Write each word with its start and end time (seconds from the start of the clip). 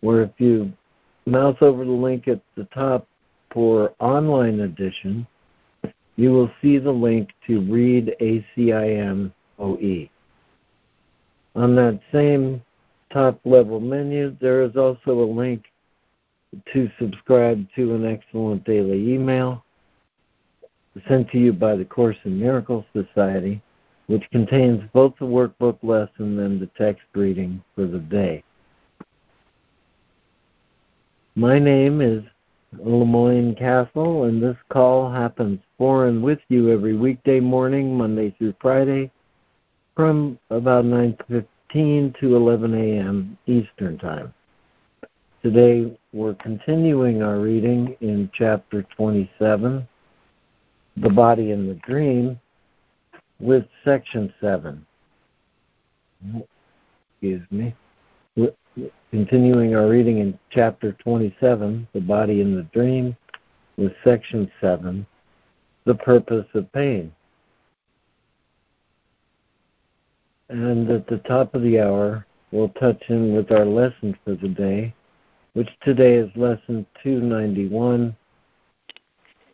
where 0.00 0.22
if 0.22 0.30
you 0.38 0.72
mouse 1.26 1.56
over 1.60 1.84
the 1.84 1.90
link 1.90 2.28
at 2.28 2.40
the 2.56 2.64
top 2.74 3.06
for 3.52 3.92
online 4.00 4.60
edition, 4.60 5.26
you 6.16 6.32
will 6.32 6.50
see 6.60 6.78
the 6.78 6.90
link 6.90 7.30
to 7.46 7.60
read 7.60 8.14
ACIM 8.20 9.32
OE. 9.58 10.08
On 11.56 11.74
that 11.76 12.00
same 12.12 12.62
top 13.10 13.40
level 13.44 13.80
menu, 13.80 14.36
there 14.40 14.62
is 14.62 14.76
also 14.76 15.22
a 15.22 15.32
link 15.32 15.64
to 16.72 16.90
subscribe 16.98 17.66
to 17.74 17.94
an 17.94 18.04
excellent 18.04 18.64
daily 18.64 19.12
email 19.12 19.64
sent 21.06 21.30
to 21.30 21.38
you 21.38 21.52
by 21.52 21.76
the 21.76 21.84
Course 21.84 22.16
in 22.24 22.38
Miracles 22.38 22.84
Society, 22.92 23.62
which 24.06 24.28
contains 24.30 24.82
both 24.92 25.14
the 25.18 25.24
workbook 25.24 25.78
lesson 25.82 26.38
and 26.40 26.60
the 26.60 26.68
text 26.76 27.04
reading 27.14 27.62
for 27.74 27.86
the 27.86 27.98
day. 27.98 28.42
My 31.40 31.58
name 31.58 32.02
is 32.02 32.22
LeMoyne 32.76 33.58
Castle, 33.58 34.24
and 34.24 34.42
this 34.42 34.58
call 34.68 35.10
happens 35.10 35.58
for 35.78 36.04
and 36.04 36.22
with 36.22 36.40
you 36.50 36.70
every 36.70 36.94
weekday 36.94 37.40
morning, 37.40 37.96
Monday 37.96 38.34
through 38.36 38.52
Friday, 38.60 39.10
from 39.96 40.38
about 40.50 40.84
9.15 40.84 42.20
to 42.20 42.36
11 42.36 42.74
a.m. 42.74 43.38
Eastern 43.46 43.96
Time. 43.96 44.34
Today 45.42 45.98
we're 46.12 46.34
continuing 46.34 47.22
our 47.22 47.38
reading 47.38 47.96
in 48.02 48.30
chapter 48.34 48.82
27, 48.94 49.88
The 50.98 51.08
Body 51.08 51.52
and 51.52 51.70
the 51.70 51.80
Dream, 51.86 52.38
with 53.38 53.64
section 53.82 54.30
7. 54.42 54.84
Excuse 57.14 57.50
me 57.50 57.74
continuing 59.10 59.74
our 59.74 59.88
reading 59.88 60.18
in 60.18 60.38
chapter 60.50 60.92
27, 60.92 61.88
The 61.92 62.00
Body 62.00 62.40
in 62.40 62.54
the 62.54 62.62
Dream, 62.64 63.16
with 63.76 63.92
section 64.04 64.50
7, 64.60 65.06
The 65.84 65.94
Purpose 65.94 66.46
of 66.54 66.70
Pain. 66.72 67.12
And 70.48 70.90
at 70.90 71.06
the 71.06 71.18
top 71.18 71.54
of 71.54 71.62
the 71.62 71.80
hour, 71.80 72.26
we'll 72.50 72.70
touch 72.70 73.02
in 73.08 73.34
with 73.34 73.52
our 73.52 73.64
lesson 73.64 74.16
for 74.24 74.34
the 74.34 74.48
day, 74.48 74.94
which 75.52 75.70
today 75.82 76.14
is 76.14 76.30
lesson 76.36 76.86
291. 77.02 78.16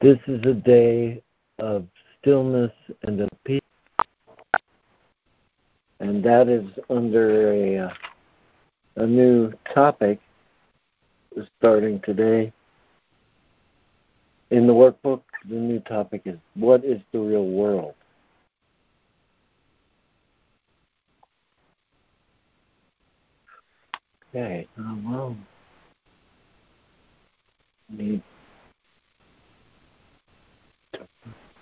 This 0.00 0.18
is 0.26 0.44
a 0.46 0.54
day 0.54 1.22
of 1.58 1.86
stillness 2.20 2.72
and 3.02 3.20
of 3.20 3.28
peace. 3.44 3.60
And 6.00 6.22
that 6.24 6.48
is 6.48 6.66
under 6.90 7.52
a 7.52 7.78
uh, 7.78 7.94
a 8.96 9.06
new 9.06 9.52
topic 9.74 10.18
is 11.36 11.46
starting 11.58 12.00
today. 12.00 12.52
In 14.50 14.66
the 14.66 14.72
workbook, 14.72 15.22
the 15.48 15.54
new 15.54 15.80
topic 15.80 16.22
is 16.24 16.38
What 16.54 16.84
is 16.84 17.00
the 17.12 17.18
Real 17.18 17.46
World? 17.46 17.94
Okay, 24.34 24.66
oh, 24.78 24.98
well, 25.04 25.36
need 27.88 28.22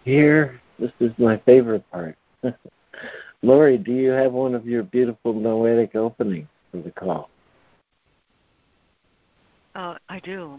here. 0.05 0.61
This 0.79 0.91
is 1.01 1.13
my 1.19 1.37
favorite 1.39 1.85
part. 1.91 2.17
Lori, 3.43 3.79
do 3.79 3.93
you 3.93 4.11
have 4.11 4.33
one 4.33 4.55
of 4.55 4.67
your 4.67 4.83
beautiful 4.83 5.33
noetic 5.33 5.95
openings? 5.95 6.49
The 6.83 6.91
call? 6.91 7.31
Uh, 9.75 9.97
I 10.09 10.21
do. 10.21 10.59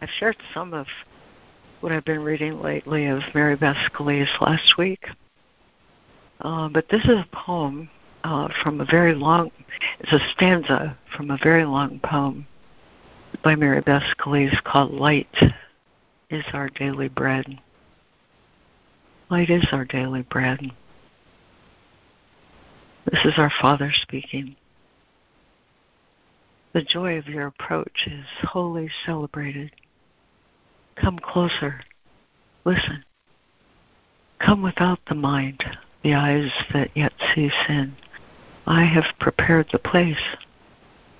I've 0.00 0.08
shared 0.18 0.36
some 0.54 0.74
of 0.74 0.86
what 1.80 1.92
I've 1.92 2.04
been 2.04 2.22
reading 2.22 2.60
lately 2.60 3.06
of 3.06 3.20
Mary 3.34 3.56
Beth 3.56 3.76
Scalise 3.92 4.40
last 4.40 4.76
week. 4.78 5.04
Uh, 6.40 6.68
but 6.68 6.88
this 6.88 7.04
is 7.04 7.10
a 7.10 7.28
poem 7.32 7.88
uh, 8.24 8.48
from 8.62 8.80
a 8.80 8.84
very 8.84 9.14
long, 9.14 9.50
it's 10.00 10.12
a 10.12 10.18
stanza 10.32 10.96
from 11.16 11.30
a 11.30 11.38
very 11.42 11.64
long 11.64 12.00
poem 12.02 12.46
by 13.42 13.54
Mary 13.54 13.80
Beth 13.80 14.02
Scalise 14.16 14.62
called 14.64 14.92
Light 14.92 15.34
is 16.30 16.44
Our 16.52 16.68
Daily 16.70 17.08
Bread. 17.08 17.60
Light 19.30 19.50
is 19.50 19.66
our 19.72 19.84
daily 19.84 20.22
bread. 20.22 20.72
This 23.10 23.24
is 23.24 23.38
our 23.38 23.52
Father 23.62 23.90
speaking. 24.02 24.56
The 26.74 26.82
joy 26.82 27.16
of 27.16 27.26
your 27.26 27.46
approach 27.46 28.06
is 28.06 28.26
wholly 28.42 28.90
celebrated. 29.06 29.72
Come 30.96 31.18
closer. 31.18 31.80
Listen. 32.66 33.04
Come 34.38 34.62
without 34.62 34.98
the 35.08 35.14
mind, 35.14 35.64
the 36.02 36.14
eyes 36.14 36.50
that 36.74 36.90
yet 36.94 37.14
see 37.34 37.50
sin. 37.66 37.96
I 38.66 38.84
have 38.84 39.18
prepared 39.18 39.68
the 39.72 39.78
place. 39.78 40.36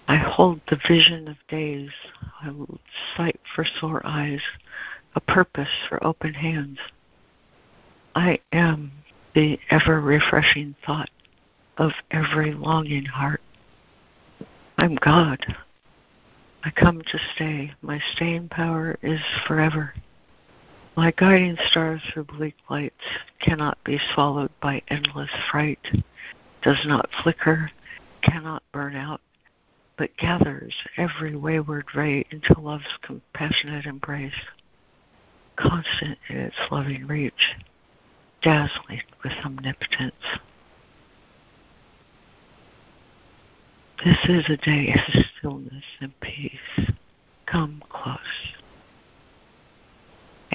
I 0.07 0.17
hold 0.17 0.61
the 0.69 0.79
vision 0.87 1.27
of 1.27 1.37
days. 1.49 1.91
I 2.43 2.47
hold 2.49 2.81
sight 3.17 3.41
for 3.55 3.65
sore 3.65 4.03
eyes, 4.05 4.43
a 5.15 5.21
purpose 5.21 5.87
for 5.89 6.05
open 6.05 6.35
hands. 6.35 6.79
I 8.15 8.41
am 8.53 8.93
the 9.35 9.59
ever 9.71 10.03
refreshing 10.03 10.75
thought 10.85 11.09
of 11.79 11.93
every 12.11 12.53
longing 12.53 13.05
heart. 13.05 13.41
I'm 14.77 14.97
God. 14.97 15.39
I 16.65 16.71
come 16.71 17.01
to 17.01 17.19
stay. 17.35 17.73
My 17.83 18.01
staying 18.15 18.49
power 18.49 18.99
is 19.03 19.21
forever. 19.47 19.95
My 20.97 21.13
guiding 21.13 21.57
star 21.71 22.01
through 22.13 22.25
bleak 22.25 22.57
lights 22.69 22.95
cannot 23.41 23.79
be 23.85 24.01
swallowed 24.13 24.51
by 24.61 24.83
endless 24.89 25.31
fright, 25.51 25.79
does 26.63 26.85
not 26.85 27.09
flicker, 27.23 27.71
cannot 28.23 28.65
burn 28.73 28.97
out, 28.97 29.21
but 29.97 30.17
gathers 30.17 30.75
every 30.97 31.37
wayward 31.37 31.87
ray 31.95 32.25
into 32.33 32.61
love's 32.61 32.85
compassionate 33.03 33.87
embrace, 33.87 34.33
constant 35.55 36.19
in 36.29 36.37
its 36.37 36.57
loving 36.71 37.07
reach, 37.07 37.55
dazzling 38.43 39.03
with 39.23 39.33
omnipotence. 39.45 40.15
This 44.05 44.17
is 44.29 44.45
a 44.49 44.57
day 44.59 44.95
of 44.95 45.25
stillness 45.39 45.85
and 46.01 46.13
peace. 46.21 46.91
Come 47.47 47.83
close. 47.89 48.19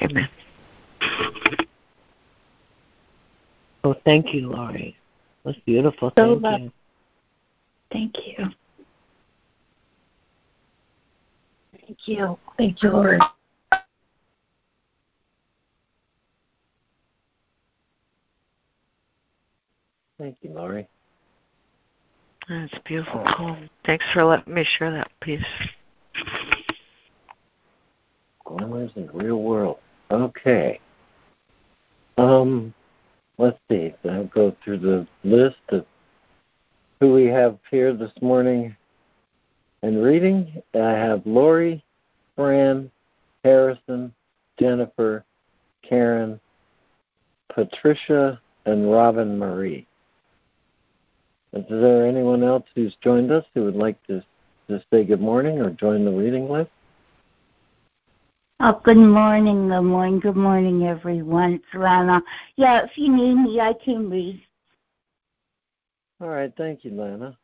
Amen. 0.01 0.29
Oh, 3.83 3.95
thank 4.05 4.33
you, 4.33 4.49
Laurie. 4.49 4.95
That's 5.43 5.57
beautiful. 5.65 6.13
So 6.17 6.39
thank 6.41 6.61
you. 6.61 6.71
Thank 7.91 8.15
you. 8.25 8.45
Thank 11.85 11.97
you. 12.05 12.39
Thank 12.57 12.81
you, 12.81 12.89
Lord. 12.91 13.21
Thank 20.17 20.37
you, 20.41 20.53
Laurie. 20.53 20.87
That's 22.53 22.77
beautiful 22.85 23.23
poem. 23.35 23.67
Thanks 23.83 24.05
for 24.13 24.23
letting 24.23 24.53
me 24.53 24.63
share 24.77 24.91
that 24.91 25.09
piece. 25.21 25.41
Glimmers 28.45 28.91
in 28.95 29.07
the 29.07 29.13
real 29.13 29.41
world. 29.41 29.79
Okay. 30.11 30.79
Um, 32.19 32.71
let's 33.39 33.57
see. 33.71 33.95
I'll 34.07 34.25
go 34.25 34.55
through 34.63 34.79
the 34.79 35.07
list 35.23 35.57
of 35.69 35.87
who 36.99 37.13
we 37.13 37.25
have 37.25 37.57
here 37.71 37.91
this 37.91 38.11
morning 38.21 38.75
and 39.81 40.03
reading. 40.03 40.61
I 40.75 40.91
have 40.91 41.25
Lori, 41.25 41.83
Fran, 42.35 42.91
Harrison, 43.43 44.13
Jennifer, 44.59 45.25
Karen, 45.81 46.39
Patricia, 47.51 48.39
and 48.67 48.91
Robin 48.91 49.39
Marie. 49.39 49.87
Is 51.53 51.63
there 51.69 52.07
anyone 52.07 52.43
else 52.43 52.63
who's 52.73 52.95
joined 53.01 53.31
us 53.31 53.45
who 53.53 53.65
would 53.65 53.75
like 53.75 54.01
to 54.07 54.23
to 54.69 54.81
say 54.91 55.03
good 55.03 55.21
morning 55.21 55.59
or 55.59 55.69
join 55.69 56.03
the 56.03 56.11
reading 56.11 56.49
list? 56.49 56.71
Oh, 58.59 58.81
good 58.83 58.97
morning, 58.97 59.67
good 59.67 59.81
morning, 59.81 60.19
good 60.19 60.35
morning, 60.35 60.87
everyone. 60.87 61.55
It's 61.55 61.65
Lana. 61.73 62.23
Yeah, 62.55 62.83
if 62.83 62.97
you 62.97 63.13
need 63.13 63.35
me, 63.35 63.59
I 63.59 63.73
can 63.73 64.09
read. 64.09 64.41
All 66.21 66.29
right, 66.29 66.51
thank 66.57 66.85
you, 66.85 66.91
Lana. 66.91 67.37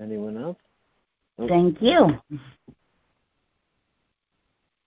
Anyone 0.00 0.38
else? 0.38 0.58
Oh. 1.38 1.46
Thank 1.46 1.80
you. 1.80 2.18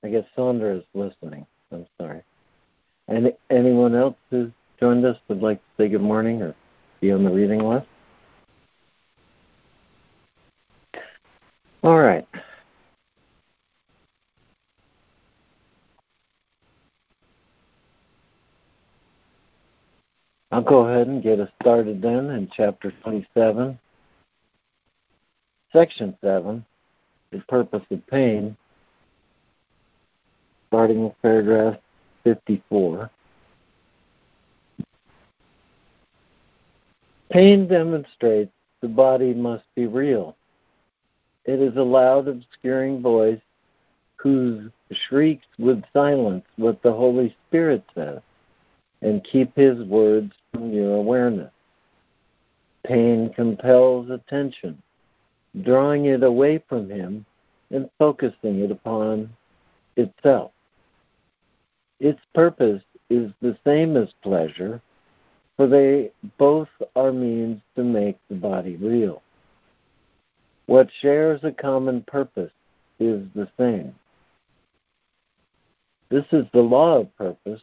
I 0.04 0.10
guess 0.10 0.26
Sandra 0.36 0.78
is 0.78 0.84
listening. 0.94 1.46
I'm 1.72 1.86
sorry. 2.00 2.24
Any 3.08 3.34
anyone 3.50 3.96
else 3.96 4.16
who's 4.30 4.52
joined 4.80 5.06
us 5.06 5.18
would 5.28 5.42
like 5.42 5.58
to 5.58 5.84
say 5.84 5.90
good 5.90 6.02
morning 6.02 6.42
or 6.42 6.56
be 7.02 7.12
on 7.12 7.24
the 7.24 7.30
reading 7.30 7.60
list? 7.60 7.88
All 11.84 12.00
right. 12.00 12.28
I'll 20.52 20.62
go 20.62 20.88
ahead 20.88 21.08
and 21.08 21.22
get 21.22 21.40
us 21.40 21.50
started 21.62 22.02
then 22.02 22.32
in 22.32 22.50
chapter 22.56 22.92
27, 23.04 23.78
section 25.72 26.18
7, 26.22 26.66
the 27.32 27.40
purpose 27.48 27.84
of 27.92 28.08
pain, 28.08 28.58
starting 30.68 31.04
with 31.04 31.14
paragraph 31.22 31.78
54. 32.24 33.12
Pain 37.32 37.68
demonstrates 37.68 38.52
the 38.82 38.88
body 38.88 39.34
must 39.34 39.64
be 39.76 39.86
real. 39.86 40.36
It 41.46 41.60
is 41.62 41.76
a 41.78 41.84
loud, 41.84 42.28
obscuring 42.28 43.02
voice 43.02 43.42
whose 44.16 44.72
shrieks 44.92 45.46
would 45.58 45.86
silence 45.94 46.46
what 46.58 46.82
the 46.82 46.92
Holy 46.92 47.36
Spirit 47.48 47.84
says 47.94 48.20
and 49.02 49.24
keep 49.24 49.56
His 49.56 49.80
words 49.86 50.34
from 50.52 50.74
your 50.74 50.96
awareness. 50.96 51.52
Pain 52.86 53.32
compels 53.34 54.10
attention, 54.10 54.82
drawing 55.62 56.06
it 56.06 56.24
away 56.24 56.64
from 56.68 56.90
Him 56.90 57.26
and 57.72 57.90
focusing 58.00 58.62
it 58.62 58.72
upon 58.72 59.30
itself. 59.96 60.52
Its 62.00 62.20
purpose 62.34 62.84
is 63.10 63.32
the 63.42 63.58
same 63.66 63.98
as 63.98 64.10
pleasure, 64.24 64.82
for 65.60 65.68
they 65.68 66.10
both 66.38 66.70
are 66.96 67.12
means 67.12 67.60
to 67.76 67.84
make 67.84 68.18
the 68.30 68.36
body 68.36 68.78
real. 68.78 69.22
What 70.68 70.88
shares 71.02 71.42
a 71.44 71.52
common 71.52 72.02
purpose 72.04 72.54
is 72.98 73.28
the 73.36 73.50
same. 73.60 73.94
This 76.08 76.24
is 76.32 76.46
the 76.54 76.62
law 76.62 77.00
of 77.00 77.18
purpose, 77.18 77.60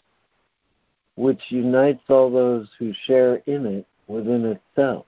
which 1.15 1.41
unites 1.49 2.03
all 2.11 2.31
those 2.31 2.69
who 2.79 2.93
share 3.07 3.37
in 3.47 3.65
it 3.65 3.87
within 4.09 4.45
itself. 4.45 5.07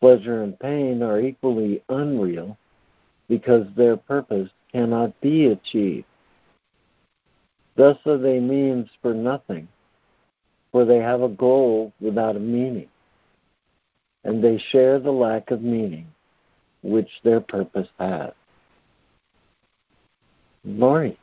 Pleasure 0.00 0.42
and 0.42 0.58
pain 0.58 1.02
are 1.02 1.20
equally 1.20 1.82
unreal 1.90 2.56
because 3.28 3.66
their 3.76 3.98
purpose 3.98 4.48
cannot 4.72 5.20
be 5.20 5.48
achieved. 5.48 6.06
Thus 7.76 7.98
are 8.06 8.16
they 8.16 8.40
means 8.40 8.88
for 9.02 9.12
nothing, 9.12 9.68
for 10.78 10.84
they 10.84 10.98
have 10.98 11.22
a 11.22 11.28
goal 11.28 11.92
without 12.00 12.36
a 12.36 12.38
meaning, 12.38 12.86
and 14.22 14.44
they 14.44 14.62
share 14.70 15.00
the 15.00 15.10
lack 15.10 15.50
of 15.50 15.60
meaning 15.60 16.06
which 16.84 17.08
their 17.24 17.40
purpose 17.40 17.88
has. 17.98 18.30
Laurie. 20.64 21.18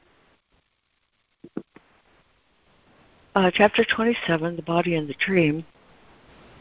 Uh, 3.33 3.49
chapter 3.53 3.85
27, 3.95 4.57
The 4.57 4.61
Body 4.61 4.95
and 4.95 5.07
the 5.07 5.15
Dream. 5.25 5.65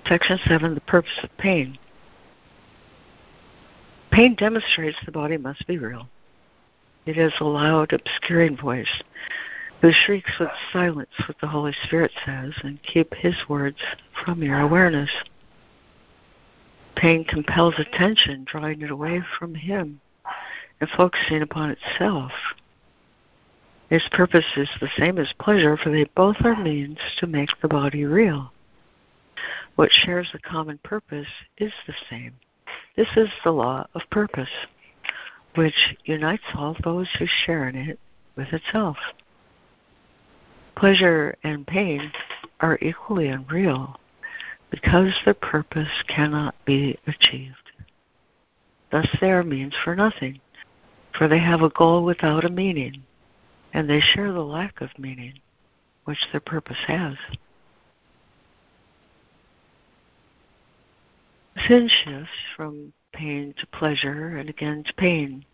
Section 0.07 0.39
7, 0.47 0.77
The 0.77 0.81
Purpose 0.83 1.19
of 1.25 1.31
Pain. 1.37 1.77
Pain 4.13 4.37
demonstrates 4.37 4.99
the 5.05 5.11
body 5.11 5.37
must 5.37 5.67
be 5.67 5.79
real. 5.79 6.07
It 7.07 7.19
is 7.19 7.33
a 7.41 7.45
loud, 7.45 7.93
obscuring 7.93 8.57
voice 8.57 9.03
who 9.85 9.93
shrieks 9.93 10.33
with 10.41 10.49
silence 10.73 11.11
what 11.29 11.37
the 11.43 11.47
Holy 11.47 11.75
Spirit 11.85 12.11
says 12.25 12.55
and 12.63 12.83
keep 12.83 13.13
His 13.13 13.35
words 13.51 13.77
from 14.25 14.43
your 14.43 14.61
awareness. 14.61 15.11
Pain 16.97 17.23
compels 17.23 17.75
attention, 17.77 18.47
drawing 18.47 18.81
it 18.81 18.91
away 18.91 19.23
from 19.39 19.55
Him 19.55 20.01
and 20.81 20.89
focusing 20.97 21.43
upon 21.43 21.69
itself. 21.69 22.33
Its 23.91 24.09
purpose 24.11 24.47
is 24.57 24.71
the 24.81 24.89
same 24.97 25.19
as 25.19 25.35
pleasure, 25.39 25.77
for 25.77 25.91
they 25.91 26.05
both 26.17 26.37
are 26.45 26.57
means 26.57 26.97
to 27.19 27.27
make 27.27 27.51
the 27.61 27.69
body 27.69 28.07
real. 28.07 28.55
What 29.75 29.91
shares 29.93 30.31
a 30.33 30.39
common 30.39 30.79
purpose 30.83 31.29
is 31.59 31.75
the 31.87 31.95
same. 32.09 32.33
This 32.97 33.09
is 33.17 33.29
the 33.45 33.53
law 33.53 33.87
of 33.95 34.01
purpose, 34.11 34.49
which 35.57 35.95
unites 36.07 36.45
all 36.55 36.75
those 36.83 37.11
who 37.19 37.27
share 37.27 37.69
in 37.69 37.77
it 37.77 37.99
with 38.35 38.49
itself. 38.55 38.97
Pleasure 40.77 41.37
and 41.45 41.67
pain 41.67 42.13
are 42.61 42.79
equally 42.83 43.29
unreal, 43.29 43.99
because 44.71 45.15
their 45.25 45.35
purpose 45.35 46.03
cannot 46.09 46.55
be 46.65 46.99
achieved. 47.07 47.73
Thus 48.91 49.09
they 49.21 49.31
are 49.31 49.45
means 49.45 49.75
for 49.83 49.95
nothing, 49.95 50.41
for 51.17 51.29
they 51.29 51.39
have 51.39 51.63
a 51.63 51.71
goal 51.71 52.05
without 52.05 52.45
a 52.45 52.49
meaning, 52.49 53.03
and 53.73 53.89
they 53.89 54.01
share 54.01 54.33
the 54.33 54.45
lack 54.45 54.81
of 54.81 54.99
meaning 54.99 55.35
which 56.05 56.19
their 56.33 56.41
purpose 56.41 56.85
has. 56.87 57.17
Sin 61.67 61.89
shifts 61.89 62.31
from 62.57 62.93
pain 63.13 63.55
to 63.59 63.67
pleasure 63.69 64.37
and 64.37 64.51
again 64.51 64.85
to 64.85 64.93
pain. 64.95 65.45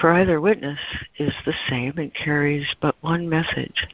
For 0.00 0.12
either 0.12 0.40
witness 0.40 0.80
is 1.18 1.32
the 1.44 1.54
same 1.68 1.94
and 1.96 2.12
carries 2.12 2.66
but 2.80 2.96
one 3.00 3.28
message. 3.28 3.86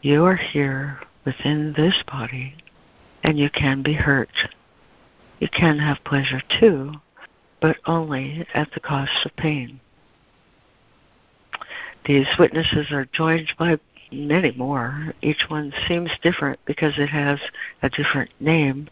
You 0.00 0.24
are 0.24 0.36
here 0.36 1.00
within 1.24 1.74
this 1.76 2.02
body 2.10 2.54
and 3.22 3.38
you 3.38 3.50
can 3.50 3.82
be 3.82 3.92
hurt. 3.92 4.32
You 5.38 5.48
can 5.48 5.78
have 5.78 6.04
pleasure 6.04 6.42
too, 6.60 6.92
but 7.60 7.76
only 7.86 8.46
at 8.54 8.72
the 8.72 8.80
cost 8.80 9.12
of 9.24 9.36
pain. 9.36 9.80
These 12.06 12.26
witnesses 12.38 12.90
are 12.90 13.06
joined 13.12 13.52
by 13.58 13.78
many 14.10 14.52
more. 14.52 15.12
Each 15.22 15.44
one 15.48 15.72
seems 15.86 16.10
different 16.22 16.58
because 16.64 16.94
it 16.98 17.10
has 17.10 17.38
a 17.82 17.90
different 17.90 18.30
name, 18.40 18.88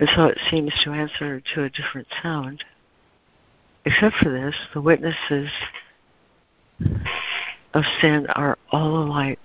and 0.00 0.08
so 0.16 0.26
it 0.26 0.38
seems 0.50 0.72
to 0.82 0.90
answer 0.92 1.40
to 1.54 1.64
a 1.64 1.70
different 1.70 2.08
sound. 2.22 2.64
Except 3.84 4.16
for 4.16 4.30
this, 4.30 4.54
the 4.74 4.80
witnesses 4.80 5.50
of 7.74 7.84
sin 8.00 8.26
are 8.28 8.58
all 8.70 9.02
alike. 9.04 9.38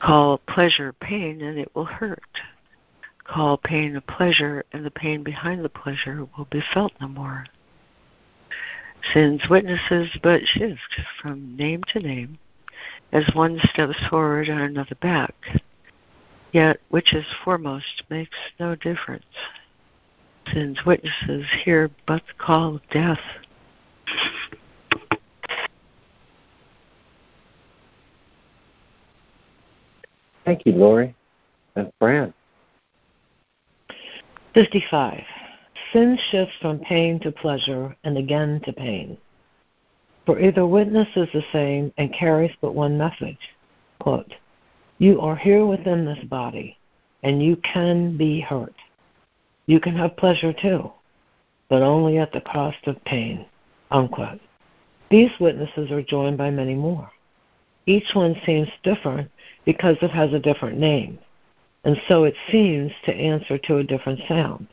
Call 0.00 0.38
pleasure 0.38 0.92
pain, 0.92 1.42
and 1.42 1.58
it 1.58 1.74
will 1.74 1.84
hurt 1.84 2.22
call 3.28 3.58
pain 3.58 3.94
a 3.94 4.00
pleasure, 4.00 4.64
and 4.72 4.84
the 4.84 4.90
pain 4.90 5.22
behind 5.22 5.64
the 5.64 5.68
pleasure 5.68 6.26
will 6.36 6.46
be 6.50 6.62
felt 6.74 6.92
no 7.00 7.06
more. 7.06 7.44
Sin's 9.12 9.42
witnesses 9.48 10.18
but 10.22 10.42
shift 10.44 11.00
from 11.20 11.56
name 11.56 11.84
to 11.92 12.00
name 12.00 12.38
as 13.12 13.30
one 13.34 13.60
steps 13.70 13.96
forward 14.08 14.48
and 14.48 14.60
another 14.60 14.96
back. 14.96 15.34
Yet 16.52 16.80
which 16.88 17.14
is 17.14 17.26
foremost 17.44 18.02
makes 18.08 18.36
no 18.58 18.74
difference. 18.74 19.24
Sin's 20.52 20.78
witnesses 20.84 21.46
hear 21.64 21.90
but 22.06 22.22
call 22.38 22.80
death. 22.90 23.18
Thank 30.44 30.64
you, 30.64 30.72
Lori. 30.72 31.14
And 31.76 31.92
Fran. 31.98 32.32
55. 34.54 35.22
Sin 35.92 36.18
shifts 36.30 36.54
from 36.60 36.78
pain 36.80 37.20
to 37.20 37.30
pleasure 37.30 37.94
and 38.04 38.16
again 38.16 38.60
to 38.64 38.72
pain. 38.72 39.18
For 40.26 40.40
either 40.40 40.66
witness 40.66 41.08
is 41.16 41.28
the 41.32 41.44
same 41.52 41.92
and 41.96 42.12
carries 42.12 42.54
but 42.60 42.74
one 42.74 42.98
message. 42.98 43.38
Quote, 43.98 44.34
you 44.98 45.20
are 45.20 45.36
here 45.36 45.64
within 45.64 46.04
this 46.04 46.22
body, 46.24 46.76
and 47.22 47.42
you 47.42 47.56
can 47.56 48.16
be 48.16 48.40
hurt. 48.40 48.74
You 49.68 49.78
can 49.78 49.94
have 49.94 50.16
pleasure 50.16 50.52
too, 50.52 50.90
but 51.68 51.82
only 51.82 52.18
at 52.18 52.32
the 52.32 52.40
cost 52.40 52.78
of 52.86 53.04
pain. 53.04 53.46
Unquote. 53.92 54.40
These 55.10 55.30
witnesses 55.38 55.92
are 55.92 56.02
joined 56.02 56.38
by 56.38 56.50
many 56.50 56.74
more. 56.74 57.08
Each 57.86 58.12
one 58.14 58.34
seems 58.44 58.68
different 58.82 59.30
because 59.64 59.96
it 60.02 60.10
has 60.10 60.32
a 60.32 60.40
different 60.40 60.78
name 60.78 61.20
and 61.84 61.96
so 62.08 62.24
it 62.24 62.34
seems 62.50 62.92
to 63.04 63.14
answer 63.14 63.58
to 63.58 63.78
a 63.78 63.84
different 63.84 64.20
sound. 64.28 64.66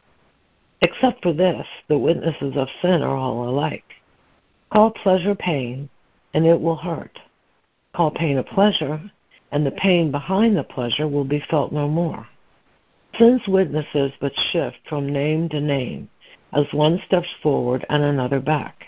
Except 0.81 1.23
for 1.23 1.33
this, 1.33 1.65
the 1.87 1.97
witnesses 1.97 2.57
of 2.57 2.67
sin 2.81 3.01
are 3.01 3.15
all 3.15 3.47
alike. 3.47 3.85
Call 4.71 4.91
pleasure 4.91 5.35
pain, 5.35 5.89
and 6.33 6.45
it 6.45 6.59
will 6.59 6.75
hurt. 6.75 7.17
Call 7.95 8.11
pain 8.11 8.37
a 8.37 8.43
pleasure, 8.43 8.99
and 9.51 9.65
the 9.65 9.71
pain 9.71 10.11
behind 10.11 10.57
the 10.57 10.63
pleasure 10.63 11.07
will 11.07 11.23
be 11.23 11.43
felt 11.49 11.71
no 11.71 11.87
more. 11.87 12.27
Sin's 13.17 13.47
witnesses 13.47 14.11
but 14.19 14.33
shift 14.51 14.77
from 14.89 15.07
name 15.07 15.47
to 15.49 15.61
name, 15.61 16.09
as 16.53 16.65
one 16.73 17.01
steps 17.05 17.29
forward 17.41 17.85
and 17.89 18.03
another 18.03 18.39
back. 18.39 18.87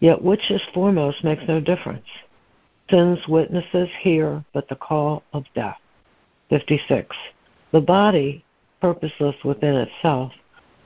Yet 0.00 0.22
which 0.22 0.50
is 0.50 0.62
foremost 0.72 1.24
makes 1.24 1.42
no 1.48 1.60
difference. 1.60 2.06
Sin's 2.90 3.26
witnesses 3.26 3.88
hear 4.00 4.44
but 4.52 4.68
the 4.68 4.76
call 4.76 5.24
of 5.32 5.44
death. 5.54 5.78
56. 6.50 7.16
The 7.72 7.80
body, 7.80 8.44
purposeless 8.80 9.36
within 9.44 9.74
itself, 9.74 10.32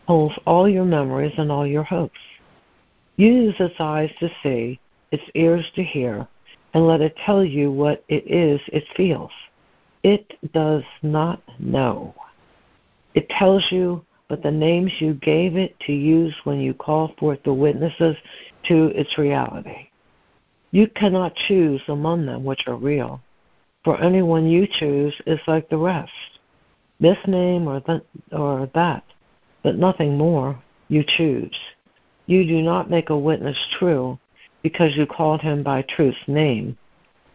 holds 0.08 0.34
all 0.46 0.68
your 0.68 0.84
memories 0.84 1.34
and 1.36 1.52
all 1.52 1.66
your 1.66 1.84
hopes. 1.84 2.18
Use 3.16 3.54
its 3.60 3.78
eyes 3.78 4.10
to 4.18 4.30
see, 4.42 4.80
its 5.10 5.22
ears 5.34 5.70
to 5.76 5.84
hear, 5.84 6.26
and 6.74 6.86
let 6.86 7.02
it 7.02 7.16
tell 7.24 7.44
you 7.44 7.70
what 7.70 8.02
it 8.08 8.24
is 8.26 8.60
it 8.68 8.84
feels. 8.96 9.30
It 10.02 10.38
does 10.52 10.84
not 11.02 11.42
know. 11.60 12.14
It 13.14 13.28
tells 13.28 13.64
you 13.70 14.04
but 14.32 14.42
the 14.42 14.50
names 14.50 14.90
you 14.98 15.12
gave 15.12 15.56
it 15.58 15.78
to 15.80 15.92
use 15.92 16.34
when 16.44 16.58
you 16.58 16.72
call 16.72 17.12
forth 17.18 17.38
the 17.44 17.52
witnesses 17.52 18.16
to 18.64 18.86
its 18.98 19.18
reality. 19.18 19.88
You 20.70 20.88
cannot 20.88 21.34
choose 21.34 21.82
among 21.86 22.24
them 22.24 22.42
which 22.42 22.62
are 22.66 22.76
real, 22.76 23.20
for 23.84 24.00
anyone 24.00 24.46
you 24.46 24.66
choose 24.66 25.14
is 25.26 25.38
like 25.46 25.68
the 25.68 25.76
rest. 25.76 26.38
This 26.98 27.18
name 27.26 27.68
or, 27.68 27.80
th- 27.80 28.00
or 28.32 28.70
that, 28.74 29.04
but 29.62 29.76
nothing 29.76 30.16
more, 30.16 30.58
you 30.88 31.04
choose. 31.06 31.54
You 32.24 32.46
do 32.46 32.62
not 32.62 32.88
make 32.88 33.10
a 33.10 33.18
witness 33.18 33.58
true 33.78 34.18
because 34.62 34.96
you 34.96 35.04
called 35.04 35.42
him 35.42 35.62
by 35.62 35.82
truth's 35.82 36.26
name. 36.26 36.78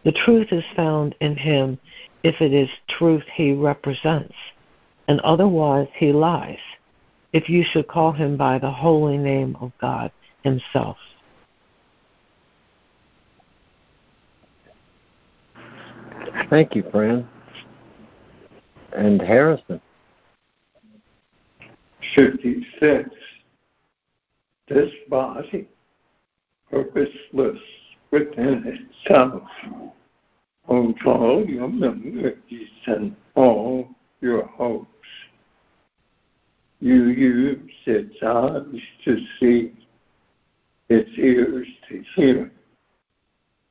The 0.04 0.10
truth 0.10 0.48
is 0.50 0.64
found 0.74 1.14
in 1.20 1.36
him 1.36 1.78
if 2.24 2.40
it 2.40 2.52
is 2.52 2.70
truth 2.88 3.22
he 3.32 3.52
represents, 3.52 4.34
and 5.08 5.20
otherwise 5.20 5.88
he 5.94 6.12
lies 6.12 6.58
if 7.32 7.48
you 7.48 7.64
should 7.68 7.88
call 7.88 8.12
him 8.12 8.36
by 8.36 8.58
the 8.58 8.70
holy 8.70 9.16
name 9.16 9.56
of 9.60 9.72
God 9.80 10.12
himself. 10.44 10.96
Thank 16.50 16.74
you, 16.74 16.84
Fran. 16.90 17.28
And 18.96 19.20
Harrison. 19.20 19.80
56. 22.14 23.10
This 24.68 24.90
body, 25.08 25.68
purposeless 26.70 27.58
within 28.10 28.88
itself, 29.06 29.42
holds 30.66 30.98
all 31.04 31.44
your 31.46 31.68
memories 31.68 32.68
and 32.86 33.16
all 33.34 33.88
your 34.20 34.46
hopes. 34.46 34.97
You 36.80 37.06
use 37.06 37.72
its 37.86 38.14
eyes 38.22 38.80
to 39.04 39.16
see, 39.40 39.72
its 40.88 41.10
ears 41.18 41.66
to 41.88 42.02
hear, 42.14 42.52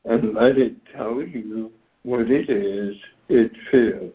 and 0.06 0.34
let 0.34 0.58
it 0.58 0.76
tell 0.96 1.22
you 1.22 1.72
what 2.04 2.30
it 2.30 2.50
is 2.50 2.96
it 3.30 3.52
feels. 3.72 4.14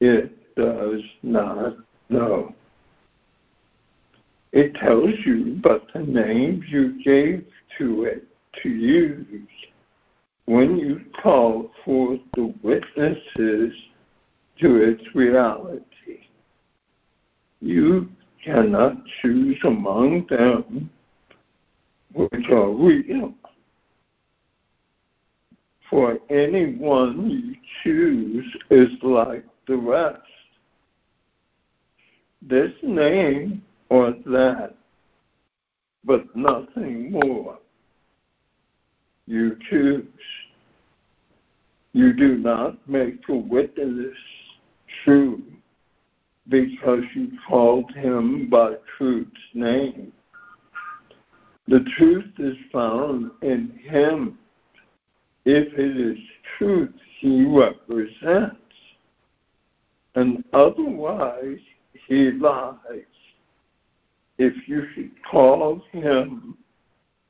It 0.00 0.54
does 0.54 1.02
not 1.22 1.76
know. 2.08 2.54
It 4.52 4.74
tells 4.74 5.12
you 5.24 5.58
but 5.62 5.86
the 5.92 6.00
names 6.00 6.64
you 6.68 7.02
gave 7.02 7.46
to 7.78 8.04
it 8.04 8.24
to 8.62 8.68
use 8.68 9.48
when 10.46 10.78
you 10.78 11.04
call 11.22 11.70
forth 11.84 12.20
the 12.34 12.54
witnesses 12.62 13.74
to 14.60 14.76
its 14.76 15.02
reality. 15.14 15.82
You 17.60 18.08
cannot 18.44 18.96
choose 19.20 19.58
among 19.64 20.26
them 20.28 20.90
which 22.12 22.48
are 22.50 22.70
real. 22.70 23.34
For 25.90 26.18
anyone 26.30 27.30
you 27.30 27.54
choose 27.82 28.56
is 28.70 28.90
like 29.02 29.44
the 29.66 29.76
rest. 29.76 30.20
This 32.42 32.72
name 32.82 33.62
or 33.88 34.14
that, 34.26 34.74
but 36.04 36.24
nothing 36.34 37.12
more. 37.12 37.58
You 39.26 39.56
choose. 39.68 40.04
You 41.92 42.12
do 42.12 42.36
not 42.38 42.76
make 42.88 43.28
a 43.28 43.34
witness 43.34 44.16
true 45.04 45.42
because 46.48 47.02
you 47.14 47.32
called 47.48 47.92
him 47.92 48.48
by 48.48 48.74
truth's 48.96 49.30
name. 49.54 50.12
The 51.68 51.84
truth 51.96 52.32
is 52.38 52.56
found 52.72 53.30
in 53.42 53.78
him 53.82 54.38
if 55.44 55.72
it 55.74 55.96
is 55.96 56.18
truth 56.58 56.94
he 57.18 57.44
represents, 57.44 58.56
and 60.14 60.44
otherwise 60.52 61.58
he 62.08 62.30
lies. 62.32 62.76
If 64.38 64.68
you 64.68 64.86
should 64.94 65.10
call 65.28 65.82
him 65.92 66.56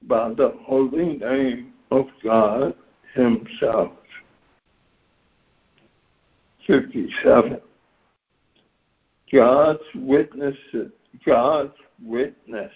by 0.02 0.30
the 0.30 0.54
holy 0.62 1.18
name 1.18 1.72
of 1.90 2.06
God 2.22 2.74
himself. 3.14 3.92
57. 6.66 7.60
God's 9.32 9.80
witnesses, 9.94 10.92
God's 11.24 11.74
witness 12.02 12.72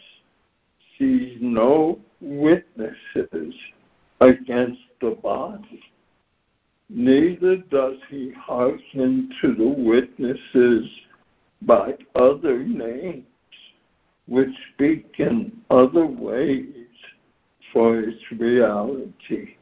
sees 0.99 1.39
no 1.41 1.99
witnesses 2.21 3.55
against 4.21 4.81
the 5.01 5.17
body. 5.23 5.83
Neither 6.89 7.57
does 7.57 7.97
he 8.09 8.33
hearken 8.37 9.31
to 9.41 9.55
the 9.55 9.69
witnesses 9.69 10.91
by 11.63 11.95
other 12.17 12.65
names, 12.65 13.25
which 14.27 14.51
speak 14.75 15.15
in 15.19 15.53
other 15.71 16.07
ways 16.07 16.67
for 17.73 18.01
its 18.01 18.21
reality. 18.33 19.55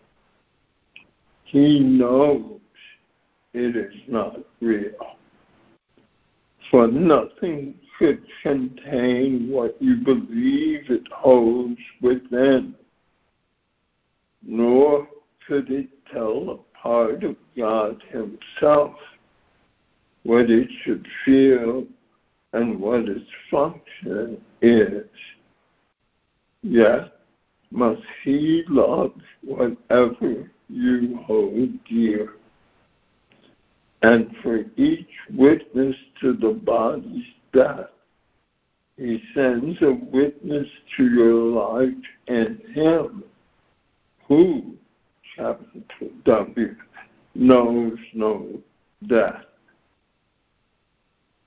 He 1.44 1.80
knows 1.80 2.60
it 3.52 3.76
is 3.76 3.94
not 4.08 4.38
real 4.60 5.17
for 6.70 6.86
nothing 6.86 7.74
could 7.98 8.22
contain 8.42 9.48
what 9.50 9.76
you 9.80 9.96
believe 9.96 10.90
it 10.90 11.06
holds 11.12 11.80
within, 12.00 12.74
nor 14.42 15.08
could 15.46 15.70
it 15.70 15.88
tell 16.12 16.50
a 16.50 16.78
part 16.78 17.24
of 17.24 17.36
God 17.56 18.02
Himself 18.10 18.94
what 20.22 20.50
it 20.50 20.68
should 20.84 21.06
feel 21.24 21.84
and 22.52 22.80
what 22.80 23.08
its 23.08 23.28
function 23.50 24.40
is. 24.62 25.06
Yet 26.62 27.12
must 27.70 28.02
He 28.24 28.64
love 28.68 29.12
whatever 29.42 30.50
you 30.68 31.18
hold 31.26 31.84
dear 31.84 32.34
and 34.02 34.34
for 34.42 34.64
each 34.76 35.08
witness 35.34 35.96
to 36.20 36.32
the 36.34 36.50
body's 36.50 37.24
death, 37.52 37.90
he 38.96 39.22
sends 39.34 39.80
a 39.82 39.92
witness 39.92 40.66
to 40.96 41.04
your 41.04 41.34
life 41.34 41.94
and 42.26 42.60
him 42.74 43.22
who, 44.26 44.74
capital 45.36 46.10
W, 46.24 46.74
knows 47.34 47.98
no 48.12 48.60
death. 49.06 49.44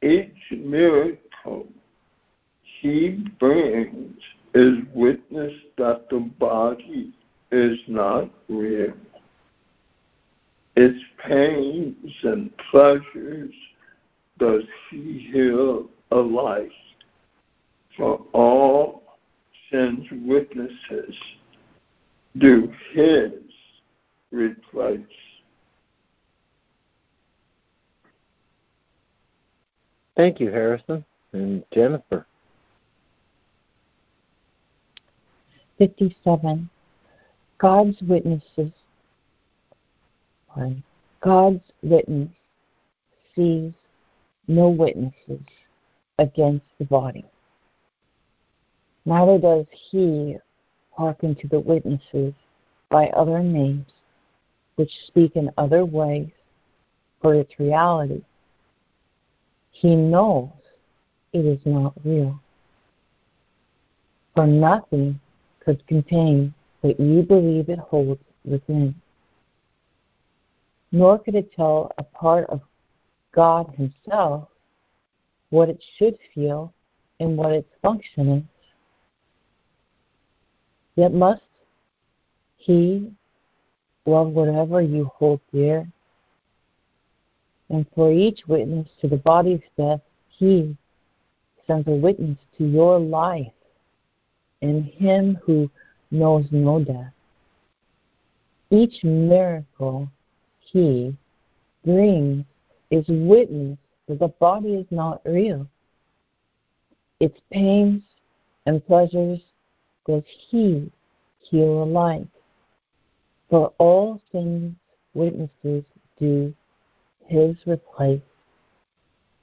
Each 0.02 0.34
miracle 0.52 1.68
he 2.82 3.24
brings 3.40 4.18
is 4.54 4.78
witness 4.94 5.54
that 5.78 6.10
the 6.10 6.20
body 6.40 7.14
is 7.52 7.78
not 7.88 8.30
real 8.50 8.94
its 10.82 11.04
pains 11.24 12.12
and 12.24 12.50
pleasures 12.72 13.54
does 14.40 14.64
he 14.90 15.30
heal 15.32 15.88
alike 16.10 16.72
for 17.96 18.26
all 18.34 19.04
sin's 19.70 20.08
witnesses 20.24 21.16
do 22.40 22.74
his 22.94 23.32
replace. 24.32 25.02
Thank 30.18 30.40
you, 30.40 30.50
Harrison. 30.50 31.06
And 31.32 31.64
Jennifer. 31.72 32.26
57. 35.78 36.70
God's 37.60 38.02
witnesses. 38.02 38.72
God's 41.22 41.64
witness 41.82 42.30
sees 43.36 43.72
no 44.48 44.70
witnesses 44.70 45.42
against 46.20 46.66
the 46.78 46.86
body. 46.86 47.26
Neither 49.06 49.40
does 49.40 49.66
he 49.92 50.38
hearken 50.92 51.36
to 51.36 51.48
the 51.48 51.60
witnesses 51.60 52.34
by 52.90 53.08
other 53.08 53.40
names, 53.40 53.88
which 54.76 54.92
speak 55.08 55.36
in 55.36 55.50
other 55.58 55.86
ways 55.86 56.30
for 57.22 57.34
its 57.34 57.60
reality. 57.60 58.22
He 59.72 59.96
knows 59.96 60.50
it 61.34 61.46
is 61.46 61.60
not 61.66 61.94
real. 62.04 62.40
For 64.36 64.46
nothing 64.46 65.20
could 65.60 65.86
contain 65.88 66.54
what 66.82 67.00
you 67.00 67.22
believe 67.24 67.70
it 67.70 67.80
holds 67.80 68.22
within. 68.44 68.96
Nor 70.92 71.20
could 71.20 71.36
it 71.36 71.54
tell 71.54 71.92
a 71.98 72.04
part 72.04 72.50
of 72.50 72.62
God 73.32 73.74
Himself 73.76 74.50
what 75.50 75.70
it 75.70 75.84
should 75.98 76.18
feel 76.34 76.74
and 77.20 77.38
what 77.38 77.54
its 77.54 77.70
function 77.82 78.30
is. 78.30 78.44
Yet 80.96 81.14
must 81.14 81.42
He 82.58 83.12
love 84.06 84.30
whatever 84.30 84.82
you 84.82 85.10
hold 85.16 85.40
dear. 85.54 85.88
And 87.70 87.86
for 87.96 88.12
each 88.12 88.42
witness 88.48 88.88
to 89.00 89.08
the 89.08 89.18
body's 89.18 89.62
death, 89.78 90.02
He 90.30 90.76
sends 91.68 91.88
a 91.88 91.92
witness 91.92 92.38
to 92.58 92.66
your 92.66 93.00
life 93.00 93.54
and 94.62 94.86
Him 94.86 95.40
who 95.46 95.70
knows 96.12 96.46
no 96.52 96.84
death. 96.84 97.14
Each 98.70 99.04
miracle 99.04 100.10
He 100.72 101.16
brings 101.84 102.46
is 102.92 103.06
witness 103.08 103.78
that 104.08 104.20
the 104.20 104.28
body 104.28 104.76
is 104.76 104.86
not 104.90 105.22
real. 105.26 105.68
Its 107.20 107.38
pains 107.52 108.02
and 108.66 108.86
pleasures 108.86 109.40
does 110.08 110.24
He 110.50 110.92
heal 111.40 111.84
alike. 111.84 112.28
For 113.50 113.74
all 113.80 114.22
things 114.32 114.74
witnesses 115.14 115.84
do 116.20 116.54
His 117.26 117.56
replace. 117.66 118.22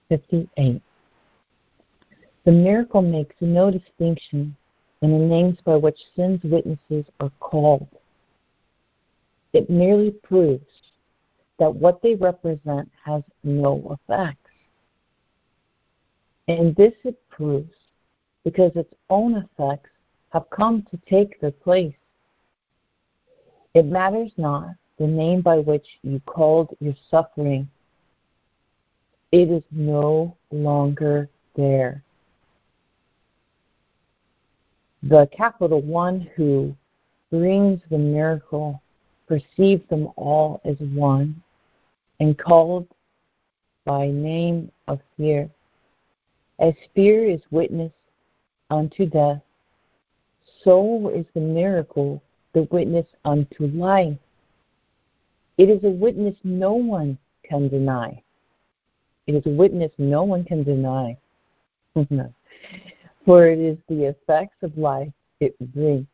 58. 0.08 0.80
The 2.44 2.52
miracle 2.52 3.02
makes 3.02 3.36
no 3.40 3.70
distinction 3.70 4.56
in 5.02 5.12
the 5.12 5.18
names 5.18 5.58
by 5.64 5.76
which 5.76 5.98
sin's 6.16 6.42
witnesses 6.42 7.04
are 7.20 7.32
called. 7.40 7.88
It 9.52 9.68
merely 9.68 10.10
proves 10.10 10.64
that 11.58 11.74
what 11.74 12.00
they 12.02 12.14
represent 12.14 12.90
has 13.04 13.22
no 13.42 13.98
effects. 14.08 14.50
And 16.46 16.74
this 16.76 16.94
it 17.04 17.20
proves 17.28 17.74
because 18.44 18.72
its 18.74 18.92
own 19.10 19.36
effects 19.36 19.90
have 20.30 20.48
come 20.50 20.86
to 20.90 20.98
take 21.08 21.40
their 21.40 21.50
place. 21.50 21.94
It 23.74 23.86
matters 23.86 24.32
not 24.36 24.70
the 24.98 25.06
name 25.06 25.40
by 25.40 25.58
which 25.58 25.86
you 26.02 26.20
called 26.26 26.74
your 26.80 26.94
suffering, 27.10 27.68
it 29.30 29.50
is 29.50 29.62
no 29.70 30.36
longer 30.50 31.28
there. 31.54 32.02
The 35.04 35.28
capital 35.36 35.80
One 35.80 36.28
who 36.34 36.74
brings 37.30 37.80
the 37.90 37.98
miracle 37.98 38.82
perceives 39.28 39.88
them 39.88 40.08
all 40.16 40.60
as 40.64 40.76
one 40.78 41.40
and 42.20 42.38
called 42.38 42.86
by 43.84 44.08
name 44.08 44.70
of 44.86 45.00
fear. 45.16 45.48
As 46.58 46.74
fear 46.94 47.24
is 47.24 47.40
witness 47.50 47.92
unto 48.70 49.06
death, 49.06 49.40
so 50.64 51.10
is 51.14 51.24
the 51.34 51.40
miracle 51.40 52.22
the 52.54 52.62
witness 52.70 53.06
unto 53.24 53.66
life. 53.68 54.18
It 55.58 55.68
is 55.68 55.82
a 55.84 55.90
witness 55.90 56.34
no 56.44 56.74
one 56.74 57.18
can 57.44 57.68
deny. 57.68 58.22
It 59.26 59.34
is 59.34 59.46
a 59.46 59.50
witness 59.50 59.92
no 59.98 60.22
one 60.24 60.44
can 60.44 60.64
deny. 60.64 61.16
For 63.24 63.46
it 63.46 63.58
is 63.58 63.78
the 63.88 64.04
effects 64.04 64.56
of 64.62 64.76
life 64.76 65.12
it 65.40 65.56
brings. 65.74 66.06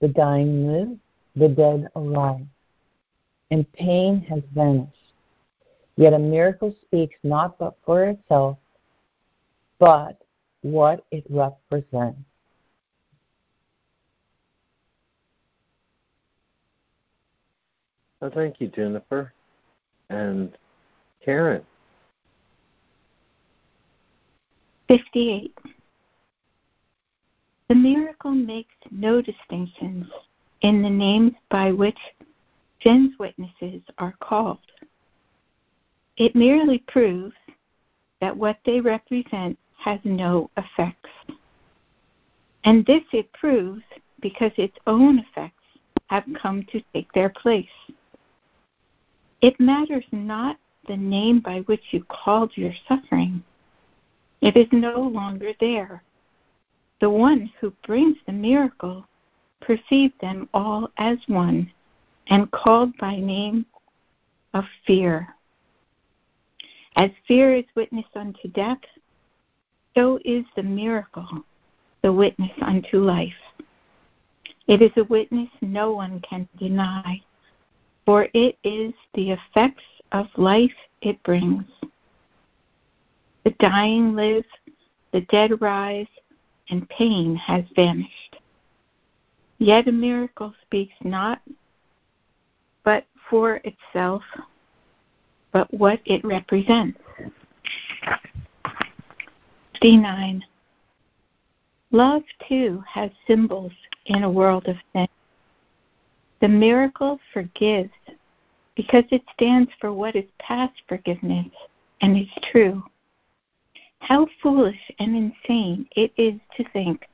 The 0.00 0.08
dying 0.08 0.66
live, 0.66 0.98
the 1.36 1.48
dead 1.48 1.88
arise 1.96 2.44
and 3.50 3.70
pain 3.72 4.20
has 4.28 4.42
vanished. 4.54 4.92
Yet 5.96 6.12
a 6.12 6.18
miracle 6.18 6.74
speaks 6.82 7.16
not 7.22 7.58
but 7.58 7.76
for 7.84 8.04
itself, 8.04 8.58
but 9.78 10.22
what 10.62 11.04
it 11.10 11.24
represents. 11.28 12.18
Well, 18.20 18.30
thank 18.34 18.60
you, 18.60 18.68
Jennifer. 18.68 19.32
And 20.10 20.56
Karen. 21.24 21.64
58. 24.88 25.56
The 27.68 27.74
miracle 27.74 28.30
makes 28.30 28.74
no 28.90 29.20
distinctions 29.20 30.06
in 30.62 30.82
the 30.82 30.90
names 30.90 31.32
by 31.50 31.70
which 31.70 31.98
Sin's 32.82 33.18
witnesses 33.18 33.82
are 33.98 34.14
called. 34.20 34.58
It 36.16 36.34
merely 36.34 36.78
proves 36.86 37.34
that 38.20 38.36
what 38.36 38.58
they 38.64 38.80
represent 38.80 39.58
has 39.78 40.00
no 40.04 40.50
effects. 40.56 41.10
And 42.64 42.84
this 42.86 43.04
it 43.12 43.32
proves 43.32 43.82
because 44.20 44.52
its 44.56 44.76
own 44.86 45.18
effects 45.18 45.54
have 46.08 46.24
come 46.40 46.64
to 46.72 46.82
take 46.92 47.12
their 47.12 47.28
place. 47.28 47.66
It 49.40 49.60
matters 49.60 50.04
not 50.10 50.58
the 50.88 50.96
name 50.96 51.40
by 51.40 51.60
which 51.60 51.82
you 51.92 52.04
called 52.04 52.56
your 52.56 52.72
suffering. 52.88 53.42
It 54.40 54.56
is 54.56 54.66
no 54.72 55.00
longer 55.00 55.52
there. 55.60 56.02
The 57.00 57.10
one 57.10 57.52
who 57.60 57.72
brings 57.86 58.16
the 58.26 58.32
miracle 58.32 59.06
perceived 59.60 60.20
them 60.20 60.48
all 60.52 60.90
as 60.96 61.18
one 61.28 61.70
and 62.28 62.50
called 62.50 62.96
by 62.98 63.16
name 63.16 63.66
of 64.54 64.64
fear. 64.86 65.34
As 66.96 67.10
fear 67.26 67.54
is 67.54 67.64
witness 67.74 68.06
unto 68.14 68.48
death, 68.48 68.78
so 69.94 70.18
is 70.24 70.44
the 70.56 70.62
miracle 70.62 71.44
the 72.02 72.12
witness 72.12 72.52
unto 72.62 72.98
life. 72.98 73.32
It 74.66 74.82
is 74.82 74.92
a 74.96 75.04
witness 75.04 75.48
no 75.60 75.92
one 75.92 76.20
can 76.20 76.48
deny, 76.58 77.22
for 78.04 78.28
it 78.34 78.56
is 78.62 78.92
the 79.14 79.32
effects 79.32 79.84
of 80.12 80.26
life 80.36 80.74
it 81.02 81.22
brings. 81.22 81.64
The 83.44 83.50
dying 83.58 84.14
live, 84.14 84.44
the 85.12 85.22
dead 85.22 85.60
rise, 85.60 86.06
and 86.70 86.88
pain 86.88 87.34
has 87.34 87.64
vanished. 87.74 88.36
Yet 89.58 89.88
a 89.88 89.92
miracle 89.92 90.54
speaks 90.62 90.94
not 91.02 91.40
but 92.84 93.04
for 93.28 93.60
itself, 93.64 94.22
but 95.52 95.72
what 95.72 96.00
it 96.04 96.24
represents. 96.24 96.98
D9. 99.82 100.42
Love, 101.90 102.22
too, 102.48 102.82
has 102.86 103.10
symbols 103.26 103.72
in 104.06 104.24
a 104.24 104.30
world 104.30 104.66
of 104.66 104.76
sin. 104.92 105.08
The 106.40 106.48
miracle 106.48 107.18
forgives 107.32 107.90
because 108.76 109.04
it 109.10 109.22
stands 109.34 109.70
for 109.80 109.92
what 109.92 110.14
is 110.14 110.24
past 110.38 110.74
forgiveness 110.88 111.48
and 112.00 112.16
is 112.16 112.28
true. 112.52 112.82
How 114.00 114.26
foolish 114.42 114.90
and 115.00 115.16
insane 115.16 115.88
it 115.96 116.12
is 116.16 116.40
to 116.56 116.64
think 116.72 117.06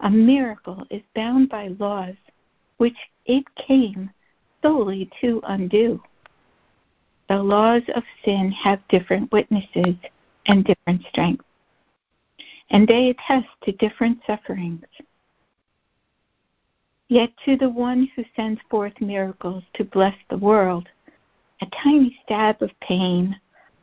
a 0.00 0.10
miracle 0.10 0.86
is 0.90 1.02
bound 1.14 1.50
by 1.50 1.68
laws 1.78 2.16
which 2.78 2.96
it 3.26 3.44
came 3.56 4.10
solely 4.62 5.10
to 5.20 5.40
undo. 5.44 6.02
The 7.28 7.42
laws 7.42 7.82
of 7.94 8.02
sin 8.24 8.50
have 8.52 8.86
different 8.88 9.30
witnesses 9.30 9.94
and 10.46 10.64
different 10.64 11.02
strengths, 11.08 11.44
and 12.70 12.86
they 12.86 13.10
attest 13.10 13.48
to 13.62 13.72
different 13.72 14.18
sufferings. 14.26 14.84
Yet 17.08 17.30
to 17.44 17.56
the 17.56 17.68
one 17.68 18.08
who 18.14 18.24
sends 18.36 18.60
forth 18.70 19.00
miracles 19.00 19.64
to 19.74 19.84
bless 19.84 20.14
the 20.28 20.38
world, 20.38 20.88
a 21.60 21.66
tiny 21.82 22.18
stab 22.24 22.62
of 22.62 22.70
pain 22.80 23.38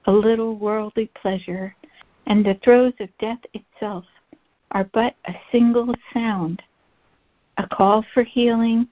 a 0.08 0.12
little 0.12 0.56
worldly 0.56 1.12
pleasure, 1.22 1.76
and 2.26 2.46
the 2.46 2.56
throes 2.64 2.94
of 3.00 3.10
death 3.20 3.42
itself 3.54 4.06
are 4.72 4.86
but 4.94 5.16
a 5.26 5.34
single 5.52 5.94
sound, 6.14 6.64
a 7.58 7.68
call 7.68 8.06
for 8.14 8.24
healing, 8.24 8.88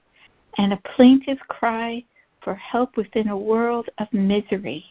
and 0.58 0.72
a 0.72 0.80
plaintive 0.96 1.38
cry 1.48 2.02
for 2.42 2.54
help 2.54 2.96
within 2.96 3.28
a 3.28 3.36
world 3.36 3.88
of 3.98 4.12
misery. 4.12 4.84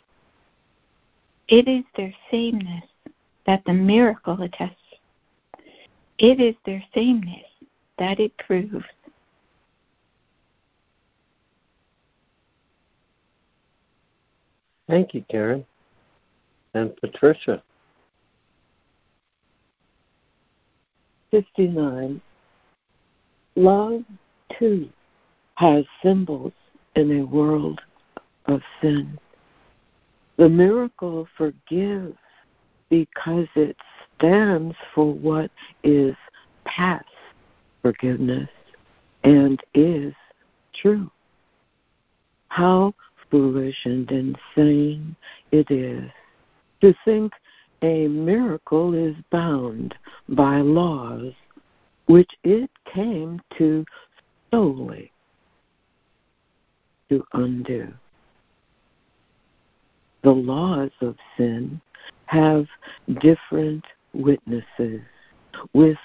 It 1.47 1.67
is 1.67 1.83
their 1.95 2.13
sameness 2.31 2.83
that 3.45 3.63
the 3.65 3.73
miracle 3.73 4.41
attests. 4.41 4.75
It 6.17 6.39
is 6.39 6.55
their 6.65 6.83
sameness 6.93 7.45
that 7.97 8.19
it 8.19 8.35
proves. 8.37 8.85
Thank 14.87 15.13
you, 15.13 15.25
Karen. 15.29 15.65
And 16.73 16.95
Patricia. 16.97 17.63
59. 21.31 22.21
Love, 23.55 24.03
too, 24.59 24.89
has 25.55 25.85
symbols 26.03 26.53
in 26.95 27.19
a 27.19 27.25
world 27.25 27.81
of 28.45 28.61
sin. 28.81 29.17
The 30.37 30.49
miracle 30.49 31.27
forgives 31.37 32.17
because 32.89 33.47
it 33.55 33.77
stands 34.17 34.75
for 34.93 35.13
what 35.13 35.51
is 35.83 36.15
past 36.65 37.05
forgiveness 37.81 38.49
and 39.23 39.61
is 39.73 40.13
true. 40.73 41.09
How 42.49 42.93
foolish 43.31 43.85
and 43.85 44.09
insane 44.11 45.15
it 45.51 45.71
is 45.71 46.09
to 46.81 46.93
think 47.03 47.33
a 47.81 48.07
miracle 48.07 48.93
is 48.93 49.15
bound 49.31 49.95
by 50.29 50.57
laws 50.57 51.33
which 52.07 52.31
it 52.43 52.69
came 52.85 53.41
to 53.57 53.83
solely 54.51 55.11
to 57.09 57.23
undo. 57.33 57.93
The 60.23 60.31
laws 60.31 60.91
of 61.01 61.15
sin 61.37 61.79
have 62.25 62.65
different 63.19 63.85
witnesses 64.13 65.01
with 65.73 65.97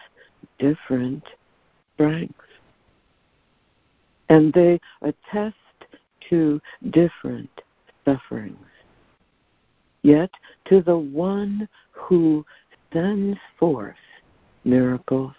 different 0.59 1.23
strengths. 1.95 2.35
And 4.29 4.53
they 4.53 4.79
attest 5.03 5.57
to 6.29 6.61
different 6.91 7.51
sufferings. 8.05 8.59
Yet 10.03 10.31
to 10.67 10.83
the 10.83 10.99
one 10.99 11.69
who 11.93 12.45
sends 12.93 13.39
forth 13.59 13.97
miracles 14.65 15.35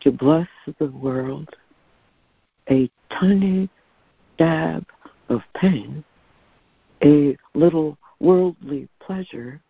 to 0.00 0.10
bless 0.10 0.48
the 0.78 0.86
world, 0.86 1.48
a 2.70 2.90
tiny 3.10 3.68
dab 4.38 4.84
of 5.32 5.42
pain, 5.54 6.04
a 7.02 7.36
little 7.54 7.96
worldly 8.20 8.88
pleasure, 9.00 9.60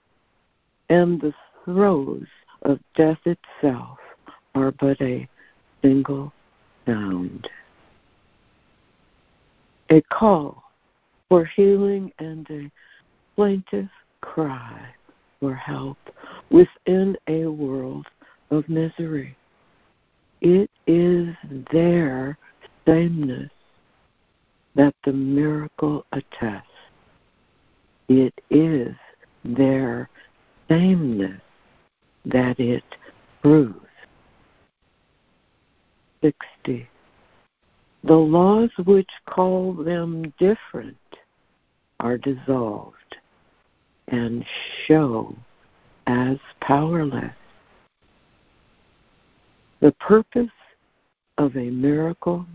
and 0.88 1.20
the 1.20 1.33
throes 1.64 2.27
of 2.62 2.79
death 2.94 3.20
itself 3.25 3.98
are 4.55 4.72
but 4.72 5.01
a 5.01 5.29
single 5.81 6.33
sound. 6.85 7.48
A 9.90 10.03
call 10.03 10.64
for 11.29 11.44
healing 11.44 12.12
and 12.18 12.46
a 12.51 12.70
plaintive 13.37 13.88
cry 14.20 14.87
for 15.40 15.55
help 15.55 15.98
within 16.51 17.16
a 17.29 17.46
world 17.46 18.07
of 18.51 18.68
misery. 18.68 19.37
It 20.40 20.70
is 20.87 21.35
their 21.72 22.37
sameness 22.85 23.51
that 24.74 24.94
the 25.04 25.12
miracle 25.12 26.06
attests. 26.12 26.68
It 28.08 28.35
is 28.50 28.94
their 29.44 30.08
sameness 30.68 31.40
that 32.24 32.58
it 32.58 32.85
proves. 33.42 33.78
60. 36.22 36.88
The 38.04 38.14
laws 38.14 38.70
which 38.85 39.11
call 39.26 39.72
them 39.72 40.32
different 40.38 40.96
are 42.00 42.18
dissolved 42.18 43.16
and 44.08 44.44
show 44.87 45.35
as 46.06 46.38
powerless. 46.61 47.35
The 49.80 49.92
purpose 49.92 50.50
of 51.38 51.56
a 51.56 51.70
miracle 51.70 52.46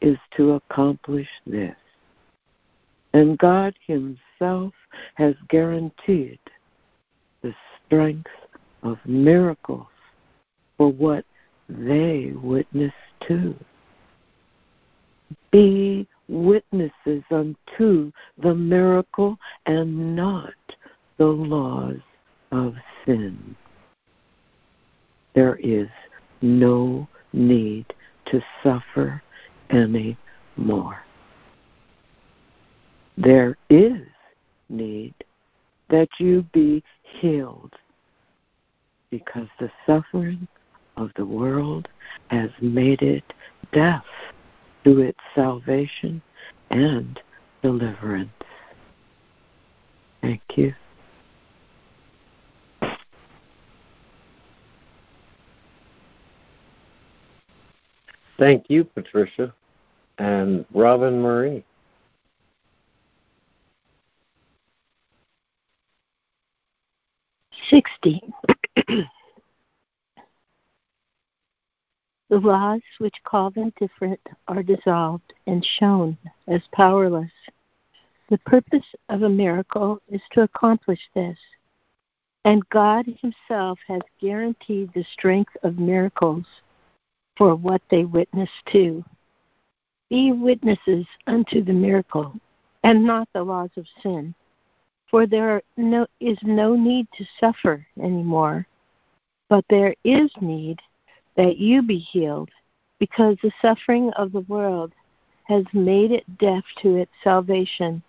is 0.00 0.18
to 0.36 0.52
accomplish 0.52 1.28
this. 1.46 1.76
And 3.12 3.38
God 3.38 3.74
Himself 3.86 4.72
has 5.14 5.34
guaranteed 5.48 6.38
the 7.42 7.54
strength 7.86 8.30
of 8.82 8.98
miracles 9.04 9.86
for 10.76 10.92
what 10.92 11.24
they 11.68 12.32
witness 12.42 12.92
to. 13.26 13.54
Be 15.50 16.06
witnesses 16.28 17.22
unto 17.30 18.12
the 18.38 18.54
miracle 18.54 19.36
and 19.66 20.14
not 20.14 20.54
the 21.18 21.26
laws 21.26 21.98
of 22.52 22.74
sin. 23.04 23.56
There 25.34 25.56
is 25.56 25.88
no 26.40 27.08
need 27.32 27.92
to 28.26 28.42
suffer 28.62 29.22
any 29.70 30.16
more. 30.56 31.02
There 33.16 33.56
is 33.68 34.00
need 34.68 35.14
that 35.88 36.08
you 36.18 36.42
be 36.52 36.82
healed 37.02 37.74
because 39.10 39.48
the 39.58 39.70
suffering 39.86 40.46
of 40.96 41.10
the 41.16 41.24
world 41.24 41.88
has 42.28 42.50
made 42.60 43.02
it 43.02 43.24
deaf 43.72 44.04
to 44.84 45.00
its 45.00 45.18
salvation 45.34 46.22
and 46.70 47.20
deliverance. 47.62 48.30
Thank 50.22 50.42
you. 50.56 50.74
Thank 58.38 58.70
you, 58.70 58.84
Patricia. 58.84 59.52
And 60.20 60.66
Robin 60.74 61.22
Marie. 61.22 61.64
Sixty. 67.70 68.20
The 68.76 69.06
laws 72.28 72.82
which 72.98 73.14
call 73.24 73.50
them 73.50 73.72
different 73.80 74.20
are 74.46 74.62
dissolved 74.62 75.32
and 75.46 75.64
shown 75.78 76.18
as 76.46 76.60
powerless. 76.74 77.32
The 78.28 78.36
purpose 78.44 78.84
of 79.08 79.22
a 79.22 79.28
miracle 79.28 80.02
is 80.10 80.20
to 80.32 80.42
accomplish 80.42 81.00
this, 81.14 81.38
and 82.44 82.68
God 82.68 83.06
Himself 83.22 83.78
has 83.88 84.02
guaranteed 84.20 84.92
the 84.92 85.04
strength 85.14 85.56
of 85.62 85.78
miracles 85.78 86.44
for 87.38 87.54
what 87.54 87.80
they 87.90 88.04
witness 88.04 88.50
to. 88.72 89.02
Be 90.10 90.32
witnesses 90.32 91.06
unto 91.28 91.62
the 91.62 91.72
miracle, 91.72 92.34
and 92.82 93.04
not 93.04 93.28
the 93.32 93.44
laws 93.44 93.70
of 93.76 93.86
sin, 94.02 94.34
for 95.08 95.24
there 95.26 95.62
no, 95.76 96.06
is 96.18 96.38
no 96.42 96.74
need 96.74 97.06
to 97.16 97.24
suffer 97.38 97.86
anymore, 98.02 98.66
but 99.48 99.64
there 99.70 99.94
is 100.04 100.30
need 100.40 100.80
that 101.36 101.58
you 101.58 101.80
be 101.80 101.98
healed, 101.98 102.50
because 102.98 103.36
the 103.40 103.52
suffering 103.62 104.10
of 104.16 104.32
the 104.32 104.40
world 104.42 104.92
has 105.44 105.64
made 105.72 106.10
it 106.10 106.38
deaf 106.38 106.64
to 106.82 106.96
its 106.96 107.12
salvation 107.22 108.02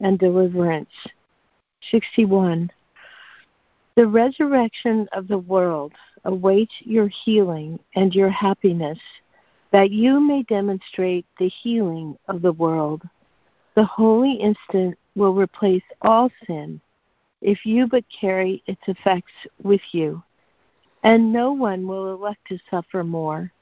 and 0.00 0.18
deliverance. 0.18 0.88
61. 1.90 2.70
The 3.96 4.06
resurrection 4.06 5.08
of 5.12 5.28
the 5.28 5.38
world 5.38 5.92
awaits 6.24 6.74
your 6.80 7.08
healing 7.08 7.78
and 7.96 8.14
your 8.14 8.30
happiness, 8.30 8.98
that 9.72 9.90
you 9.90 10.20
may 10.20 10.42
demonstrate 10.44 11.26
the 11.38 11.48
healing 11.48 12.16
of 12.28 12.42
the 12.42 12.52
world. 12.52 13.02
The 13.74 13.84
holy 13.84 14.32
instant 14.32 14.98
will 15.14 15.34
replace 15.34 15.82
all 16.02 16.30
sin 16.46 16.80
if 17.40 17.64
you 17.64 17.86
but 17.86 18.04
carry 18.08 18.62
its 18.66 18.82
effects 18.86 19.32
with 19.62 19.80
you 19.92 20.22
and 21.02 21.32
no 21.32 21.52
one 21.52 21.86
will 21.86 22.12
elect 22.12 22.40
to 22.48 22.58
suffer 22.70 23.02
more. 23.02 23.52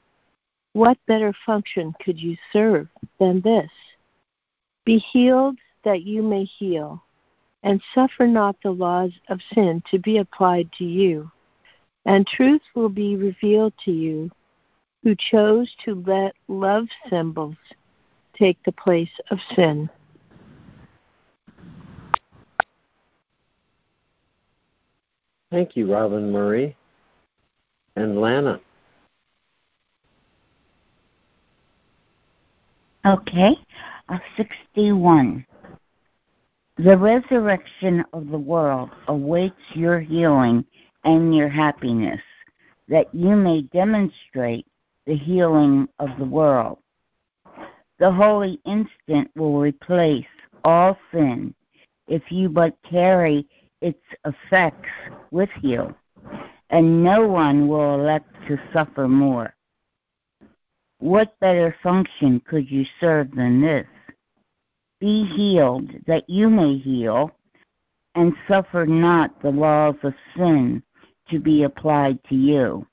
What 0.73 0.97
better 1.07 1.33
function 1.45 1.93
could 2.03 2.19
you 2.19 2.35
serve 2.51 2.87
than 3.19 3.41
this? 3.41 3.69
Be 4.85 4.97
healed 4.97 5.57
that 5.83 6.03
you 6.03 6.21
may 6.21 6.43
heal. 6.43 7.03
and 7.61 7.81
suffer 7.93 8.25
not 8.25 8.55
the 8.63 8.71
laws 8.71 9.11
of 9.27 9.41
sin 9.53 9.83
to 9.91 9.99
be 9.99 10.19
applied 10.19 10.71
to 10.71 10.85
you. 10.85 11.29
And 12.05 12.25
truth 12.25 12.61
will 12.73 12.87
be 12.87 13.17
revealed 13.17 13.73
to 13.83 13.91
you 13.91 14.31
who 15.03 15.15
chose 15.31 15.73
to 15.85 16.03
let 16.05 16.33
love 16.47 16.87
symbols 17.09 17.55
take 18.37 18.57
the 18.63 18.71
place 18.71 19.09
of 19.31 19.39
sin. 19.55 19.89
Thank 25.51 25.75
you, 25.75 25.91
Robin 25.91 26.31
Marie 26.31 26.75
and 27.95 28.21
Lana. 28.21 28.59
Okay, 33.05 33.55
uh, 34.09 34.19
61. 34.37 35.45
The 36.77 36.97
resurrection 36.97 38.03
of 38.13 38.29
the 38.29 38.37
world 38.37 38.91
awaits 39.07 39.55
your 39.73 39.99
healing 39.99 40.63
and 41.03 41.35
your 41.35 41.49
happiness, 41.49 42.21
that 42.87 43.13
you 43.13 43.35
may 43.35 43.63
demonstrate 43.63 44.65
the 45.09 45.15
healing 45.15 45.89
of 45.97 46.09
the 46.19 46.25
world. 46.25 46.77
The 47.97 48.11
holy 48.11 48.61
instant 48.63 49.31
will 49.35 49.59
replace 49.59 50.27
all 50.63 50.99
sin 51.11 51.55
if 52.07 52.21
you 52.31 52.47
but 52.47 52.77
carry 52.87 53.47
its 53.81 54.03
effects 54.23 54.89
with 55.31 55.49
you, 55.63 55.95
and 56.69 57.03
no 57.03 57.27
one 57.27 57.67
will 57.67 57.95
elect 57.95 58.31
to 58.47 58.59
suffer 58.71 59.07
more. 59.07 59.55
What 60.99 61.39
better 61.39 61.75
function 61.81 62.39
could 62.47 62.69
you 62.69 62.85
serve 62.99 63.31
than 63.31 63.61
this? 63.61 63.87
Be 64.99 65.25
healed 65.25 65.89
that 66.05 66.29
you 66.29 66.51
may 66.51 66.77
heal, 66.77 67.31
and 68.13 68.33
suffer 68.47 68.85
not 68.85 69.41
the 69.41 69.49
laws 69.49 69.95
of 70.03 70.13
sin 70.37 70.83
to 71.31 71.39
be 71.39 71.63
applied 71.63 72.19
to 72.25 72.35
you. 72.35 72.85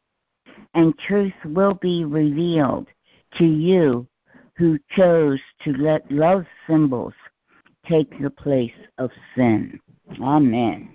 And 0.77 0.97
truth 0.99 1.33
will 1.47 1.73
be 1.73 2.05
revealed 2.05 2.87
to 3.39 3.47
you 3.47 4.07
who 4.59 4.79
chose 4.91 5.41
to 5.65 5.73
let 5.73 6.09
love 6.12 6.45
symbols 6.69 7.15
take 7.89 8.11
the 8.21 8.29
place 8.29 8.75
of 8.99 9.11
sin. 9.35 9.81
Amen. 10.21 10.95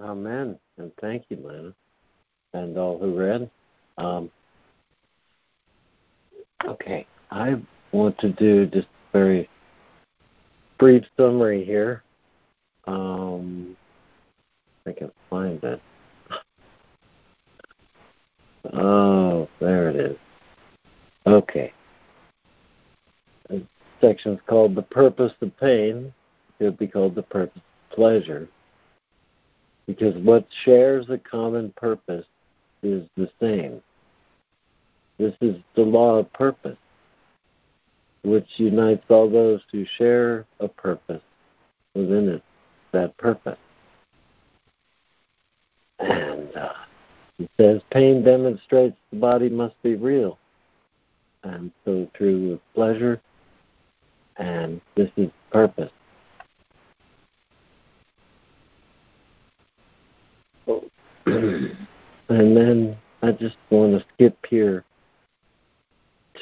Amen. 0.00 0.58
And 0.78 0.90
thank 0.98 1.24
you, 1.28 1.36
Lana, 1.42 1.74
and 2.54 2.78
all 2.78 2.98
who 2.98 3.14
read. 3.18 3.50
Um, 3.98 4.30
okay, 6.64 7.06
I 7.30 7.60
want 7.92 8.18
to 8.20 8.32
do 8.32 8.64
just 8.64 8.86
a 8.86 9.18
very 9.18 9.50
brief 10.78 11.04
summary 11.18 11.66
here. 11.66 12.02
Um, 12.86 13.76
I 14.86 14.92
can 14.92 15.10
find 15.30 15.62
it. 15.62 15.80
Oh, 18.72 19.46
there 19.60 19.90
it 19.90 19.96
is. 19.96 20.16
Okay. 21.26 21.70
The 23.50 23.62
section 24.00 24.32
is 24.32 24.40
called 24.46 24.74
The 24.74 24.82
Purpose 24.82 25.32
of 25.42 25.54
Pain. 25.58 26.14
It 26.58 26.64
could 26.64 26.78
be 26.78 26.86
called 26.86 27.14
The 27.14 27.22
Purpose 27.22 27.60
of 27.90 27.94
Pleasure. 27.94 28.48
Because 29.86 30.16
what 30.16 30.46
shares 30.64 31.04
a 31.10 31.18
common 31.18 31.74
purpose 31.76 32.24
is 32.82 33.06
the 33.18 33.28
same. 33.38 33.82
This 35.18 35.34
is 35.40 35.56
the 35.76 35.82
law 35.82 36.16
of 36.16 36.32
purpose, 36.32 36.78
which 38.22 38.48
unites 38.56 39.04
all 39.08 39.30
those 39.30 39.60
who 39.70 39.84
share 39.98 40.46
a 40.60 40.68
purpose 40.68 41.22
within 41.94 42.28
it, 42.28 42.42
that 42.94 43.16
purpose. 43.18 43.58
And 46.00 46.56
uh, 46.56 46.72
it 47.38 47.50
says 47.56 47.82
pain 47.90 48.24
demonstrates 48.24 48.96
the 49.10 49.18
body 49.18 49.48
must 49.48 49.80
be 49.82 49.94
real. 49.94 50.38
And 51.42 51.70
so 51.84 52.08
with 52.18 52.60
pleasure, 52.74 53.20
and 54.38 54.80
this 54.96 55.10
is 55.16 55.30
purpose. 55.52 55.92
And 62.26 62.56
then 62.56 62.96
I 63.22 63.32
just 63.32 63.56
want 63.70 63.92
to 63.92 64.04
skip 64.14 64.36
here 64.48 64.82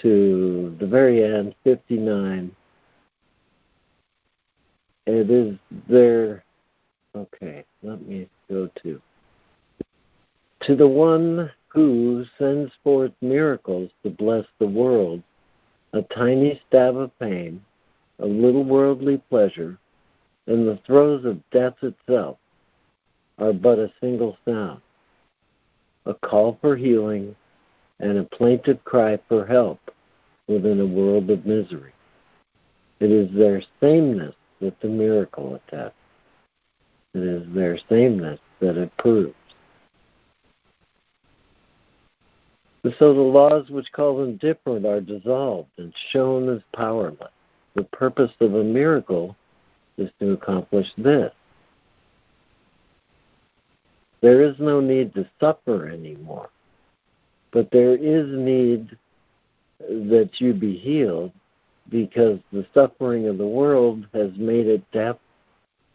to 0.00 0.76
the 0.78 0.86
very 0.86 1.24
end, 1.24 1.54
59. 1.64 2.54
It 5.06 5.30
is 5.30 5.58
there. 5.88 6.44
Okay, 7.14 7.64
let 7.82 8.06
me 8.06 8.28
go 8.48 8.70
to. 8.82 9.00
To 10.62 10.76
the 10.76 10.88
one 10.88 11.50
who 11.68 12.24
sends 12.38 12.72
forth 12.84 13.12
miracles 13.20 13.90
to 14.02 14.10
bless 14.10 14.46
the 14.58 14.66
world, 14.66 15.22
a 15.92 16.02
tiny 16.02 16.60
stab 16.68 16.96
of 16.96 17.18
pain, 17.18 17.62
a 18.18 18.26
little 18.26 18.64
worldly 18.64 19.18
pleasure, 19.28 19.78
and 20.46 20.66
the 20.66 20.78
throes 20.86 21.24
of 21.24 21.42
death 21.50 21.74
itself 21.82 22.38
are 23.38 23.52
but 23.52 23.78
a 23.78 23.92
single 24.00 24.36
sound 24.44 24.80
a 26.06 26.14
call 26.14 26.58
for 26.60 26.76
healing, 26.76 27.34
and 28.00 28.18
a 28.18 28.24
plaintive 28.24 28.82
cry 28.84 29.18
for 29.28 29.46
help 29.46 29.78
within 30.48 30.80
a 30.80 30.86
world 30.86 31.30
of 31.30 31.46
misery. 31.46 31.92
It 32.98 33.10
is 33.10 33.32
their 33.32 33.62
sameness 33.80 34.34
that 34.62 34.80
the 34.80 34.88
miracle 34.88 35.54
attests. 35.54 35.94
It 37.14 37.22
is 37.22 37.54
their 37.54 37.78
sameness 37.90 38.40
that 38.60 38.78
it 38.78 38.90
proves. 38.96 39.34
So 42.98 43.14
the 43.14 43.20
laws 43.20 43.68
which 43.68 43.92
call 43.92 44.16
them 44.16 44.38
different 44.38 44.86
are 44.86 45.00
dissolved 45.00 45.70
and 45.76 45.92
shown 46.10 46.48
as 46.48 46.62
powerless. 46.74 47.30
The 47.74 47.84
purpose 47.84 48.32
of 48.40 48.54
a 48.54 48.64
miracle 48.64 49.36
is 49.98 50.10
to 50.20 50.32
accomplish 50.32 50.86
this 50.96 51.32
there 54.22 54.40
is 54.40 54.54
no 54.58 54.80
need 54.80 55.12
to 55.14 55.28
suffer 55.38 55.88
anymore. 55.88 56.48
But 57.50 57.70
there 57.70 57.94
is 57.94 58.26
need 58.28 58.96
that 59.88 60.30
you 60.38 60.54
be 60.54 60.76
healed 60.76 61.32
because 61.92 62.40
the 62.52 62.66
suffering 62.72 63.28
of 63.28 63.38
the 63.38 63.46
world 63.46 64.06
has 64.14 64.30
made 64.36 64.66
it 64.66 64.82
deaf 64.92 65.16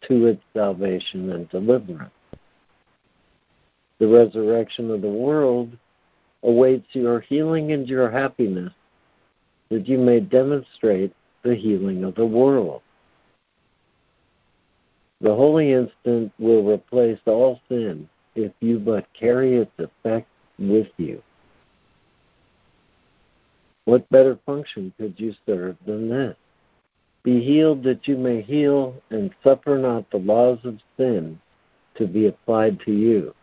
to 0.08 0.28
its 0.28 0.42
salvation 0.54 1.32
and 1.32 1.50
deliverance. 1.50 2.12
The 4.00 4.08
resurrection 4.08 4.92
of 4.92 5.02
the 5.02 5.10
world 5.10 5.76
awaits 6.44 6.86
your 6.92 7.20
healing 7.20 7.72
and 7.72 7.90
your 7.90 8.12
happiness 8.12 8.72
that 9.70 9.88
you 9.88 9.98
may 9.98 10.20
demonstrate 10.20 11.14
the 11.44 11.56
healing 11.56 12.04
of 12.04 12.14
the 12.14 12.26
world. 12.26 12.84
The 15.20 15.34
holy 15.34 15.74
instant 15.74 16.32
will 16.38 16.64
replace 16.64 17.20
all 17.26 17.60
sin 17.70 18.08
if 18.36 18.52
you 18.60 18.78
but 18.78 19.08
carry 19.20 19.58
its 19.58 19.72
effect 19.80 20.28
with 20.60 20.88
you. 20.98 21.24
What 23.88 24.10
better 24.10 24.38
function 24.46 24.92
could 24.98 25.14
you 25.18 25.34
serve 25.46 25.78
than 25.86 26.10
this? 26.10 26.36
Be 27.24 27.42
healed 27.42 27.84
that 27.84 28.06
you 28.06 28.18
may 28.18 28.42
heal, 28.42 28.94
and 29.12 29.34
suffer 29.42 29.78
not 29.78 30.12
the 30.12 30.18
laws 30.18 30.60
of 30.66 30.80
sin 30.98 31.40
to 31.96 32.06
be 32.06 32.28
applied 32.28 32.82
to 32.82 32.92
you. 32.92 33.34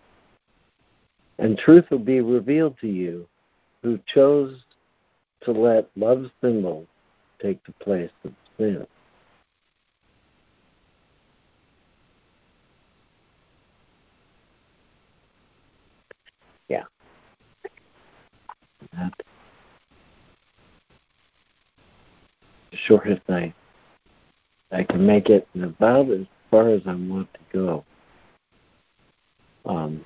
And 1.38 1.57
truth 1.57 1.87
will 1.90 1.98
be 1.98 2.20
revealed 2.20 2.76
to 2.83 2.88
you 2.88 3.26
who 3.83 3.98
chose 4.07 4.62
to 5.44 5.52
let 5.52 5.88
love's 5.96 6.28
symbol 6.42 6.87
take 7.40 7.64
the 7.64 7.72
place 7.83 8.12
of 8.26 8.35
sin. 8.59 8.87
that. 18.92 19.34
Shortest 22.87 23.23
I 23.29 23.53
I 24.70 24.83
can 24.83 25.07
make 25.07 25.31
it 25.31 25.47
and 25.55 25.64
about 25.64 26.11
as 26.11 26.27
far 26.51 26.68
as 26.68 26.83
I 26.87 26.94
want 26.94 27.29
to 27.35 27.40
go. 27.53 27.85
Um, 29.66 30.05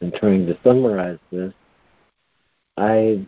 in 0.00 0.12
trying 0.12 0.46
to 0.46 0.58
summarize 0.64 1.18
this, 1.30 1.52
I 2.76 3.26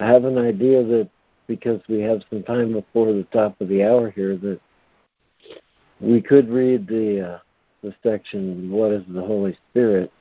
have 0.00 0.24
an 0.24 0.36
idea 0.38 0.82
that 0.84 1.08
because 1.46 1.80
we 1.88 2.00
have 2.00 2.22
some 2.28 2.42
time 2.42 2.72
before 2.72 3.12
the 3.12 3.26
top 3.32 3.60
of 3.60 3.68
the 3.68 3.84
hour 3.84 4.10
here, 4.10 4.36
that 4.36 4.60
we 6.00 6.20
could 6.20 6.48
read 6.50 6.86
the 6.86 7.34
uh, 7.34 7.38
the 7.82 7.94
section, 8.02 8.70
What 8.70 8.92
is 8.92 9.04
the 9.08 9.22
Holy 9.22 9.56
Spirit? 9.70 10.12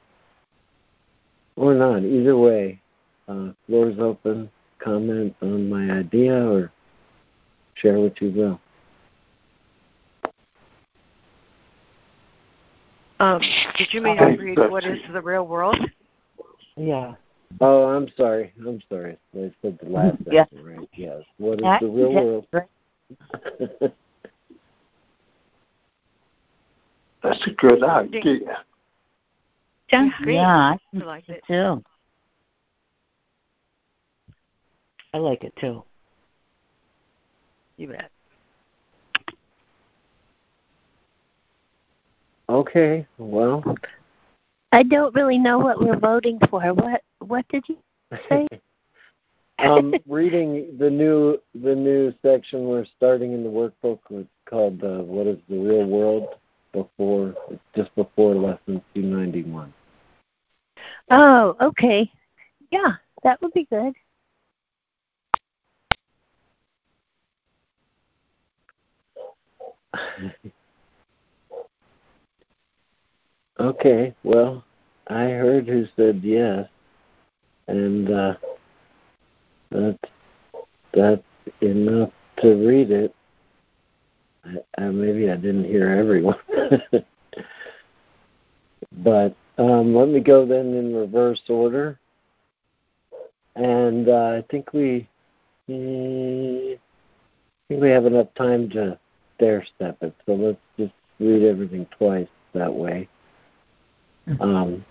Or 1.58 1.74
not. 1.74 2.04
Either 2.04 2.38
way, 2.38 2.80
uh, 3.28 3.50
floor's 3.66 4.00
open. 4.00 4.50
Comment 4.80 5.36
on 5.42 5.68
my 5.70 5.92
idea 5.92 6.34
or 6.48 6.72
share 7.74 8.00
what 8.00 8.22
you 8.22 8.32
will. 8.32 8.62
Um, 13.20 13.42
did 13.78 13.88
you 13.92 14.02
mean 14.02 14.18
to 14.18 14.26
read 14.26 14.60
what 14.70 14.86
is 14.86 15.00
the 15.12 15.22
real 15.22 15.48
world? 15.48 15.76
Yeah. 16.76 17.16
Oh, 17.60 17.86
I'm 17.88 18.08
sorry. 18.16 18.54
I'm 18.60 18.80
sorry. 18.88 19.18
I 19.36 19.52
said 19.64 19.80
the 19.82 19.90
last 19.90 20.18
Yeah. 20.32 20.42
answer, 20.42 20.64
right? 20.64 20.90
Yes. 20.96 21.24
What 21.40 21.56
is 21.56 21.64
That- 21.64 21.82
the 21.82 21.88
real 21.88 22.14
that's 22.14 22.26
world? 23.82 23.94
That's 27.24 27.48
a 27.48 27.52
good 27.58 27.84
idea. 27.84 28.64
Sounds 29.90 30.14
great. 30.22 30.36
Yeah, 30.36 30.48
I 30.48 30.78
I 30.94 31.04
like 31.04 31.30
it. 31.30 31.44
too. 31.48 31.84
I 35.14 35.18
like 35.18 35.44
it 35.44 35.54
too. 35.56 35.84
You 37.78 37.88
bet. 37.90 38.12
okay. 42.50 43.08
Well, 43.18 43.64
I 44.72 44.84
don't 44.84 45.16
really 45.16 45.38
know 45.38 45.60
what 45.60 45.80
we're 45.80 45.98
voting 45.98 46.40
for. 46.50 46.62
What 46.74 47.02
what 47.20 47.48
did 47.50 47.64
you 47.68 47.78
say? 48.30 48.48
um, 49.60 49.94
reading 50.08 50.76
the 50.80 50.90
new 50.90 51.40
the 51.56 51.76
new 51.76 52.14
section 52.22 52.66
we're 52.68 52.86
starting 52.98 53.34
in 53.34 53.44
the 53.44 53.50
workbook 53.50 54.00
it's 54.12 54.30
called 54.46 54.84
uh, 54.84 55.04
"What 55.04 55.28
is 55.28 55.38
the 55.50 55.58
Real 55.58 55.86
World?" 55.86 56.28
Before 56.74 57.34
it's 57.50 57.62
just 57.76 57.94
before 57.96 58.36
lesson 58.36 58.82
two 58.94 59.02
ninety 59.02 59.44
one. 59.44 59.74
Oh, 61.10 61.56
okay. 61.62 62.12
Yeah, 62.72 62.94
that 63.24 63.42
would 63.42 63.54
be 63.54 63.66
good. 63.66 63.94
okay. 73.60 74.14
Well, 74.24 74.64
I 75.08 75.24
heard 75.24 75.68
who 75.68 75.86
said 75.96 76.22
yes, 76.24 76.68
and 77.68 78.12
uh, 78.12 78.36
that's 79.72 79.98
that's 80.94 81.24
enough 81.62 82.12
to 82.42 82.56
read 82.68 82.92
it. 82.92 83.16
I, 84.44 84.58
I, 84.78 84.86
maybe 84.90 85.30
I 85.30 85.36
didn't 85.36 85.66
hear 85.66 85.90
everyone, 85.90 86.38
but 88.92 89.36
um, 89.58 89.96
let 89.96 90.10
me 90.10 90.20
go 90.20 90.46
then 90.46 90.74
in 90.74 90.96
reverse 90.96 91.42
order. 91.50 92.00
And 93.56 94.08
uh, 94.08 94.38
I 94.38 94.46
think 94.52 94.72
we, 94.74 95.08
eh, 95.70 96.76
I 96.76 96.80
think 97.68 97.82
we 97.82 97.90
have 97.90 98.06
enough 98.06 98.28
time 98.36 98.70
to 98.72 99.00
stair 99.36 99.66
step 99.76 99.98
it. 100.02 100.14
So 100.26 100.34
let's 100.34 100.60
just 100.78 100.94
read 101.20 101.44
everything 101.44 101.88
twice 101.98 102.28
that 102.54 102.74
way. 102.74 103.08
Um, 104.42 104.86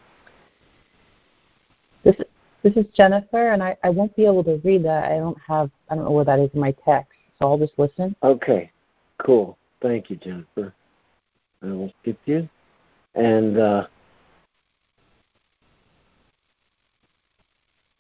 This 2.07 2.17
this 2.63 2.77
is 2.77 2.87
Jennifer, 2.97 3.53
and 3.53 3.63
I, 3.63 3.77
I 3.85 3.91
won't 3.91 4.15
be 4.17 4.25
able 4.25 4.45
to 4.45 4.61
read 4.65 4.85
that. 4.85 5.11
I 5.11 5.19
don't 5.19 5.39
have 5.47 5.71
I 5.91 5.95
don't 5.95 6.05
know 6.05 6.11
where 6.13 6.25
that 6.25 6.39
is 6.39 6.51
in 6.55 6.61
my 6.61 6.75
text, 6.85 7.13
so 7.39 7.49
I'll 7.49 7.59
just 7.59 7.75
listen. 7.79 8.15
okay, 8.23 8.71
cool. 9.19 9.59
Thank 9.83 10.09
you, 10.11 10.17
Jennifer. 10.17 10.73
I 11.63 11.67
will 11.67 11.93
skip 12.01 12.19
you. 12.25 12.49
And 13.17 13.59
uh, 13.59 13.87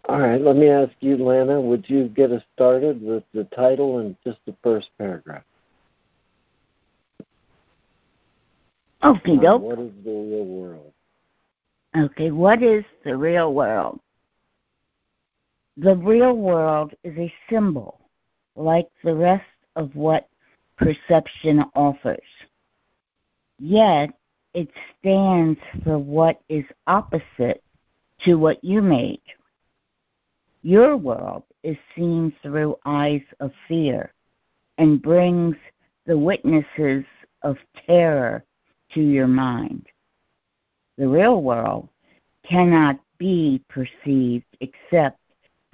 all 0.09 0.20
right, 0.20 0.40
let 0.40 0.57
me 0.57 0.68
ask 0.68 0.92
you, 1.00 1.16
Lana. 1.16 1.61
Would 1.61 1.88
you 1.88 2.09
get 2.09 2.31
us 2.31 2.42
started 2.55 3.02
with 3.02 3.24
the 3.33 3.44
title 3.44 3.98
and 3.98 4.14
just 4.24 4.38
the 4.46 4.55
first 4.62 4.88
paragraph? 4.98 5.42
Okay, 9.02 9.37
dope. 9.37 9.62
what 9.62 9.79
is 9.79 9.92
the 10.05 10.11
real 10.11 10.44
world? 10.44 10.92
Okay, 11.96 12.31
what 12.31 12.62
is 12.62 12.85
the 13.05 13.16
real 13.16 13.55
world? 13.55 14.00
The 15.79 15.96
real 15.96 16.37
world 16.37 16.92
is 17.05 17.16
a 17.16 17.33
symbol, 17.48 18.00
like 18.55 18.88
the 19.02 19.14
rest 19.14 19.44
of 19.76 19.94
what 19.94 20.29
perception 20.76 21.64
offers. 21.74 22.18
Yet, 23.59 24.11
it 24.56 24.70
stands 24.98 25.60
for 25.84 25.98
what 25.98 26.40
is 26.48 26.64
opposite 26.86 27.62
to 28.24 28.36
what 28.36 28.64
you 28.64 28.80
made. 28.80 29.20
Your 30.62 30.96
world 30.96 31.42
is 31.62 31.76
seen 31.94 32.32
through 32.42 32.78
eyes 32.86 33.20
of 33.38 33.52
fear 33.68 34.14
and 34.78 35.02
brings 35.02 35.56
the 36.06 36.16
witnesses 36.16 37.04
of 37.42 37.58
terror 37.86 38.44
to 38.94 39.02
your 39.02 39.26
mind. 39.26 39.84
The 40.96 41.06
real 41.06 41.42
world 41.42 41.90
cannot 42.48 42.98
be 43.18 43.62
perceived 43.68 44.46
except 44.60 45.20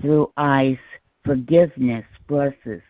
through 0.01 0.33
eyes 0.37 0.79
forgiveness 1.25 2.05
blesses. 2.27 2.83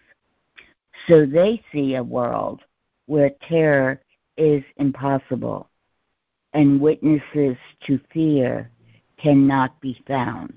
So 1.07 1.27
they 1.27 1.63
see 1.71 1.97
a 1.97 2.03
world 2.03 2.63
where 3.05 3.33
terror 3.47 4.01
is 4.39 4.65
impossible 4.79 5.69
and 6.55 6.81
witnesses 6.81 7.57
to 7.87 8.01
fear 8.13 8.71
cannot 9.19 9.81
be 9.81 10.03
found. 10.07 10.53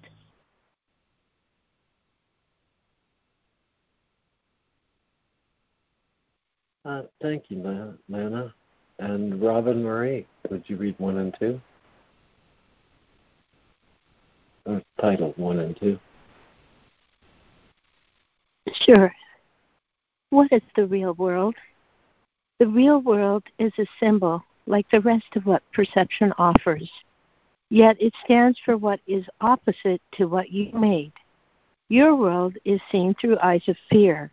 Uh, 6.83 7.03
thank 7.21 7.45
you, 7.49 7.97
Lana. 8.09 8.53
And 8.99 9.41
Robin 9.41 9.83
Marie, 9.83 10.25
would 10.49 10.63
you 10.67 10.77
read 10.77 10.95
one 10.99 11.17
and 11.17 11.35
two? 11.39 11.59
Or 14.65 14.81
title 15.01 15.33
one 15.35 15.59
and 15.59 15.77
two. 15.77 15.99
Sure. 18.85 19.11
What 20.29 20.51
is 20.51 20.61
the 20.75 20.85
real 20.85 21.13
world? 21.13 21.55
The 22.59 22.67
real 22.67 23.01
world 23.01 23.43
is 23.59 23.73
a 23.77 23.85
symbol, 23.99 24.43
like 24.67 24.89
the 24.89 25.01
rest 25.01 25.35
of 25.35 25.45
what 25.45 25.63
perception 25.73 26.33
offers. 26.37 26.89
Yet 27.69 27.97
it 27.99 28.13
stands 28.23 28.59
for 28.63 28.77
what 28.77 28.99
is 29.07 29.25
opposite 29.41 30.01
to 30.13 30.25
what 30.25 30.51
you 30.51 30.71
made. 30.73 31.11
Your 31.89 32.15
world 32.15 32.57
is 32.65 32.81
seen 32.91 33.13
through 33.15 33.39
eyes 33.39 33.67
of 33.67 33.77
fear 33.89 34.31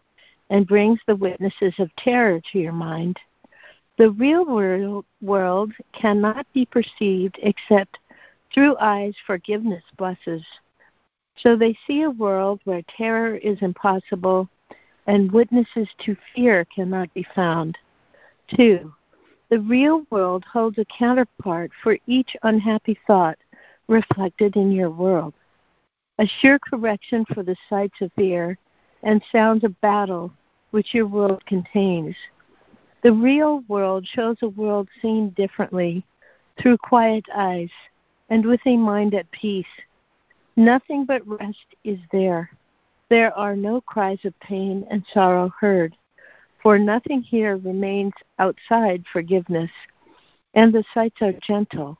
and 0.50 0.66
brings 0.66 1.00
the 1.06 1.16
witnesses 1.16 1.74
of 1.78 1.94
terror 1.96 2.40
to 2.52 2.58
your 2.58 2.72
mind. 2.72 3.18
The 3.98 4.10
real 4.10 5.04
world, 5.20 5.72
cannot 5.92 6.46
be 6.52 6.66
perceived 6.66 7.38
except 7.42 7.98
through 8.52 8.76
eyes 8.78 9.14
forgiveness 9.26 9.84
blesses. 9.96 10.42
So 11.36 11.56
they 11.56 11.76
see 11.86 12.02
a 12.02 12.10
world 12.10 12.60
where 12.64 12.82
terror 12.96 13.36
is 13.36 13.62
impossible 13.62 14.48
and 15.06 15.32
witnesses 15.32 15.88
to 16.04 16.16
fear 16.34 16.64
cannot 16.66 17.12
be 17.14 17.26
found. 17.34 17.78
2. 18.56 18.92
The 19.52 19.60
real 19.60 20.06
world 20.08 20.46
holds 20.50 20.78
a 20.78 20.86
counterpart 20.86 21.72
for 21.82 21.98
each 22.06 22.34
unhappy 22.42 22.98
thought 23.06 23.36
reflected 23.86 24.56
in 24.56 24.72
your 24.72 24.88
world, 24.88 25.34
a 26.18 26.26
sure 26.26 26.58
correction 26.58 27.26
for 27.26 27.42
the 27.42 27.56
sights 27.68 28.00
of 28.00 28.10
fear 28.14 28.56
and 29.02 29.22
sounds 29.30 29.62
of 29.62 29.78
battle 29.82 30.32
which 30.70 30.94
your 30.94 31.06
world 31.06 31.44
contains. 31.44 32.16
The 33.02 33.12
real 33.12 33.60
world 33.68 34.06
shows 34.06 34.38
a 34.40 34.48
world 34.48 34.88
seen 35.02 35.28
differently, 35.36 36.02
through 36.58 36.78
quiet 36.78 37.26
eyes, 37.34 37.68
and 38.30 38.46
with 38.46 38.60
a 38.64 38.78
mind 38.78 39.12
at 39.12 39.30
peace. 39.32 39.66
Nothing 40.56 41.04
but 41.04 41.28
rest 41.28 41.66
is 41.84 41.98
there. 42.10 42.48
There 43.10 43.36
are 43.36 43.54
no 43.54 43.82
cries 43.82 44.24
of 44.24 44.32
pain 44.40 44.86
and 44.88 45.04
sorrow 45.12 45.52
heard, 45.60 45.94
for 46.62 46.78
nothing 46.78 47.22
here 47.22 47.56
remains 47.56 48.12
outside 48.38 49.04
forgiveness, 49.12 49.70
and 50.54 50.72
the 50.72 50.84
sights 50.94 51.20
are 51.20 51.32
gentle. 51.46 51.98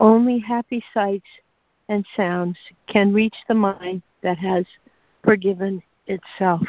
Only 0.00 0.38
happy 0.38 0.84
sights 0.94 1.26
and 1.88 2.06
sounds 2.16 2.56
can 2.86 3.12
reach 3.12 3.34
the 3.48 3.54
mind 3.54 4.02
that 4.22 4.38
has 4.38 4.64
forgiven 5.24 5.82
itself. 6.06 6.62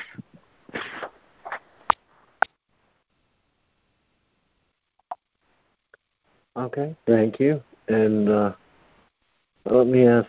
Okay, 6.57 6.95
thank 7.05 7.39
you. 7.39 7.61
And 7.88 8.30
uh, 8.30 8.53
let 9.65 9.88
me 9.88 10.07
ask 10.07 10.27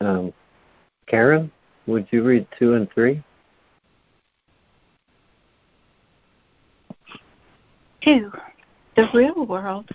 um, 0.00 0.32
Karen, 1.06 1.50
would 1.86 2.06
you 2.10 2.22
read 2.22 2.46
two 2.58 2.74
and 2.74 2.90
three? 2.92 3.22
Two, 8.02 8.32
the 8.96 9.08
real 9.12 9.44
world 9.44 9.90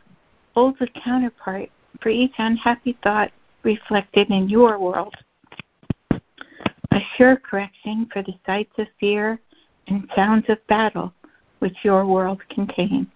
holds 0.53 0.77
a 0.79 0.87
counterpart 0.87 1.69
for 2.01 2.09
each 2.09 2.33
unhappy 2.37 2.97
thought 3.01 3.31
reflected 3.63 4.29
in 4.29 4.47
your 4.47 4.77
world. 4.77 5.15
A 6.11 6.99
sure 7.17 7.35
correction 7.35 8.07
for 8.13 8.21
the 8.21 8.37
sights 8.45 8.73
of 8.77 8.87
fear 8.99 9.39
and 9.87 10.09
sounds 10.15 10.45
of 10.49 10.65
battle 10.67 11.13
which 11.59 11.83
your 11.83 12.05
world 12.05 12.41
contains. 12.49 13.07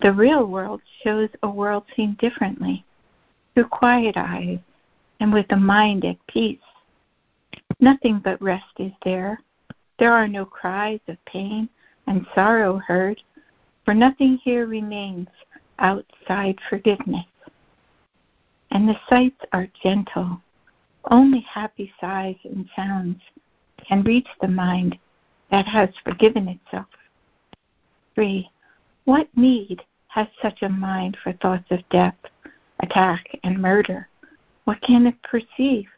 The 0.00 0.12
real 0.12 0.46
world 0.46 0.80
shows 1.04 1.28
a 1.44 1.48
world 1.48 1.84
seen 1.94 2.16
differently, 2.18 2.84
through 3.54 3.68
quiet 3.68 4.16
eyes 4.16 4.58
and 5.20 5.32
with 5.32 5.46
a 5.50 5.56
mind 5.56 6.04
at 6.04 6.16
peace. 6.26 6.58
Nothing 7.78 8.18
but 8.18 8.42
rest 8.42 8.74
is 8.78 8.92
there. 9.04 9.40
There 10.00 10.12
are 10.12 10.26
no 10.26 10.44
cries 10.44 11.00
of 11.06 11.24
pain 11.26 11.68
and 12.08 12.26
sorrow 12.34 12.78
heard, 12.78 13.22
for 13.84 13.94
nothing 13.94 14.38
here 14.38 14.66
remains 14.66 15.28
outside 15.78 16.58
forgiveness. 16.68 17.26
And 18.70 18.88
the 18.88 18.98
sights 19.08 19.40
are 19.52 19.68
gentle. 19.82 20.40
Only 21.10 21.40
happy 21.40 21.92
sighs 22.00 22.36
and 22.44 22.68
sounds 22.76 23.20
can 23.86 24.02
reach 24.02 24.28
the 24.40 24.48
mind 24.48 24.98
that 25.50 25.66
has 25.66 25.90
forgiven 26.04 26.48
itself. 26.48 26.86
3. 28.14 28.48
What 29.04 29.28
need 29.36 29.82
has 30.08 30.28
such 30.40 30.62
a 30.62 30.68
mind 30.68 31.16
for 31.22 31.32
thoughts 31.32 31.70
of 31.70 31.88
death, 31.90 32.16
attack, 32.80 33.38
and 33.42 33.60
murder? 33.60 34.08
What 34.64 34.80
can 34.80 35.06
it 35.06 35.20
perceive 35.22 35.88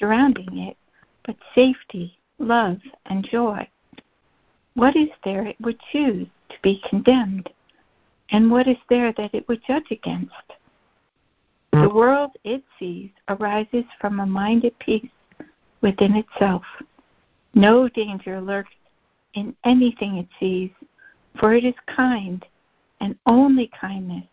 surrounding 0.00 0.58
it 0.58 0.76
but 1.24 1.36
safety, 1.54 2.18
love, 2.38 2.78
and 3.06 3.24
joy? 3.24 3.68
What 4.74 4.96
is 4.96 5.10
there 5.24 5.46
it 5.46 5.56
would 5.60 5.78
choose 5.92 6.26
to 6.50 6.56
be 6.62 6.82
condemned? 6.88 7.48
And 8.30 8.50
what 8.50 8.68
is 8.68 8.76
there 8.88 9.12
that 9.16 9.34
it 9.34 9.48
would 9.48 9.62
judge 9.66 9.90
against? 9.90 10.32
The 11.72 11.88
hmm. 11.88 11.96
world 11.96 12.32
it 12.44 12.62
sees 12.78 13.10
arises 13.28 13.84
from 14.00 14.20
a 14.20 14.26
mind 14.26 14.64
at 14.64 14.78
peace 14.78 15.10
within 15.80 16.16
itself. 16.16 16.62
No 17.54 17.88
danger 17.88 18.40
lurks 18.40 18.74
in 19.34 19.54
anything 19.64 20.18
it 20.18 20.28
sees, 20.38 20.70
for 21.38 21.54
it 21.54 21.64
is 21.64 21.74
kind, 21.86 22.44
and 23.00 23.16
only 23.26 23.70
kindness 23.80 24.24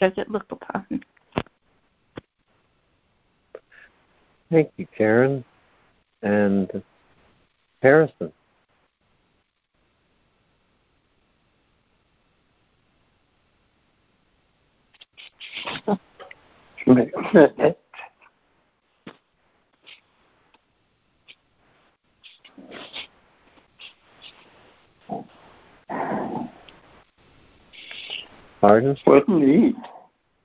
does 0.00 0.12
it 0.16 0.30
look 0.30 0.50
upon. 0.50 1.02
Thank 4.50 4.70
you, 4.76 4.86
Karen. 4.96 5.44
And 6.22 6.82
Harrison. 7.82 8.32
Pardon? 28.60 28.96
What 29.04 29.28
need? 29.28 29.74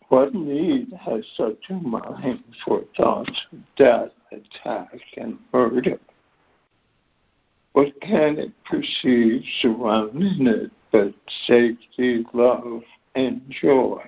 What 0.09 0.33
need 0.33 0.91
has 0.99 1.23
such 1.37 1.57
a 1.69 1.73
mind 1.73 2.43
for 2.65 2.83
thoughts 2.97 3.29
of 3.53 3.59
death, 3.77 4.09
attack, 4.31 4.99
and 5.17 5.37
murder? 5.53 5.99
What 7.73 7.89
can 8.01 8.39
it 8.39 8.51
perceive 8.65 9.43
surrounding 9.61 10.47
it 10.47 10.71
but 10.91 11.13
safety, 11.45 12.25
love, 12.33 12.81
and 13.15 13.41
joy? 13.49 14.01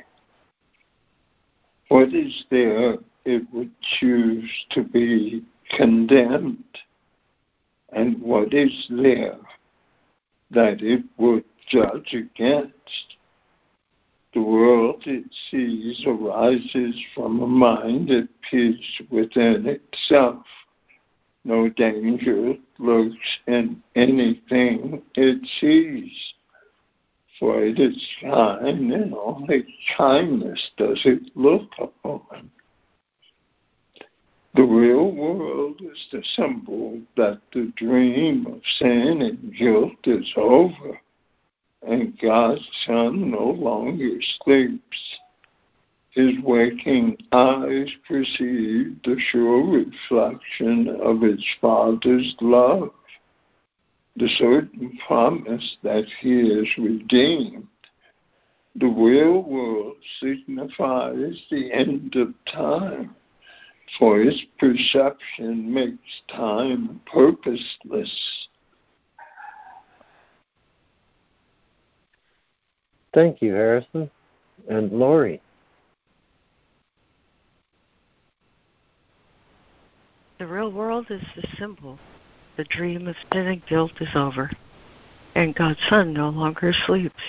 What 1.94 2.12
is 2.12 2.46
there 2.50 2.98
it 3.24 3.44
would 3.54 3.70
choose 4.00 4.50
to 4.72 4.82
be 4.84 5.44
condemned? 5.78 6.80
And 7.92 8.20
what 8.20 8.52
is 8.52 8.88
there 8.90 9.38
that 10.50 10.82
it 10.82 11.04
would 11.18 11.44
judge 11.70 12.16
against? 12.16 13.18
The 14.34 14.42
world 14.42 15.04
it 15.06 15.26
sees 15.52 16.04
arises 16.08 17.00
from 17.14 17.40
a 17.42 17.48
mind 17.48 18.10
at 18.10 18.28
peace 18.50 19.02
within 19.12 19.68
itself. 19.68 20.48
No 21.46 21.70
danger 21.70 22.56
lurks 22.80 23.38
in 23.46 23.84
anything 23.96 25.04
it 25.14 25.48
sees. 25.62 26.34
For 27.44 27.62
it 27.62 27.78
is 27.78 28.08
kind 28.22 28.94
and 28.94 29.14
only 29.14 29.66
kindness 29.98 30.72
does 30.78 31.02
it 31.04 31.24
look 31.36 31.70
upon. 31.78 32.50
The 34.56 34.64
real 34.64 35.12
world 35.12 35.82
is 35.82 36.08
the 36.14 36.24
symbol 36.38 37.02
that 37.18 37.42
the 37.52 37.74
dream 37.76 38.48
of 38.48 38.62
sin 38.80 39.22
and 39.22 39.54
guilt 39.58 39.98
is 40.06 40.34
over 40.38 41.02
and 41.86 42.18
God's 42.18 42.66
Son 42.86 43.32
no 43.32 43.50
longer 43.50 44.22
sleeps. 44.42 45.20
His 46.12 46.40
waking 46.44 47.18
eyes 47.34 47.90
perceive 48.08 48.96
the 49.04 49.18
sure 49.20 49.66
reflection 49.66 50.88
of 51.04 51.20
his 51.20 51.46
Father's 51.60 52.38
love, 52.40 52.92
the 54.16 54.28
certain 54.38 54.98
promise 55.08 55.78
that 55.84 56.06
he 56.22 56.40
is 56.40 56.68
redeemed. 56.78 57.68
The 58.76 58.88
real 58.88 59.44
world 59.44 59.98
signifies 60.20 61.40
the 61.52 61.72
end 61.72 62.16
of 62.16 62.34
time, 62.52 63.16
for 64.00 64.22
its 64.22 64.42
perception 64.60 65.72
makes 65.72 66.22
time 66.28 67.02
purposeless 67.12 68.48
Thank 73.14 73.42
you, 73.42 73.54
Harrison. 73.54 74.10
And 74.70 74.92
Lori. 74.92 75.42
The 80.40 80.48
real 80.48 80.72
world 80.72 81.08
is 81.10 81.22
the 81.36 81.48
symbol. 81.58 82.00
The 82.56 82.64
dream 82.66 83.08
of 83.08 83.16
sin 83.32 83.48
and 83.48 83.66
guilt 83.66 83.94
is 84.00 84.16
over, 84.16 84.52
and 85.34 85.56
God's 85.56 85.80
Son 85.90 86.14
no 86.14 86.30
longer 86.30 86.72
sleeps. 86.86 87.24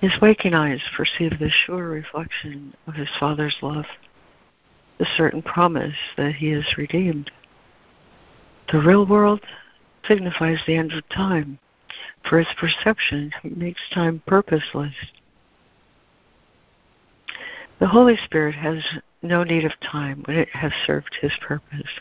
His 0.00 0.20
waking 0.20 0.52
eyes 0.52 0.82
perceive 0.96 1.38
the 1.38 1.48
sure 1.48 1.88
reflection 1.88 2.74
of 2.86 2.94
his 2.94 3.08
Father's 3.20 3.56
love, 3.62 3.86
the 4.98 5.06
certain 5.16 5.42
promise 5.42 5.96
that 6.16 6.34
he 6.34 6.50
is 6.50 6.76
redeemed. 6.76 7.30
The 8.72 8.80
real 8.80 9.06
world 9.06 9.40
signifies 10.08 10.58
the 10.66 10.76
end 10.76 10.92
of 10.92 11.08
time, 11.08 11.58
for 12.28 12.40
its 12.40 12.52
perception 12.58 13.32
makes 13.44 13.80
time 13.92 14.22
purposeless. 14.26 14.94
The 17.78 17.86
Holy 17.86 18.16
Spirit 18.16 18.56
has 18.56 18.82
no 19.22 19.44
need 19.44 19.64
of 19.64 19.72
time 19.80 20.22
when 20.24 20.36
it 20.36 20.48
has 20.50 20.72
served 20.84 21.16
his 21.20 21.32
purpose. 21.40 22.00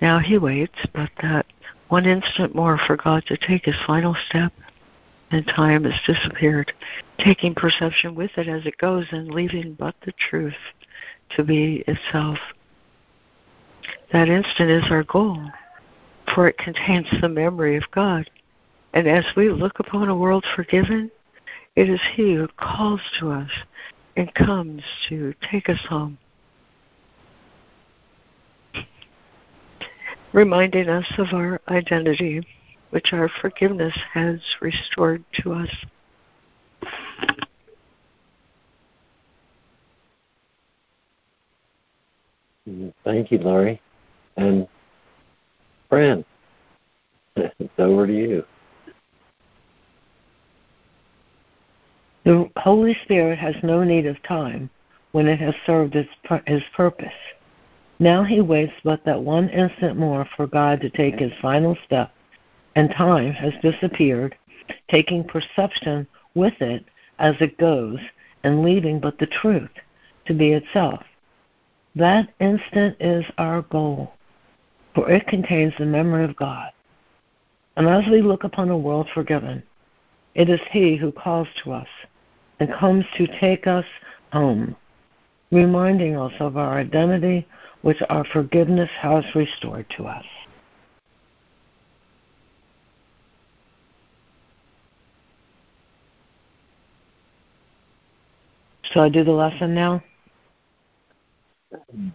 Now 0.00 0.18
he 0.18 0.38
waits 0.38 0.78
but 0.92 1.10
that 1.22 1.46
one 1.88 2.06
instant 2.06 2.54
more 2.54 2.78
for 2.86 2.96
God 2.96 3.24
to 3.26 3.36
take 3.36 3.64
his 3.64 3.76
final 3.86 4.16
step, 4.28 4.52
and 5.30 5.46
time 5.46 5.84
has 5.84 6.00
disappeared, 6.06 6.72
taking 7.18 7.54
perception 7.54 8.14
with 8.14 8.30
it 8.36 8.48
as 8.48 8.66
it 8.66 8.78
goes 8.78 9.06
and 9.10 9.32
leaving 9.32 9.74
but 9.74 9.94
the 10.04 10.12
truth 10.12 10.54
to 11.36 11.44
be 11.44 11.84
itself. 11.86 12.38
That 14.12 14.28
instant 14.28 14.70
is 14.70 14.90
our 14.90 15.04
goal, 15.04 15.50
for 16.34 16.48
it 16.48 16.58
contains 16.58 17.08
the 17.20 17.28
memory 17.28 17.76
of 17.76 17.90
God 17.90 18.28
and 18.92 19.06
as 19.06 19.24
we 19.36 19.50
look 19.50 19.78
upon 19.78 20.08
a 20.08 20.16
world 20.16 20.44
forgiven, 20.56 21.10
it 21.76 21.88
is 21.88 22.00
He 22.14 22.34
who 22.34 22.48
calls 22.56 23.00
to 23.20 23.30
us 23.30 23.50
and 24.16 24.34
comes 24.34 24.82
to 25.08 25.34
take 25.50 25.68
us 25.68 25.80
home. 25.88 26.18
Reminding 30.32 30.88
us 30.88 31.06
of 31.18 31.28
our 31.32 31.60
identity, 31.68 32.40
which 32.90 33.12
our 33.12 33.28
forgiveness 33.40 33.96
has 34.12 34.38
restored 34.60 35.24
to 35.42 35.52
us. 35.52 35.68
Thank 43.04 43.32
you, 43.32 43.38
Laurie. 43.38 43.80
And 44.36 44.68
Fran, 45.88 46.24
it's 47.36 47.72
over 47.78 48.06
to 48.06 48.12
you. 48.12 48.44
The 52.24 52.48
Holy 52.56 52.96
Spirit 53.02 53.38
has 53.38 53.56
no 53.62 53.82
need 53.82 54.06
of 54.06 54.22
time 54.22 54.70
when 55.12 55.26
it 55.26 55.40
has 55.40 55.54
served 55.66 55.96
its, 55.96 56.10
his 56.46 56.62
purpose. 56.76 57.12
Now 58.00 58.24
he 58.24 58.40
waits 58.40 58.72
but 58.82 59.04
that 59.04 59.22
one 59.22 59.50
instant 59.50 59.98
more 59.98 60.26
for 60.34 60.46
God 60.46 60.80
to 60.80 60.88
take 60.88 61.18
his 61.18 61.32
final 61.42 61.76
step, 61.84 62.10
and 62.74 62.90
time 62.90 63.32
has 63.32 63.52
disappeared, 63.60 64.34
taking 64.88 65.22
perception 65.22 66.06
with 66.34 66.54
it 66.62 66.86
as 67.18 67.34
it 67.40 67.58
goes, 67.58 67.98
and 68.42 68.64
leaving 68.64 69.00
but 69.00 69.18
the 69.18 69.26
truth 69.26 69.70
to 70.24 70.32
be 70.32 70.52
itself. 70.52 71.02
That 71.94 72.30
instant 72.40 72.96
is 73.00 73.26
our 73.36 73.62
goal, 73.62 74.14
for 74.94 75.10
it 75.10 75.26
contains 75.26 75.74
the 75.78 75.84
memory 75.84 76.24
of 76.24 76.36
God. 76.36 76.70
And 77.76 77.86
as 77.86 78.10
we 78.10 78.22
look 78.22 78.44
upon 78.44 78.70
a 78.70 78.78
world 78.78 79.08
forgiven, 79.12 79.62
it 80.34 80.48
is 80.48 80.60
He 80.70 80.96
who 80.96 81.12
calls 81.12 81.48
to 81.64 81.72
us 81.72 81.88
and 82.60 82.72
comes 82.72 83.04
to 83.18 83.26
take 83.40 83.66
us 83.66 83.84
home, 84.32 84.74
reminding 85.50 86.16
us 86.16 86.32
of 86.40 86.56
our 86.56 86.78
identity 86.78 87.46
which 87.82 87.98
our 88.08 88.24
forgiveness 88.24 88.90
has 89.00 89.24
restored 89.34 89.86
to 89.96 90.04
us. 90.04 90.24
Shall 98.82 99.02
I 99.02 99.08
do 99.08 99.24
the 99.24 99.32
lesson 99.32 99.74
now? 99.74 100.02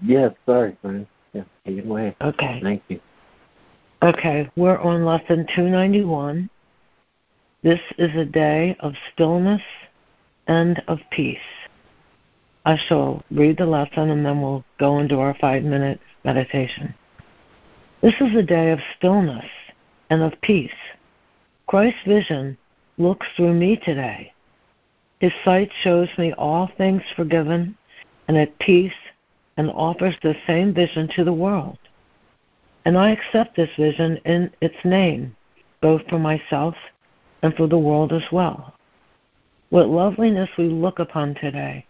Yes, 0.01 0.33
sorry, 0.45 0.77
friend. 0.81 1.07
Yeah, 1.33 1.43
take 1.65 1.77
it 1.77 1.85
away. 1.85 2.15
Okay. 2.21 2.59
Thank 2.61 2.83
you. 2.89 2.99
Okay, 4.03 4.49
we're 4.55 4.77
on 4.77 5.05
lesson 5.05 5.47
291. 5.55 6.49
This 7.63 7.79
is 7.97 8.15
a 8.15 8.25
day 8.25 8.75
of 8.81 8.93
stillness 9.13 9.61
and 10.47 10.83
of 10.87 10.99
peace. 11.11 11.37
I 12.65 12.77
shall 12.87 13.23
read 13.29 13.57
the 13.59 13.67
lesson 13.67 14.09
and 14.09 14.25
then 14.25 14.41
we'll 14.41 14.63
go 14.79 14.97
into 14.97 15.19
our 15.19 15.35
five 15.39 15.63
minute 15.63 15.99
meditation. 16.23 16.95
This 18.01 18.15
is 18.19 18.35
a 18.35 18.41
day 18.41 18.71
of 18.71 18.79
stillness 18.97 19.45
and 20.09 20.23
of 20.23 20.39
peace. 20.41 20.71
Christ's 21.67 22.03
vision 22.07 22.57
looks 22.97 23.27
through 23.35 23.53
me 23.53 23.77
today. 23.77 24.33
His 25.19 25.31
sight 25.43 25.71
shows 25.83 26.09
me 26.17 26.33
all 26.33 26.69
things 26.77 27.03
forgiven 27.15 27.77
and 28.27 28.37
at 28.37 28.57
peace 28.59 28.93
and 29.57 29.69
offers 29.71 30.15
the 30.21 30.35
same 30.47 30.73
vision 30.73 31.07
to 31.15 31.23
the 31.23 31.33
world. 31.33 31.77
And 32.85 32.97
I 32.97 33.11
accept 33.11 33.55
this 33.55 33.69
vision 33.77 34.19
in 34.25 34.51
its 34.61 34.75
name, 34.83 35.35
both 35.81 36.01
for 36.09 36.19
myself 36.19 36.75
and 37.41 37.55
for 37.55 37.67
the 37.67 37.77
world 37.77 38.11
as 38.11 38.25
well. 38.31 38.73
What 39.69 39.87
loveliness 39.87 40.49
we 40.57 40.65
look 40.65 40.99
upon 40.99 41.35
today, 41.35 41.85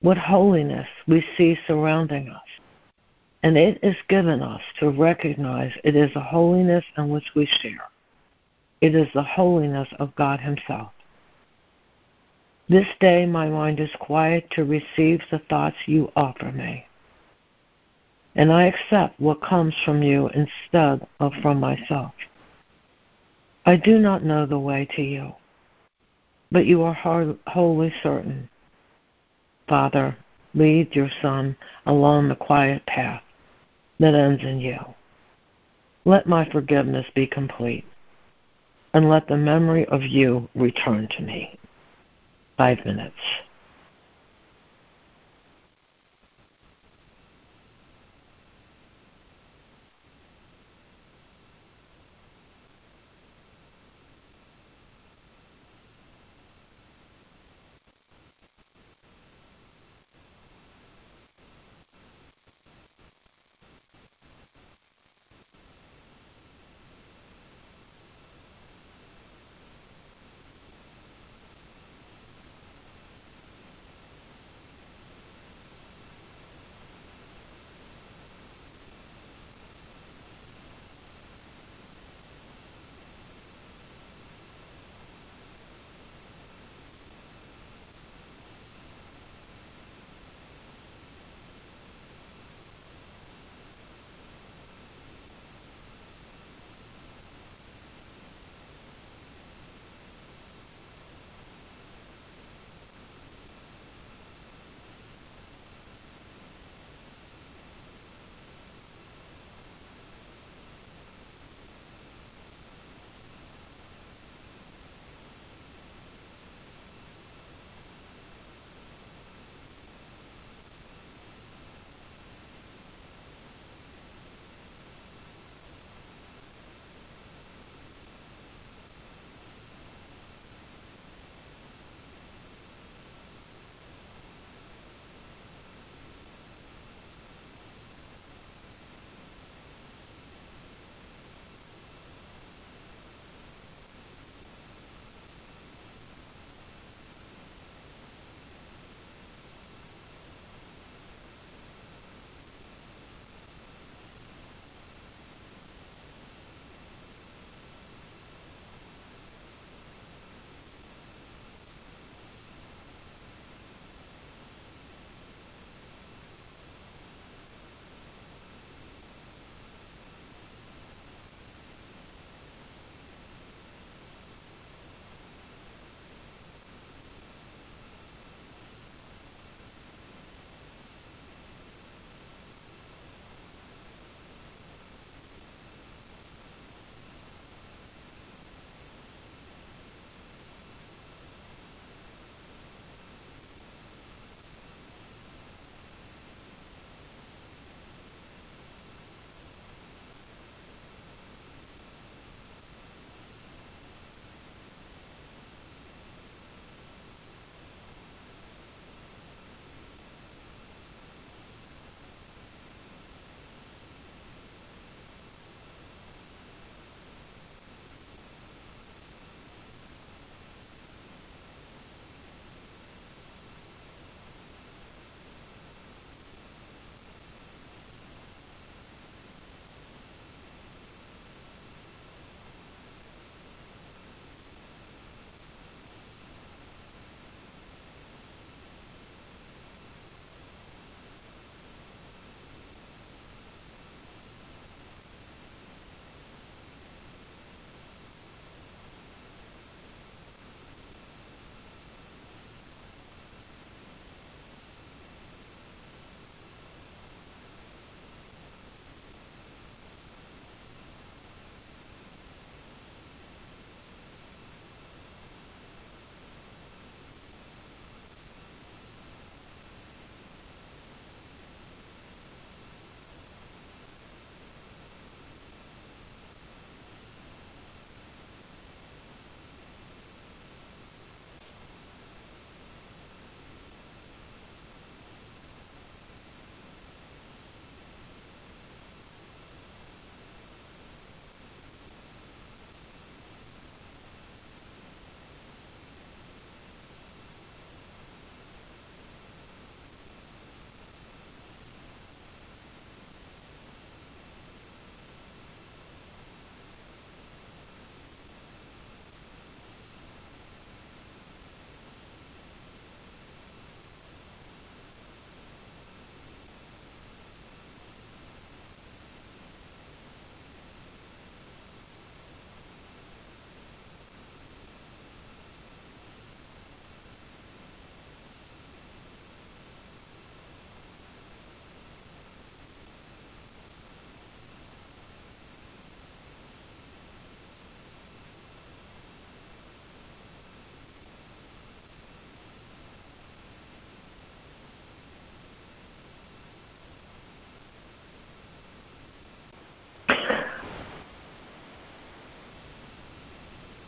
what 0.00 0.18
holiness 0.18 0.88
we 1.06 1.24
see 1.36 1.58
surrounding 1.66 2.28
us. 2.28 2.42
And 3.42 3.56
it 3.56 3.78
is 3.82 3.96
given 4.08 4.40
us 4.40 4.62
to 4.78 4.90
recognize 4.90 5.72
it 5.82 5.96
is 5.96 6.14
a 6.14 6.20
holiness 6.20 6.84
in 6.96 7.08
which 7.08 7.30
we 7.34 7.46
share. 7.46 7.88
It 8.80 8.94
is 8.94 9.08
the 9.14 9.22
holiness 9.22 9.88
of 9.98 10.14
God 10.14 10.40
Himself. 10.40 10.92
This 12.68 12.86
day 13.00 13.26
my 13.26 13.48
mind 13.48 13.80
is 13.80 13.90
quiet 13.98 14.48
to 14.52 14.64
receive 14.64 15.20
the 15.30 15.40
thoughts 15.50 15.76
you 15.86 16.10
offer 16.16 16.50
me. 16.52 16.86
And 18.34 18.52
I 18.52 18.64
accept 18.64 19.20
what 19.20 19.42
comes 19.42 19.74
from 19.84 20.02
you 20.02 20.28
instead 20.28 21.06
of 21.20 21.32
from 21.42 21.60
myself. 21.60 22.12
I 23.66 23.76
do 23.76 23.98
not 23.98 24.24
know 24.24 24.46
the 24.46 24.58
way 24.58 24.88
to 24.96 25.02
you, 25.02 25.34
but 26.50 26.66
you 26.66 26.82
are 26.82 27.36
wholly 27.46 27.92
certain. 28.02 28.48
Father, 29.68 30.16
lead 30.54 30.94
your 30.94 31.10
Son 31.20 31.56
along 31.86 32.28
the 32.28 32.36
quiet 32.36 32.84
path 32.86 33.22
that 33.98 34.14
ends 34.14 34.42
in 34.42 34.60
you. 34.60 34.78
Let 36.04 36.26
my 36.26 36.48
forgiveness 36.50 37.06
be 37.14 37.26
complete, 37.26 37.84
and 38.92 39.08
let 39.08 39.28
the 39.28 39.36
memory 39.36 39.86
of 39.86 40.02
you 40.02 40.48
return 40.54 41.08
to 41.16 41.22
me. 41.22 41.58
Five 42.56 42.84
minutes. 42.84 43.14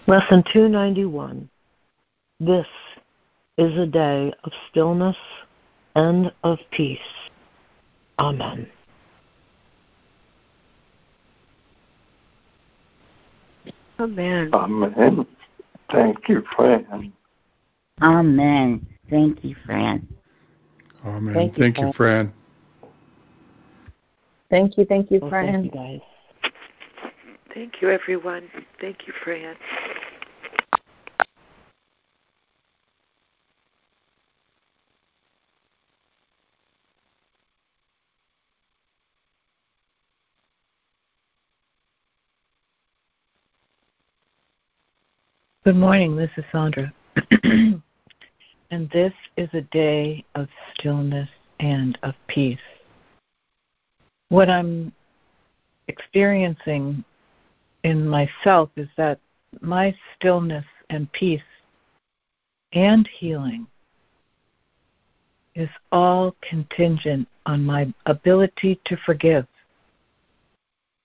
Lesson 0.06 0.44
291. 0.52 1.48
This 2.38 2.66
is 3.56 3.78
a 3.78 3.86
day 3.86 4.34
of 4.44 4.52
stillness 4.70 5.16
and 5.96 6.30
of 6.42 6.58
peace. 6.72 6.98
Amen. 8.18 8.68
Amen. 13.98 14.50
Amen. 14.52 15.26
Thank 15.90 16.28
you, 16.28 16.42
Fran. 16.54 17.12
Amen. 18.02 18.86
Thank 19.08 19.42
you, 19.42 19.56
Fran. 19.64 20.06
Amen. 21.06 21.34
Thank 21.34 21.56
you, 21.56 21.64
Thank 21.64 21.78
you, 21.78 21.92
Fran. 21.96 22.32
Thank 24.50 24.76
you, 24.76 24.84
thank 24.84 25.10
you, 25.10 25.20
Well, 25.20 25.30
Fran. 25.30 25.52
thank 25.52 25.64
you, 25.64 25.70
guys. 25.70 26.00
Thank 27.54 27.80
you, 27.80 27.88
everyone. 27.88 28.50
Thank 28.80 29.06
you, 29.06 29.14
Fran. 29.22 29.54
Good 45.64 45.76
morning. 45.76 46.14
This 46.14 46.28
is 46.36 46.44
Sandra. 46.52 46.92
and 47.42 47.80
this 48.92 49.14
is 49.38 49.48
a 49.54 49.62
day 49.62 50.22
of 50.34 50.46
stillness 50.74 51.30
and 51.58 51.98
of 52.02 52.12
peace. 52.26 52.58
What 54.28 54.50
I'm 54.50 54.92
experiencing 55.88 57.02
in 57.82 58.06
myself 58.06 58.68
is 58.76 58.88
that 58.98 59.18
my 59.62 59.96
stillness 60.14 60.66
and 60.90 61.10
peace 61.12 61.40
and 62.74 63.08
healing 63.18 63.66
is 65.54 65.70
all 65.90 66.36
contingent 66.42 67.26
on 67.46 67.64
my 67.64 67.90
ability 68.04 68.78
to 68.84 68.98
forgive. 69.06 69.46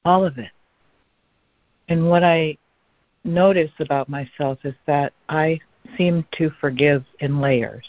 All 0.03 0.25
of 0.25 0.37
it. 0.37 0.51
And 1.87 2.09
what 2.09 2.25
I 2.25 2.57
notice 3.23 3.71
about 3.79 4.09
myself 4.09 4.59
is 4.63 4.75
that 4.85 5.13
I 5.27 5.59
seem 5.97 6.25
to 6.33 6.51
forgive 6.61 7.03
in 7.19 7.41
layers. 7.41 7.87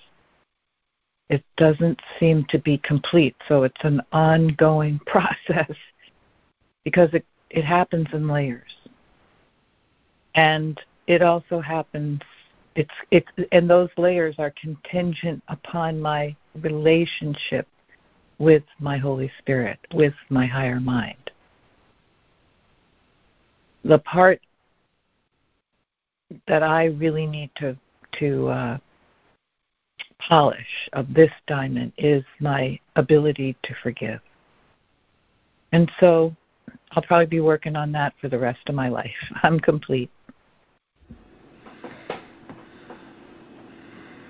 It 1.28 1.44
doesn't 1.56 2.00
seem 2.18 2.44
to 2.48 2.58
be 2.58 2.78
complete, 2.78 3.36
so 3.46 3.62
it's 3.62 3.84
an 3.84 4.02
ongoing 4.12 4.98
process 5.06 5.76
because 6.84 7.10
it, 7.12 7.24
it 7.50 7.64
happens 7.64 8.08
in 8.12 8.28
layers. 8.28 8.74
And 10.34 10.80
it 11.06 11.22
also 11.22 11.60
happens 11.60 12.20
it's 12.76 12.90
it 13.10 13.24
and 13.52 13.68
those 13.68 13.88
layers 13.96 14.36
are 14.38 14.52
contingent 14.60 15.42
upon 15.48 16.00
my 16.00 16.34
relationship 16.62 17.66
with 18.38 18.62
my 18.78 18.96
Holy 18.96 19.30
Spirit, 19.38 19.78
with 19.92 20.14
my 20.30 20.46
higher 20.46 20.80
mind. 20.80 21.30
The 23.84 23.98
part 23.98 24.40
that 26.46 26.62
I 26.62 26.86
really 26.86 27.26
need 27.26 27.50
to 27.56 27.76
to 28.18 28.48
uh, 28.48 28.78
polish 30.18 30.88
of 30.92 31.12
this 31.14 31.30
diamond 31.46 31.92
is 31.96 32.24
my 32.40 32.78
ability 32.96 33.56
to 33.62 33.74
forgive. 33.82 34.20
And 35.72 35.90
so 36.00 36.34
I'll 36.92 37.02
probably 37.02 37.26
be 37.26 37.40
working 37.40 37.76
on 37.76 37.92
that 37.92 38.14
for 38.20 38.28
the 38.28 38.38
rest 38.38 38.60
of 38.68 38.74
my 38.74 38.88
life. 38.88 39.10
I'm 39.42 39.60
complete. 39.60 40.10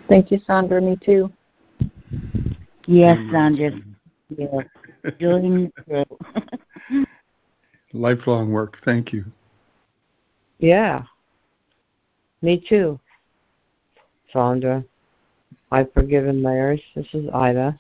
Thank 0.08 0.30
you, 0.30 0.40
Sandra. 0.46 0.80
Me 0.80 0.98
too. 1.04 1.32
Yes, 2.86 3.16
Amen. 3.18 3.30
Sandra. 3.32 3.80
You're 4.36 4.66
doing 5.18 5.72
it 5.88 6.06
too. 6.88 7.06
Lifelong 7.92 8.50
work. 8.50 8.78
Thank 8.84 9.12
you. 9.12 9.24
Yeah. 10.58 11.04
Me 12.42 12.62
too. 12.68 12.98
Sandra. 14.32 14.84
I've 15.70 15.92
forgiven 15.92 16.42
layers. 16.42 16.80
This 16.94 17.06
is 17.12 17.28
Ida. 17.32 17.78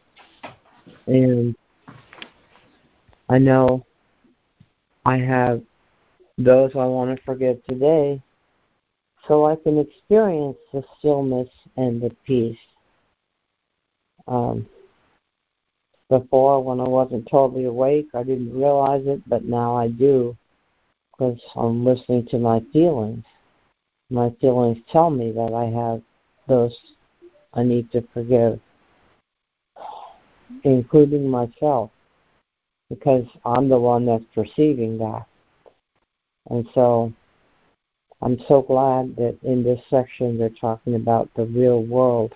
And 1.06 1.56
I 3.28 3.38
know 3.38 3.86
I 5.04 5.16
have 5.16 5.62
those 6.36 6.72
I 6.74 6.84
want 6.84 7.16
to 7.16 7.22
forgive 7.24 7.64
today 7.66 8.20
so 9.26 9.46
I 9.46 9.56
can 9.56 9.78
experience 9.78 10.56
the 10.72 10.82
stillness 10.98 11.48
and 11.76 12.00
the 12.00 12.14
peace. 12.26 12.58
Um, 14.28 14.66
before, 16.08 16.62
when 16.62 16.80
I 16.80 16.88
wasn't 16.88 17.28
totally 17.30 17.64
awake, 17.64 18.08
I 18.14 18.24
didn't 18.24 18.52
realize 18.52 19.02
it, 19.06 19.22
but 19.28 19.44
now 19.44 19.76
I 19.76 19.88
do 19.88 20.36
because 21.12 21.40
I'm 21.56 21.84
listening 21.84 22.26
to 22.26 22.38
my 22.38 22.60
feelings. 22.72 23.24
My 24.10 24.30
feelings 24.40 24.78
tell 24.90 25.08
me 25.08 25.30
that 25.32 25.54
I 25.54 25.66
have 25.66 26.02
those 26.48 26.76
I 27.54 27.62
need 27.62 27.90
to 27.92 28.02
forgive, 28.12 28.60
including 30.64 31.28
myself, 31.28 31.90
because 32.88 33.24
I'm 33.44 33.68
the 33.68 33.78
one 33.78 34.06
that's 34.06 34.24
perceiving 34.34 34.98
that. 34.98 35.26
And 36.48 36.66
so 36.74 37.12
I'm 38.22 38.38
so 38.48 38.62
glad 38.62 39.16
that 39.16 39.38
in 39.42 39.62
this 39.62 39.80
section 39.88 40.38
they're 40.38 40.50
talking 40.50 40.94
about 40.94 41.30
the 41.34 41.46
real 41.46 41.82
world 41.84 42.34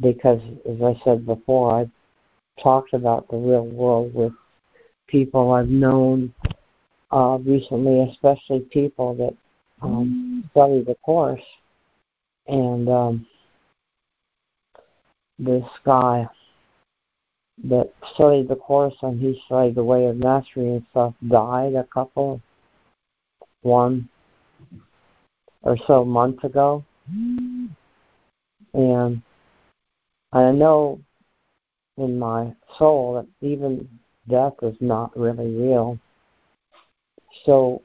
because, 0.00 0.40
as 0.68 0.82
I 0.82 1.00
said 1.04 1.24
before, 1.24 1.80
I've 1.80 1.90
talked 2.62 2.94
about 2.94 3.28
the 3.30 3.36
real 3.36 3.66
world 3.66 4.12
with 4.14 4.32
people 5.06 5.52
I've 5.52 5.68
known 5.68 6.34
uh, 7.10 7.38
recently, 7.44 8.08
especially 8.10 8.60
people 8.60 9.14
that 9.14 9.34
um, 9.86 10.48
study 10.50 10.82
the 10.82 10.96
course. 10.96 11.42
And 12.46 12.88
um, 12.88 13.26
this 15.38 15.64
guy 15.84 16.26
that 17.64 17.92
studied 18.14 18.48
the 18.48 18.56
course 18.56 18.94
and 19.02 19.20
he 19.20 19.40
studied 19.46 19.74
the 19.74 19.84
way 19.84 20.06
of 20.06 20.16
mastery 20.16 20.68
and 20.68 20.86
stuff 20.90 21.14
died 21.28 21.74
a 21.74 21.84
couple, 21.84 22.40
one 23.62 24.08
or 25.62 25.76
so 25.86 26.04
months 26.04 26.44
ago. 26.44 26.84
And 28.74 29.22
I 30.32 30.52
know 30.52 31.00
in 31.96 32.18
my 32.18 32.52
soul 32.78 33.14
that 33.14 33.46
even 33.46 33.88
death 34.28 34.54
is 34.62 34.76
not 34.80 35.16
really 35.16 35.48
real. 35.48 35.98
So 37.44 37.82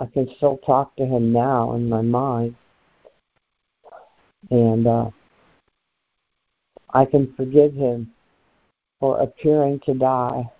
I 0.00 0.06
can 0.06 0.26
still 0.36 0.56
talk 0.64 0.96
to 0.96 1.04
him 1.04 1.30
now 1.30 1.74
in 1.74 1.86
my 1.86 2.00
mind. 2.00 2.56
And 4.50 4.86
uh, 4.86 5.10
I 6.94 7.04
can 7.04 7.34
forgive 7.34 7.74
him 7.74 8.10
for 8.98 9.20
appearing 9.20 9.80
to 9.84 9.92
die, 9.92 10.50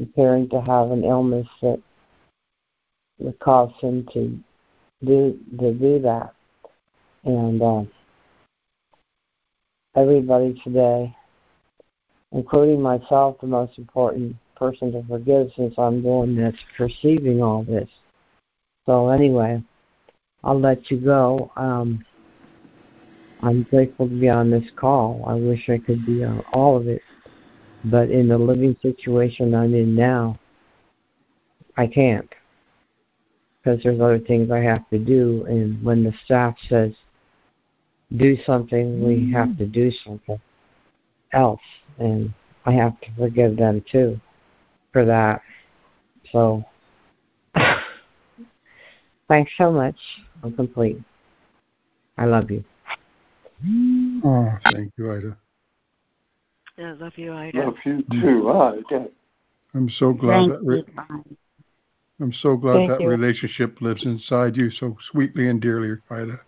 appearing 0.00 0.48
to 0.48 0.62
have 0.62 0.90
an 0.90 1.04
illness 1.04 1.46
that 1.60 1.78
would 3.18 3.38
cause 3.38 3.72
him 3.80 4.08
to 4.14 4.38
do 5.04 5.38
to 5.60 5.74
do 5.74 5.98
that. 6.00 6.34
And 7.24 7.60
uh, 7.60 7.82
everybody 9.94 10.58
today, 10.64 11.14
including 12.32 12.80
myself, 12.80 13.36
the 13.42 13.46
most 13.46 13.76
important 13.76 14.36
person 14.56 14.90
to 14.92 15.04
forgive 15.06 15.50
since 15.54 15.74
I'm 15.76 16.02
one 16.02 16.34
that's 16.34 16.56
perceiving 16.78 17.42
all 17.42 17.62
this. 17.62 17.90
So 18.86 19.08
anyway, 19.08 19.62
I'll 20.44 20.60
let 20.60 20.90
you 20.90 20.98
go. 20.98 21.50
Um, 21.56 22.04
I'm 23.42 23.64
grateful 23.64 24.08
to 24.08 24.20
be 24.20 24.28
on 24.28 24.50
this 24.50 24.64
call. 24.76 25.24
I 25.26 25.34
wish 25.34 25.68
I 25.68 25.78
could 25.78 26.06
be 26.06 26.24
on 26.24 26.42
all 26.52 26.76
of 26.76 26.88
it, 26.88 27.02
but 27.84 28.10
in 28.10 28.28
the 28.28 28.38
living 28.38 28.76
situation 28.80 29.54
I'm 29.54 29.74
in 29.74 29.94
now, 29.94 30.38
I 31.76 31.86
can't 31.86 32.32
because 33.66 33.82
there's 33.82 34.00
other 34.00 34.20
things 34.20 34.50
I 34.50 34.60
have 34.60 34.88
to 34.90 34.98
do. 34.98 35.44
And 35.48 35.82
when 35.82 36.04
the 36.04 36.14
staff 36.24 36.54
says 36.68 36.92
do 38.16 38.36
something, 38.44 39.04
we 39.04 39.32
have 39.32 39.58
to 39.58 39.66
do 39.66 39.90
something 40.04 40.40
else, 41.32 41.60
and 41.98 42.32
I 42.64 42.72
have 42.72 43.00
to 43.00 43.08
forgive 43.18 43.56
them 43.56 43.84
too 43.90 44.20
for 44.92 45.04
that. 45.04 45.42
So, 46.32 46.64
thanks 49.28 49.52
so 49.56 49.70
much. 49.70 49.96
I'm 50.42 50.52
complete. 50.52 51.00
I 52.18 52.24
love 52.24 52.50
you. 52.50 52.64
Oh, 54.24 54.52
thank 54.72 54.92
you, 54.96 55.12
Ida. 55.12 55.36
I 56.78 56.92
love 56.92 57.12
you, 57.16 57.32
Ida. 57.32 57.58
Love 57.58 57.74
you 57.84 58.04
too, 58.20 58.48
ah, 58.48 58.74
Ida. 58.90 59.08
I'm 59.74 59.90
so 59.98 60.12
glad 60.12 60.48
Thank 60.48 60.52
that 60.52 60.64
we're, 60.64 60.76
you, 60.76 60.84
I'm 62.20 62.32
so 62.40 62.56
glad 62.56 62.74
Thank 62.74 62.90
that 62.90 63.02
you. 63.02 63.08
relationship 63.08 63.80
lives 63.80 64.04
inside 64.04 64.56
you 64.56 64.70
so 64.70 64.96
sweetly 65.10 65.48
and 65.48 65.60
dearly, 65.60 65.96
Ida. 66.10 66.40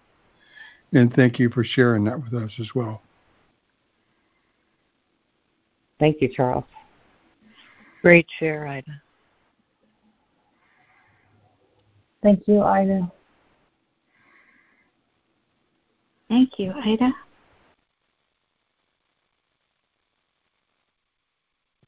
And 0.92 1.12
thank 1.12 1.38
you 1.38 1.50
for 1.50 1.62
sharing 1.64 2.04
that 2.04 2.22
with 2.22 2.32
us 2.32 2.52
as 2.58 2.68
well. 2.74 3.02
Thank 5.98 6.22
you, 6.22 6.28
Charles. 6.28 6.64
Great 8.02 8.26
share, 8.38 8.66
Ida. 8.66 9.02
Thank 12.22 12.48
you, 12.48 12.62
Ida. 12.62 13.10
Thank 16.28 16.58
you, 16.58 16.72
Ida. 16.72 17.12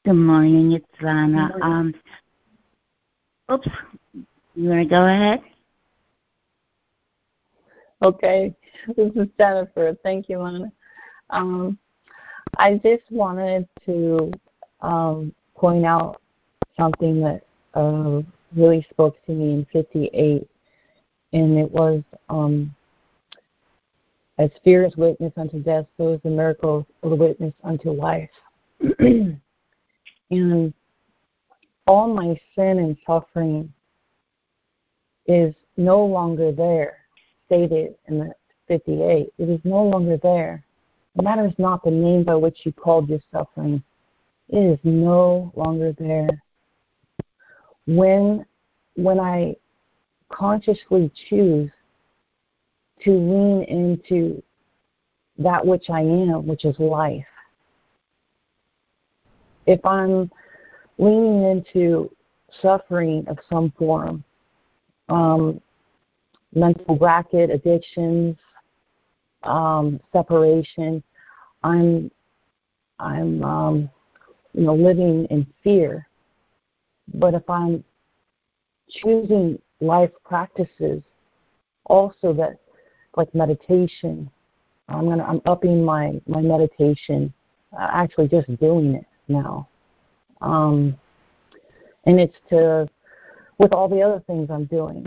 Good 0.05 0.15
morning, 0.15 0.73
it's 0.73 0.87
Lana. 1.03 1.53
Um, 1.61 1.95
oops, 3.53 3.69
you 4.55 4.69
want 4.69 4.83
to 4.83 4.89
go 4.89 5.05
ahead? 5.05 5.43
Okay, 8.03 8.55
this 8.97 9.13
is 9.15 9.29
Jennifer. 9.37 9.95
Thank 10.03 10.29
you, 10.29 10.39
Lana. 10.39 10.73
Um, 11.29 11.77
I 12.57 12.77
just 12.77 13.03
wanted 13.11 13.69
to 13.85 14.33
um, 14.81 15.35
point 15.55 15.85
out 15.85 16.23
something 16.79 17.21
that 17.21 17.43
uh, 17.75 18.23
really 18.55 18.87
spoke 18.91 19.17
to 19.27 19.33
me 19.33 19.55
in 19.55 19.67
58, 19.73 20.49
and 21.33 21.59
it 21.59 21.71
was 21.71 22.03
um, 22.29 22.75
as 24.39 24.51
fear 24.65 24.85
is 24.85 24.97
witness 24.97 25.33
unto 25.37 25.63
death, 25.63 25.85
so 25.97 26.15
is 26.15 26.21
the 26.23 26.31
miracle 26.31 26.87
of 27.03 27.11
the 27.11 27.17
witness 27.17 27.53
unto 27.63 27.91
life. 27.91 28.31
and 28.99 30.75
all 31.87 32.15
my 32.15 32.41
sin 32.55 32.79
and 32.79 32.97
suffering 33.07 33.71
is 35.27 35.55
no 35.77 36.05
longer 36.05 36.53
there, 36.53 36.99
stated 37.47 37.95
in 38.09 38.19
the 38.19 38.33
58. 38.69 39.29
It 39.37 39.49
is 39.49 39.61
no 39.65 39.83
longer 39.85 40.17
there. 40.17 40.65
It 41.17 41.23
matters 41.23 41.53
not 41.59 41.85
the 41.85 41.91
name 41.91 42.25
by 42.25 42.37
which 42.37 42.61
you 42.65 42.73
called 42.73 43.09
your 43.09 43.21
suffering. 43.31 43.83
It 44.49 44.59
is 44.59 44.79
no 44.85 45.53
longer 45.55 45.93
there. 45.99 46.31
When 47.87 48.45
when 48.97 49.19
I 49.19 49.55
consciously 50.31 51.11
choose 51.29 51.71
to 53.05 53.11
lean 53.11 53.63
into 53.65 54.43
that 55.39 55.65
which 55.65 55.89
I 55.91 56.01
am, 56.01 56.47
which 56.47 56.65
is 56.65 56.79
life, 56.79 57.25
if 59.67 59.85
I'm 59.85 60.31
leaning 60.99 61.45
into 61.45 62.11
suffering 62.61 63.25
of 63.29 63.39
some 63.49 63.73
form, 63.79 64.23
um, 65.09 65.61
mental 66.55 66.97
bracket, 66.97 67.51
addictions, 67.51 68.37
um, 69.43 70.01
separation, 70.13 71.03
I'm 71.63 72.11
I'm 72.99 73.43
um, 73.43 73.91
you 74.53 74.65
know 74.65 74.75
living 74.75 75.27
in 75.31 75.47
fear. 75.63 76.07
But 77.15 77.35
if 77.35 77.49
I'm 77.49 77.85
choosing 78.89 79.61
life 79.81 80.11
practices, 80.25 81.03
also 81.87 82.33
that 82.35 82.59
like 83.17 83.35
meditation, 83.35 84.31
I'm 84.89 85.09
gonna 85.09 85.25
I'm 85.25 85.41
upping 85.47 85.85
my 85.85 86.21
my 86.27 86.41
meditation, 86.41 87.33
uh, 87.73 87.89
actually 87.93 88.29
just 88.29 88.49
doing 88.61 88.95
it 88.95 89.07
now. 89.29 89.69
Um, 90.41 90.97
and 92.05 92.19
it's 92.19 92.37
to, 92.49 92.89
with 93.59 93.73
all 93.73 93.89
the 93.89 94.01
other 94.03 94.23
things 94.27 94.49
I'm 94.51 94.65
doing, 94.67 95.07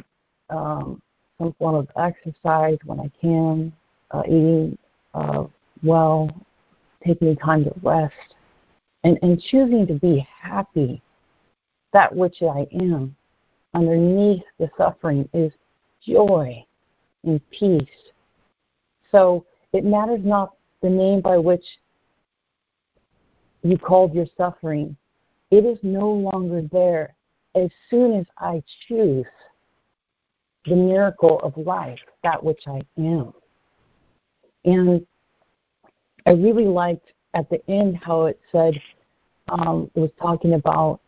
um, 0.50 1.02
some 1.40 1.54
form 1.54 1.76
of 1.76 1.88
exercise 1.98 2.78
when 2.86 3.00
I 3.00 3.12
can, 3.20 3.74
uh, 4.12 4.24
eating 4.28 4.78
uh, 5.14 5.46
well, 5.82 6.30
taking 7.06 7.36
time 7.36 7.64
to 7.66 7.74
rest, 7.82 8.14
and, 9.04 9.18
and 9.22 9.42
choosing 9.42 9.86
to 9.88 9.96
be 9.96 10.26
happy, 10.42 11.02
that 11.94 12.14
which 12.14 12.38
I 12.42 12.68
am. 12.82 13.16
Underneath 13.74 14.44
the 14.60 14.70
suffering 14.78 15.28
is 15.34 15.52
joy 16.06 16.64
and 17.24 17.42
peace. 17.50 17.88
So 19.12 19.46
it 19.72 19.86
matters 19.86 20.22
not 20.24 20.54
the 20.82 20.90
name 20.90 21.22
by 21.22 21.38
which 21.38 21.64
you 23.64 23.78
called 23.78 24.14
your 24.14 24.28
suffering, 24.38 24.96
it 25.50 25.66
is 25.66 25.78
no 25.82 26.10
longer 26.10 26.62
there 26.72 27.16
as 27.56 27.70
soon 27.90 28.20
as 28.20 28.26
I 28.38 28.62
choose 28.88 29.26
the 30.66 30.76
miracle 30.76 31.40
of 31.40 31.56
life, 31.58 32.00
that 32.24 32.44
which 32.44 32.64
I 32.68 32.82
am. 32.98 33.34
And 34.66 35.06
I 36.26 36.32
really 36.32 36.66
liked 36.66 37.12
at 37.34 37.50
the 37.50 37.62
end 37.70 37.98
how 37.98 38.26
it 38.26 38.40
said, 38.52 38.74
um, 39.50 39.90
it 39.96 40.00
was 40.00 40.12
talking 40.22 40.54
about 40.54 41.00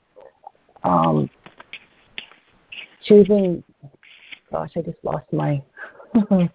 um, 0.85 1.29
choosing, 3.03 3.63
gosh, 4.51 4.71
I 4.77 4.81
just 4.81 5.03
lost 5.03 5.25
my, 5.33 5.61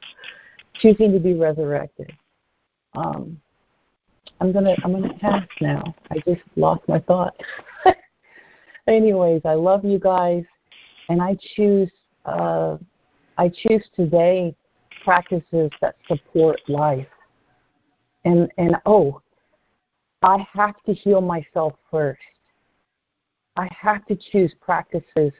choosing 0.80 1.12
to 1.12 1.18
be 1.18 1.34
resurrected. 1.34 2.12
Um, 2.94 3.40
I'm 4.40 4.52
gonna 4.52 4.74
I'm 4.82 4.92
gonna 4.92 5.14
pass 5.14 5.46
now. 5.60 5.82
I 6.10 6.16
just 6.26 6.40
lost 6.56 6.82
my 6.88 6.98
thought. 7.00 7.34
Anyways, 8.88 9.42
I 9.44 9.54
love 9.54 9.84
you 9.84 9.98
guys, 9.98 10.44
and 11.08 11.20
I 11.20 11.36
choose 11.54 11.90
uh, 12.24 12.78
I 13.36 13.48
choose 13.48 13.84
today 13.94 14.54
practices 15.04 15.70
that 15.80 15.96
support 16.08 16.60
life. 16.68 17.06
And 18.24 18.50
and 18.56 18.76
oh, 18.86 19.20
I 20.22 20.46
have 20.52 20.82
to 20.86 20.94
heal 20.94 21.20
myself 21.20 21.74
first. 21.90 22.20
I 23.56 23.68
have 23.78 24.06
to 24.06 24.16
choose 24.16 24.54
practices 24.60 25.32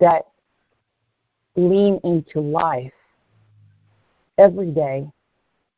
that 0.00 0.22
lean 1.56 2.00
into 2.04 2.40
life 2.40 2.92
every 4.38 4.70
day 4.70 5.06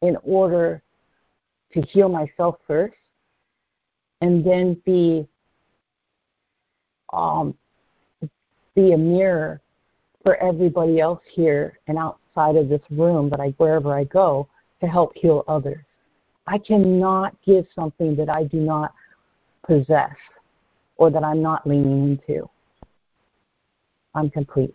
in 0.03 0.17
order 0.23 0.83
to 1.73 1.83
heal 1.83 2.09
myself 2.09 2.57
first 2.67 2.95
and 4.21 4.45
then 4.45 4.81
be 4.85 5.27
um, 7.13 7.55
be 8.75 8.93
a 8.93 8.99
mirror 8.99 9.61
for 10.23 10.37
everybody 10.37 11.01
else 11.01 11.21
here 11.33 11.79
and 11.87 11.99
outside 11.99 12.57
of 12.57 12.69
this 12.69 12.83
room, 12.91 13.29
but 13.29 13.41
I 13.41 13.49
wherever 13.59 13.95
I 13.95 14.05
go 14.05 14.49
to 14.81 14.87
help 14.87 15.13
heal 15.15 15.45
others. 15.49 15.85
I 16.47 16.59
cannot 16.59 17.35
give 17.45 17.67
something 17.75 18.15
that 18.17 18.29
I 18.29 18.45
do 18.45 18.59
not 18.59 18.93
possess 19.67 20.15
or 20.97 21.11
that 21.11 21.23
I'm 21.23 21.43
not 21.43 21.67
leaning 21.67 22.19
into. 22.29 22.49
I'm 24.15 24.31
complete. 24.31 24.75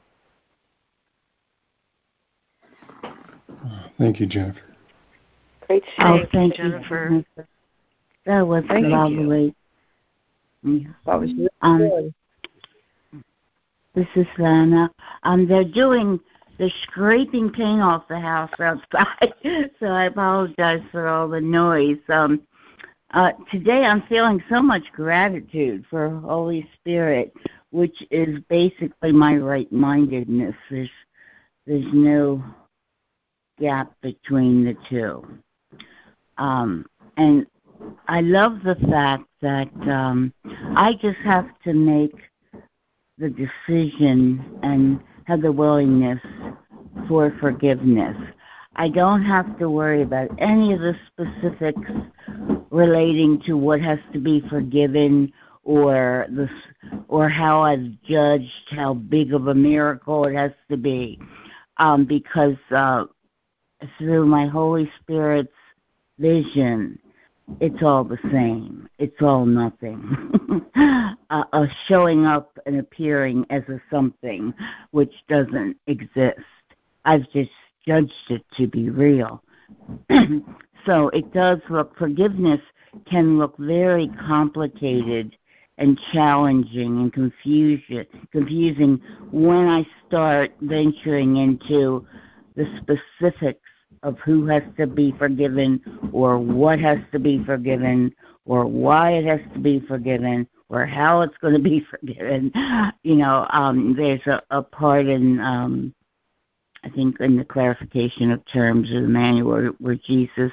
Thank 3.98 4.20
you, 4.20 4.28
Jennifer. 4.28 4.60
Great 5.68 5.84
Oh, 6.00 6.18
share, 6.18 6.28
thank 6.34 6.56
Jennifer. 6.56 7.24
you. 7.38 7.46
That 8.26 8.42
was 8.42 8.64
Thank 8.68 8.84
you. 8.84 8.90
lovely. 8.90 9.56
That 11.06 11.20
was 11.20 11.32
really 11.34 11.50
Um, 11.62 11.78
good. 11.78 12.14
This 13.94 14.08
is 14.16 14.28
Lana. 14.38 14.92
Um, 15.24 15.48
they're 15.48 15.64
doing 15.64 16.20
they're 16.58 16.70
scraping 16.84 17.50
paint 17.50 17.82
off 17.82 18.08
the 18.08 18.20
house 18.20 18.52
outside, 18.60 19.34
so 19.80 19.88
I 19.88 20.06
apologize 20.06 20.82
for 20.92 21.08
all 21.08 21.28
the 21.28 21.42
noise. 21.42 21.98
Um, 22.10 22.42
uh, 23.14 23.32
today 23.52 23.84
I'm 23.84 24.04
feeling 24.04 24.42
so 24.50 24.62
much 24.62 24.84
gratitude 24.94 25.86
for 25.90 26.10
Holy 26.10 26.68
Spirit, 26.80 27.34
which 27.72 28.04
is 28.10 28.40
basically 28.50 29.12
my 29.12 29.36
right-mindedness. 29.36 30.56
There's 30.70 30.90
there's 31.68 31.94
no 31.94 32.44
gap 33.60 33.94
between 34.02 34.66
the 34.66 34.76
two. 34.90 35.26
Um, 36.38 36.86
and 37.18 37.46
I 38.08 38.22
love 38.22 38.60
the 38.64 38.76
fact 38.90 39.26
that 39.42 39.72
um, 39.90 40.34
I 40.76 40.94
just 41.02 41.20
have 41.20 41.48
to 41.66 41.74
make 41.74 42.14
the 43.18 43.30
decision 43.30 44.60
and 44.64 45.00
have 45.26 45.42
the 45.42 45.52
willingness 45.52 46.20
for 47.08 47.36
forgiveness. 47.40 48.18
I 48.76 48.90
don't 48.90 49.24
have 49.24 49.60
to 49.60 49.70
worry 49.70 50.02
about 50.02 50.30
any 50.40 50.74
of 50.74 50.80
the 50.80 50.96
specifics 51.08 51.92
relating 52.70 53.42
to 53.46 53.58
what 53.58 53.82
has 53.82 54.00
to 54.14 54.20
be 54.20 54.42
forgiven 54.50 55.32
or 55.64 56.26
the 56.30 56.50
or 57.08 57.30
how 57.30 57.62
I've 57.62 58.02
judged 58.04 58.70
how 58.70 58.94
big 58.94 59.34
of 59.34 59.48
a 59.48 59.54
miracle 59.54 60.26
it 60.26 60.36
has 60.36 60.52
to 60.70 60.78
be, 60.78 61.20
um, 61.78 62.06
because 62.06 62.56
uh, 62.72 63.06
through 63.98 64.26
my 64.26 64.48
Holy 64.48 64.90
Spirit's 65.02 65.52
vision, 66.18 66.98
it's 67.60 67.84
all 67.84 68.04
the 68.04 68.18
same. 68.32 68.88
It's 68.98 69.22
all 69.22 69.46
nothing. 69.46 70.32
uh, 70.76 71.44
a 71.54 71.68
showing 71.88 72.26
up 72.26 72.58
and 72.66 72.80
appearing 72.80 73.46
as 73.50 73.64
a 73.68 73.82
something 73.92 74.54
which 74.92 75.14
doesn't 75.28 75.78
exist. 75.88 76.40
I've 77.04 77.30
just 77.32 77.52
judged 77.86 78.12
it 78.30 78.46
to 78.58 78.68
be 78.68 78.90
real. 78.90 79.44
so 80.86 81.10
it 81.10 81.34
does 81.34 81.60
look, 81.70 81.98
forgiveness 81.98 82.62
can 83.10 83.38
look 83.38 83.56
very 83.58 84.10
complicated 84.28 85.36
and 85.78 86.00
challenging 86.14 87.00
and 87.00 87.14
confusion, 87.14 88.06
confusing 88.32 89.02
when 89.32 89.68
I 89.68 89.86
start 90.08 90.52
venturing 90.62 91.38
into 91.38 92.06
the 92.56 92.66
specifics 92.78 93.62
of 94.04 94.18
who 94.20 94.46
has 94.48 94.64
to 94.78 94.88
be 94.88 95.14
forgiven 95.18 95.82
or 96.12 96.38
what 96.38 96.80
has 96.80 97.00
to 97.12 97.20
be 97.20 97.44
forgiven 97.46 98.14
or 98.46 98.66
why 98.66 99.12
it 99.12 99.26
has 99.26 99.40
to 99.54 99.60
be 99.60 99.80
forgiven 99.88 100.48
or 100.70 100.86
how 100.86 101.22
it's 101.22 101.38
going 101.42 101.54
to 101.54 101.60
be 101.60 101.86
forgiven. 101.90 102.52
You 103.04 103.16
know, 103.16 103.48
um, 103.52 103.96
there's 103.96 104.26
a, 104.28 104.42
a 104.52 104.62
part 104.62 105.08
in, 105.08 105.40
um, 105.40 105.94
I 106.84 106.90
think, 106.90 107.20
in 107.20 107.38
the 107.38 107.46
clarification 107.46 108.32
of 108.32 108.44
terms 108.46 108.92
of 108.92 109.04
the 109.04 109.08
manual 109.08 109.68
where, 109.80 109.96
Jesus 109.96 110.52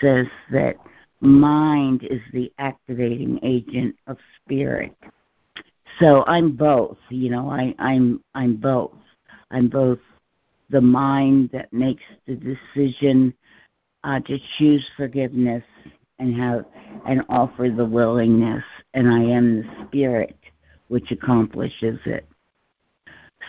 says 0.00 0.26
that 0.50 0.76
mind 1.20 2.02
is 2.04 2.20
the 2.32 2.50
activating 2.58 3.38
agent 3.42 3.94
of 4.06 4.16
spirit. 4.42 4.96
So 5.98 6.24
I'm 6.26 6.56
both. 6.56 6.96
You 7.10 7.30
know, 7.30 7.50
I, 7.50 7.74
I'm 7.78 8.22
I'm 8.34 8.56
both. 8.56 8.92
I'm 9.50 9.68
both 9.68 9.98
the 10.70 10.80
mind 10.80 11.50
that 11.52 11.72
makes 11.72 12.04
the 12.26 12.36
decision 12.36 13.34
uh, 14.04 14.20
to 14.20 14.38
choose 14.56 14.88
forgiveness 14.96 15.64
and 16.18 16.34
have 16.36 16.64
and 17.06 17.22
offer 17.28 17.68
the 17.68 17.84
willingness, 17.84 18.64
and 18.94 19.08
I 19.08 19.22
am 19.22 19.56
the 19.58 19.86
spirit 19.88 20.36
which 20.88 21.10
accomplishes 21.10 21.98
it. 22.06 22.26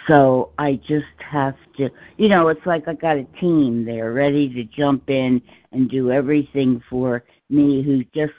So 0.08 0.52
I 0.58 0.80
just 0.88 1.06
have 1.20 1.56
to, 1.78 1.90
you 2.18 2.30
know, 2.30 2.48
it's 2.48 2.66
like 2.66 2.88
I 2.88 2.94
got 2.94 3.18
a 3.18 3.24
team 3.40 3.86
there 3.86 4.14
ready 4.14 4.52
to 4.54 4.64
jump 4.64 5.10
in 5.10 5.42
and 5.72 5.90
do 5.90 6.12
everything 6.12 6.82
for 6.90 7.24
me 7.50 7.84
who 7.84 8.04
just 8.16 8.34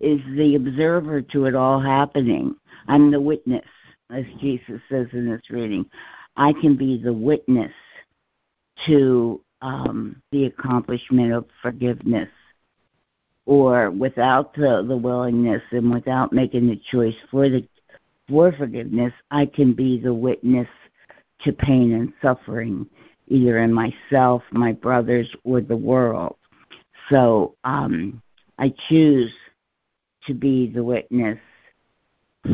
is 0.00 0.20
the 0.36 0.56
observer 0.56 1.22
to 1.22 1.46
it 1.46 1.54
all 1.54 1.80
happening. 1.80 2.54
I'm 2.88 3.10
the 3.10 3.20
witness, 3.20 3.64
as 4.10 4.24
Jesus 4.40 4.80
says 4.88 5.06
in 5.12 5.30
this 5.30 5.48
reading. 5.48 5.86
I 6.36 6.52
can 6.52 6.76
be 6.76 7.00
the 7.02 7.12
witness 7.12 7.72
to 8.86 9.40
um, 9.62 10.20
the 10.32 10.44
accomplishment 10.46 11.32
of 11.32 11.46
forgiveness 11.62 12.28
or 13.46 13.90
without 13.90 14.54
the, 14.54 14.84
the 14.86 14.96
willingness 14.96 15.62
and 15.70 15.90
without 15.92 16.32
making 16.32 16.66
the 16.66 16.80
choice 16.90 17.14
for 17.30 17.48
the 17.48 17.66
for 18.28 18.50
forgiveness, 18.52 19.12
I 19.30 19.46
can 19.46 19.72
be 19.72 20.00
the 20.00 20.12
witness 20.12 20.66
to 21.42 21.52
pain 21.52 21.92
and 21.92 22.12
suffering, 22.22 22.86
either 23.28 23.58
in 23.58 23.72
myself, 23.72 24.42
my 24.50 24.72
brothers, 24.72 25.28
or 25.44 25.60
the 25.60 25.76
world. 25.76 26.36
So 27.10 27.54
um, 27.64 28.22
I 28.58 28.72
choose 28.88 29.32
to 30.26 30.34
be 30.34 30.66
the 30.68 30.82
witness 30.82 31.38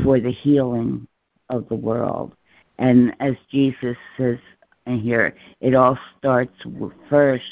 for 0.03 0.21
the 0.21 0.33
healing 0.33 1.07
of 1.49 1.69
the 1.69 1.75
world. 1.75 2.35
And 2.79 3.15
as 3.21 3.35
Jesus 3.51 3.97
says 4.17 4.39
and 4.87 5.01
here, 5.01 5.37
it 5.61 5.75
all 5.75 5.99
starts 6.19 6.55
first 7.09 7.45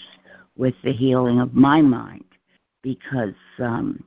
with 0.56 0.74
the 0.82 0.92
healing 0.92 1.40
of 1.40 1.54
my 1.54 1.80
mind 1.80 2.24
because 2.82 3.34
um, 3.58 4.02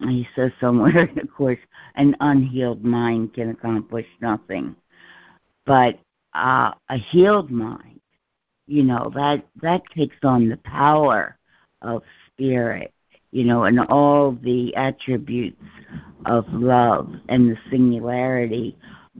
he 0.00 0.26
says 0.36 0.52
somewhere, 0.60 1.10
of 1.22 1.34
course, 1.34 1.58
an 1.96 2.16
unhealed 2.20 2.84
mind 2.84 3.34
can 3.34 3.50
accomplish 3.50 4.06
nothing. 4.20 4.76
But 5.66 5.98
uh, 6.34 6.72
a 6.88 6.96
healed 6.96 7.50
mind, 7.50 8.00
you 8.66 8.82
know, 8.82 9.10
that 9.14 9.44
that 9.60 9.82
takes 9.94 10.16
on 10.22 10.48
the 10.48 10.56
power 10.58 11.38
of 11.82 12.02
spirit, 12.28 12.92
you 13.30 13.44
know, 13.44 13.64
and 13.64 13.80
all 13.80 14.32
the 14.42 14.74
attributes 14.76 15.62
of 16.26 16.46
love 16.48 17.12
and 17.28 17.50
the 17.50 17.58
singularity 17.70 18.76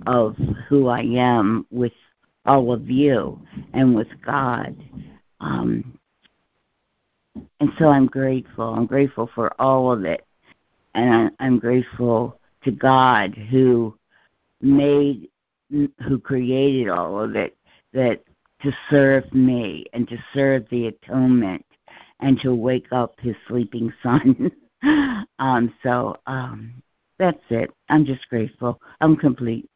of 0.06 0.36
who 0.68 0.88
I 0.88 1.00
am 1.00 1.66
with 1.70 1.92
all 2.46 2.72
of 2.72 2.88
you 2.90 3.40
and 3.72 3.94
with 3.94 4.08
God. 4.24 4.76
Um, 5.40 5.98
and 7.60 7.70
so 7.78 7.88
I'm 7.88 8.06
grateful. 8.06 8.74
I'm 8.74 8.86
grateful 8.86 9.30
for 9.34 9.52
all 9.60 9.92
of 9.92 10.04
it. 10.04 10.24
And 10.94 11.30
I, 11.38 11.44
I'm 11.44 11.58
grateful 11.58 12.38
to 12.64 12.70
God 12.70 13.34
who 13.34 13.96
made, 14.60 15.28
who 15.72 16.18
created 16.18 16.88
all 16.88 17.20
of 17.20 17.34
it, 17.34 17.56
that 17.92 18.22
to 18.62 18.72
serve 18.90 19.32
me 19.32 19.86
and 19.92 20.08
to 20.08 20.16
serve 20.32 20.64
the 20.70 20.86
atonement 20.86 21.64
and 22.20 22.38
to 22.40 22.54
wake 22.54 22.86
up 22.92 23.14
his 23.20 23.34
sleeping 23.48 23.92
son. 24.02 24.50
um, 25.38 25.72
so 25.82 26.16
um, 26.26 26.72
that's 27.18 27.42
it. 27.50 27.70
I'm 27.88 28.04
just 28.04 28.28
grateful. 28.28 28.80
I'm 29.00 29.16
complete. 29.16 29.68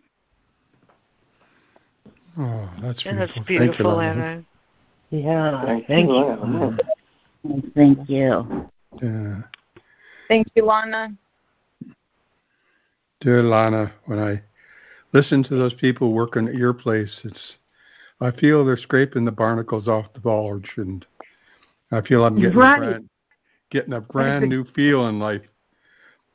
Oh, 2.39 2.69
that's 2.83 3.03
beautiful. 3.03 3.35
That's 3.37 3.49
beautiful, 3.49 3.99
Thank 3.99 4.17
you, 4.17 4.23
Anna. 4.23 4.45
Yeah. 5.11 5.65
Thank, 5.65 5.87
Thank 5.87 6.09
you. 6.11 6.79
you. 7.45 7.73
Thank 7.75 8.09
you. 8.09 8.69
Yeah. 9.03 9.43
Thank 10.29 10.49
you, 10.55 10.65
Lana. 10.65 11.17
Dear 13.21 13.43
Lana, 13.43 13.93
when 14.05 14.19
I 14.19 14.43
listen 15.17 15.43
to 15.45 15.57
those 15.57 15.73
people 15.75 16.13
working 16.13 16.47
at 16.47 16.55
your 16.55 16.75
place, 16.75 17.11
it's 17.25 17.41
I 18.21 18.31
feel 18.33 18.65
they're 18.65 18.77
scraping 18.77 19.25
the 19.25 19.31
barnacles 19.31 19.89
off 19.89 20.13
the 20.15 20.21
bulge, 20.21 20.71
and 20.77 21.05
I 21.91 22.01
feel 22.03 22.25
I'm 22.25 22.37
getting 22.37 22.59
Right. 22.59 22.77
a 22.77 22.81
brand, 22.81 23.09
getting 23.71 23.93
a 23.95 24.01
brand 24.01 24.49
new 24.49 24.65
feel 24.75 25.09
in 25.09 25.19
life. 25.19 25.43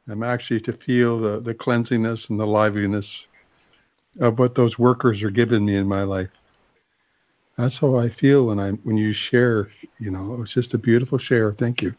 I'm 0.09 0.23
actually 0.23 0.61
to 0.61 0.73
feel 0.85 1.19
the 1.19 1.39
the 1.39 1.53
cleansiness 1.53 2.25
and 2.29 2.39
the 2.39 2.45
liveliness 2.45 3.05
of 4.19 4.39
what 4.39 4.55
those 4.55 4.77
workers 4.77 5.21
are 5.23 5.31
giving 5.31 5.65
me 5.65 5.75
in 5.75 5.87
my 5.87 6.03
life. 6.03 6.29
That's 7.57 7.77
how 7.79 7.97
I 7.97 8.09
feel 8.09 8.47
when 8.47 8.59
I 8.59 8.71
when 8.71 8.97
you 8.97 9.13
share. 9.13 9.69
You 9.99 10.09
know, 10.09 10.41
it's 10.41 10.53
just 10.53 10.73
a 10.73 10.79
beautiful 10.79 11.19
share. 11.19 11.53
Thank 11.53 11.81
you. 11.81 11.93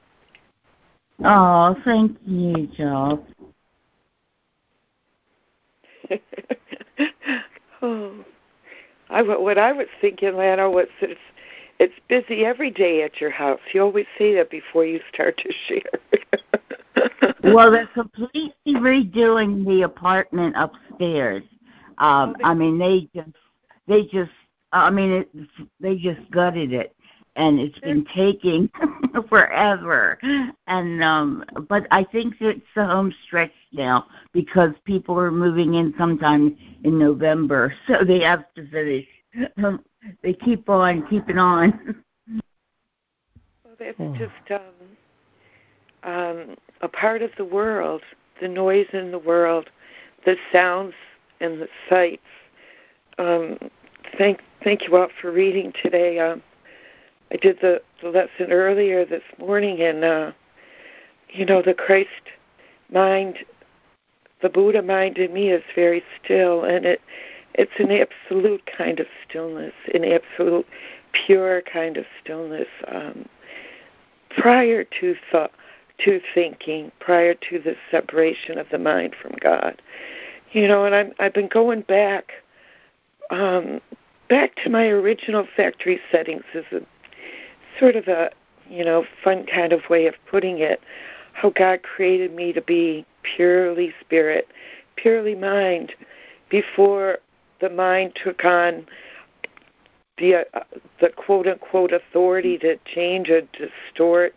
Oh, 1.24 1.76
thank 1.84 2.18
you, 2.26 2.66
Joe. 2.76 3.24
oh, 7.82 8.24
I 9.10 9.22
what 9.22 9.58
I 9.58 9.72
was 9.72 9.88
thinking, 10.00 10.36
Lana, 10.36 10.70
was 10.70 10.88
it's 11.00 11.20
it's 11.78 11.94
busy 12.08 12.44
every 12.44 12.70
day 12.70 13.02
at 13.02 13.20
your 13.20 13.30
house. 13.30 13.60
You 13.72 13.82
always 13.82 14.06
say 14.16 14.34
that 14.36 14.50
before 14.50 14.84
you 14.84 15.00
start 15.12 15.38
to 15.38 15.52
share. 15.66 17.34
well, 17.54 17.70
they're 17.70 17.88
completely 17.88 18.52
redoing 18.66 19.66
the 19.66 19.82
apartment 19.82 20.54
upstairs. 20.56 21.42
Um, 21.98 22.36
I 22.42 22.54
mean, 22.54 22.78
they 22.78 23.08
just 23.14 23.36
they 23.86 24.04
just 24.04 24.30
I 24.72 24.90
mean, 24.90 25.10
it, 25.10 25.28
they 25.80 25.96
just 25.96 26.30
gutted 26.30 26.72
it, 26.72 26.94
and 27.36 27.58
it's 27.58 27.78
been 27.80 28.06
taking 28.14 28.70
forever. 29.28 30.18
And 30.66 31.04
um, 31.04 31.44
but 31.68 31.86
I 31.90 32.04
think 32.04 32.34
it's 32.40 32.64
the 32.74 32.86
home 32.86 33.14
stretch 33.26 33.52
now 33.72 34.06
because 34.32 34.70
people 34.84 35.18
are 35.18 35.30
moving 35.30 35.74
in 35.74 35.94
sometime 35.98 36.56
in 36.84 36.98
November, 36.98 37.74
so 37.86 38.04
they 38.04 38.20
have 38.20 38.44
to 38.54 38.68
finish. 38.70 39.06
Um, 39.62 39.84
they 40.22 40.32
keep 40.32 40.68
on 40.68 41.06
keeping 41.08 41.38
on. 41.38 42.02
Well, 43.64 43.74
that's 43.78 44.18
just 44.18 44.60
um, 44.60 46.12
um, 46.12 46.56
a 46.80 46.88
part 46.88 47.22
of 47.22 47.30
the 47.36 47.44
world, 47.44 48.02
the 48.40 48.48
noise 48.48 48.88
in 48.92 49.10
the 49.10 49.18
world, 49.18 49.70
the 50.24 50.36
sounds 50.52 50.94
and 51.40 51.60
the 51.60 51.68
sights. 51.88 52.22
Um, 53.18 53.58
thank 54.18 54.40
thank 54.64 54.86
you 54.86 54.96
all 54.96 55.08
for 55.20 55.30
reading 55.30 55.72
today. 55.82 56.18
Um, 56.18 56.42
I 57.30 57.36
did 57.36 57.58
the, 57.60 57.80
the 58.02 58.10
lesson 58.10 58.52
earlier 58.52 59.04
this 59.04 59.22
morning, 59.38 59.80
and 59.80 60.04
uh, 60.04 60.32
you 61.30 61.46
know 61.46 61.62
the 61.62 61.74
Christ 61.74 62.08
mind, 62.92 63.38
the 64.42 64.48
Buddha 64.48 64.82
mind 64.82 65.18
in 65.18 65.32
me 65.32 65.50
is 65.50 65.62
very 65.74 66.02
still, 66.22 66.64
and 66.64 66.84
it 66.84 67.00
it's 67.54 67.72
an 67.78 67.90
absolute 67.90 68.62
kind 68.66 68.98
of 68.98 69.06
stillness, 69.28 69.74
an 69.92 70.04
absolute 70.04 70.66
pure 71.12 71.62
kind 71.62 71.96
of 71.96 72.06
stillness. 72.22 72.68
Um, 72.88 73.28
prior 74.30 74.84
to 74.84 75.14
thought, 75.30 75.52
to 75.98 76.20
thinking, 76.34 76.90
prior 76.98 77.34
to 77.34 77.58
the 77.58 77.76
separation 77.90 78.58
of 78.58 78.66
the 78.70 78.78
mind 78.78 79.14
from 79.20 79.32
God, 79.40 79.80
you 80.52 80.66
know, 80.66 80.84
and 80.84 80.94
I'm 80.94 81.12
I've 81.18 81.34
been 81.34 81.48
going 81.48 81.82
back, 81.82 82.32
um, 83.30 83.80
back 84.28 84.56
to 84.64 84.70
my 84.70 84.86
original 84.88 85.46
factory 85.56 86.00
settings 86.10 86.44
is 86.54 86.64
a 86.72 86.80
sort 87.78 87.96
of 87.96 88.08
a 88.08 88.30
you 88.68 88.84
know 88.84 89.04
fun 89.22 89.46
kind 89.46 89.72
of 89.72 89.88
way 89.88 90.06
of 90.06 90.14
putting 90.28 90.58
it. 90.58 90.80
How 91.34 91.50
God 91.50 91.82
created 91.82 92.34
me 92.34 92.52
to 92.52 92.60
be 92.60 93.06
purely 93.22 93.94
spirit, 94.00 94.48
purely 94.96 95.34
mind 95.34 95.94
before 96.48 97.18
the 97.60 97.70
mind 97.70 98.12
took 98.22 98.44
on 98.44 98.86
the 100.18 100.46
uh, 100.54 100.60
the 101.00 101.08
quote 101.08 101.46
unquote 101.46 101.92
authority 101.92 102.58
to 102.58 102.76
change 102.84 103.30
or 103.30 103.42
distort 103.52 104.34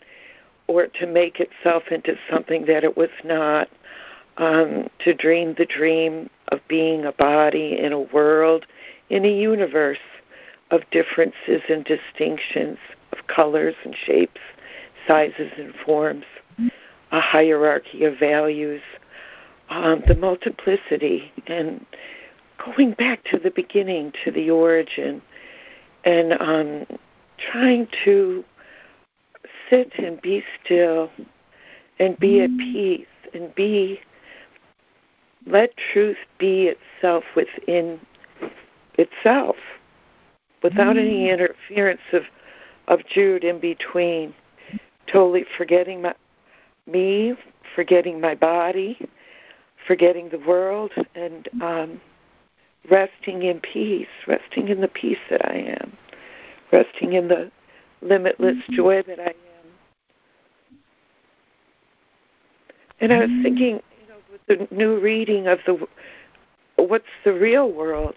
or 0.68 0.88
to 0.88 1.06
make 1.06 1.40
itself 1.40 1.84
into 1.92 2.18
something 2.30 2.66
that 2.66 2.84
it 2.84 2.96
was 2.98 3.10
not 3.24 3.70
um, 4.38 4.90
to 5.00 5.14
dream 5.14 5.54
the 5.58 5.66
dream 5.66 6.30
of 6.50 6.60
being 6.68 7.06
a 7.06 7.12
body 7.12 7.78
in 7.78 7.94
a 7.94 8.00
world 8.00 8.66
in 9.10 9.26
a 9.26 9.32
universe 9.32 10.00
of 10.72 10.82
differences 10.92 11.62
and 11.70 11.86
distinctions 11.86 12.78
of 13.12 13.28
colors 13.28 13.76
and 13.84 13.96
shapes 13.96 14.42
sizes 15.08 15.52
and 15.58 15.74
forms 15.76 16.26
a 17.12 17.20
hierarchy 17.20 18.04
of 18.04 18.18
values 18.18 18.82
um, 19.70 20.04
the 20.08 20.16
multiplicity 20.16 21.32
and 21.48 21.86
going 22.64 22.92
back 22.94 23.24
to 23.26 23.38
the 23.38 23.52
beginning, 23.52 24.14
to 24.24 24.32
the 24.32 24.50
origin, 24.50 25.22
and 26.04 26.34
um, 26.34 26.86
trying 27.52 27.88
to 28.04 28.44
sit 29.70 29.92
and 29.98 30.22
be 30.22 30.44
still 30.64 31.10
and 32.00 32.18
be 32.20 32.42
at 32.42 32.50
peace 32.58 33.08
and 33.34 33.54
be 33.56 34.00
let 35.48 35.72
truth 35.94 36.18
be 36.38 36.68
itself 36.68 37.24
within 37.36 38.00
itself 38.98 39.56
without 40.64 40.98
any 40.98 41.30
interference 41.30 42.02
of 42.14 42.24
of 42.88 43.06
Jude 43.08 43.44
in 43.44 43.60
between 43.60 44.34
totally 45.08 45.46
forgetting 45.58 46.02
my 46.02 46.14
me 46.88 47.34
forgetting 47.76 48.22
my 48.22 48.36
body 48.36 49.00
forgetting 49.88 50.30
the 50.30 50.40
world 50.40 50.92
and 51.16 51.48
um 51.62 52.00
resting 52.90 53.44
in 53.44 53.60
peace, 53.60 54.08
resting 54.28 54.68
in 54.68 54.82
the 54.82 54.88
peace 54.88 55.20
that 55.30 55.46
I 55.46 55.78
am, 55.82 55.98
resting 56.72 57.14
in 57.14 57.28
the 57.28 57.52
limitless 58.02 58.58
mm-hmm. 58.58 58.76
joy 58.76 59.04
that 59.08 59.20
I 59.20 59.30
am. 59.30 59.36
And 63.00 63.14
I 63.14 63.20
was 63.20 63.30
mm-hmm. 63.30 63.44
thinking, 63.44 63.82
you 64.02 64.08
know, 64.10 64.16
with 64.32 64.70
the 64.70 64.76
new 64.76 65.00
reading 65.00 65.48
of 65.48 65.60
the 65.66 65.88
what's 66.78 67.06
the 67.24 67.34
real 67.34 67.72
world, 67.72 68.16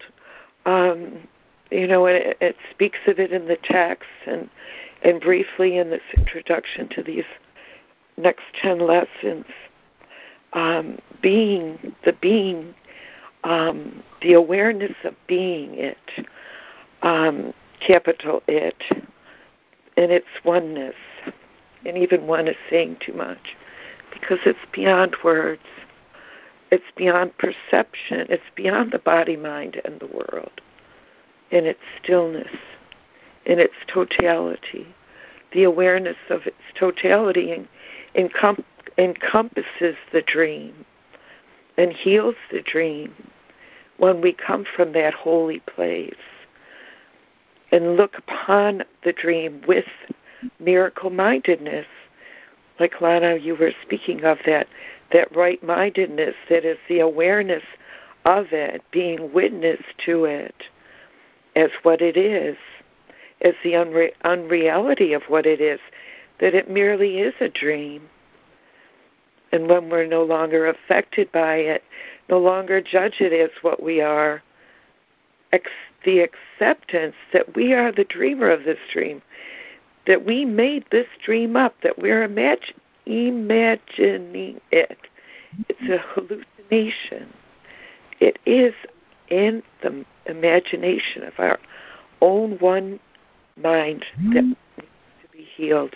um, 0.65 1.27
you 1.71 1.87
know, 1.87 2.05
it, 2.05 2.37
it 2.41 2.55
speaks 2.71 2.99
of 3.07 3.19
it 3.19 3.31
in 3.31 3.47
the 3.47 3.57
text 3.63 4.09
and 4.25 4.49
and 5.01 5.21
briefly 5.21 5.77
in 5.77 5.89
this 5.89 6.01
introduction 6.17 6.89
to 6.89 7.01
these 7.01 7.23
next 8.19 8.43
ten 8.61 8.79
lessons. 8.79 9.45
Um, 10.53 10.97
being 11.21 11.95
the 12.05 12.13
being 12.13 12.73
um, 13.43 14.03
the 14.21 14.33
awareness 14.33 14.95
of 15.03 15.15
being 15.27 15.75
it, 15.75 15.97
um, 17.01 17.53
capital 17.85 18.43
it, 18.47 18.83
and 19.97 20.11
its 20.11 20.27
oneness. 20.43 20.95
And 21.85 21.97
even 21.97 22.27
one 22.27 22.47
is 22.47 22.57
saying 22.69 22.97
too 22.99 23.13
much 23.13 23.55
because 24.13 24.39
it's 24.45 24.59
beyond 24.73 25.15
words, 25.23 25.61
it's 26.71 26.83
beyond 26.97 27.37
perception, 27.37 28.27
it's 28.29 28.43
beyond 28.55 28.91
the 28.91 28.99
body, 28.99 29.37
mind, 29.37 29.81
and 29.85 29.99
the 29.99 30.07
world 30.07 30.61
in 31.51 31.65
its 31.65 31.79
stillness, 32.01 32.51
in 33.45 33.59
its 33.59 33.73
totality. 33.87 34.85
The 35.53 35.63
awareness 35.63 36.17
of 36.29 36.45
its 36.45 36.57
totality 36.77 37.65
encom- 38.19 38.63
encompasses 38.97 39.95
the 40.11 40.21
dream 40.21 40.85
and 41.77 41.93
heals 41.93 42.35
the 42.51 42.61
dream 42.61 43.13
when 43.97 44.21
we 44.21 44.33
come 44.33 44.65
from 44.75 44.91
that 44.93 45.13
holy 45.13 45.59
place 45.61 46.13
and 47.71 47.95
look 47.95 48.17
upon 48.17 48.83
the 49.03 49.13
dream 49.13 49.61
with 49.67 49.85
miracle 50.59 51.09
mindedness 51.09 51.87
like 52.79 53.01
lana 53.01 53.35
you 53.35 53.55
were 53.55 53.71
speaking 53.81 54.23
of 54.23 54.37
that 54.45 54.67
that 55.11 55.33
right 55.35 55.63
mindedness 55.63 56.35
that 56.49 56.65
is 56.65 56.77
the 56.87 56.99
awareness 56.99 57.63
of 58.25 58.47
it 58.51 58.83
being 58.91 59.31
witness 59.33 59.79
to 60.03 60.25
it 60.25 60.55
as 61.55 61.69
what 61.83 62.01
it 62.01 62.17
is 62.17 62.57
as 63.41 63.53
the 63.63 63.71
unre- 63.71 64.13
unreality 64.23 65.13
of 65.13 65.23
what 65.27 65.45
it 65.45 65.61
is 65.61 65.79
that 66.39 66.55
it 66.55 66.69
merely 66.69 67.19
is 67.19 67.33
a 67.39 67.49
dream 67.49 68.09
and 69.51 69.67
when 69.67 69.89
we're 69.89 70.05
no 70.05 70.23
longer 70.23 70.67
affected 70.67 71.31
by 71.31 71.55
it, 71.55 71.83
no 72.29 72.39
longer 72.39 72.81
judge 72.81 73.15
it 73.19 73.33
as 73.33 73.49
what 73.61 73.81
we 73.81 74.01
are, 74.01 74.43
ex- 75.51 75.71
the 76.05 76.19
acceptance 76.19 77.15
that 77.33 77.55
we 77.55 77.73
are 77.73 77.91
the 77.91 78.03
dreamer 78.03 78.49
of 78.49 78.63
this 78.63 78.77
dream, 78.91 79.21
that 80.07 80.25
we 80.25 80.45
made 80.45 80.85
this 80.91 81.07
dream 81.23 81.55
up, 81.55 81.75
that 81.81 81.97
we're 81.97 82.27
imag- 82.27 82.73
imagining 83.05 84.61
it. 84.71 84.97
It's 85.67 85.89
a 85.89 85.97
hallucination. 85.97 87.33
It 88.19 88.37
is 88.45 88.73
in 89.29 89.63
the 89.81 90.05
imagination 90.27 91.23
of 91.23 91.33
our 91.39 91.59
own 92.21 92.57
one 92.59 92.99
mind 93.57 94.05
that 94.33 94.43
needs 94.43 94.57
to 94.77 95.27
be 95.31 95.47
healed, 95.55 95.95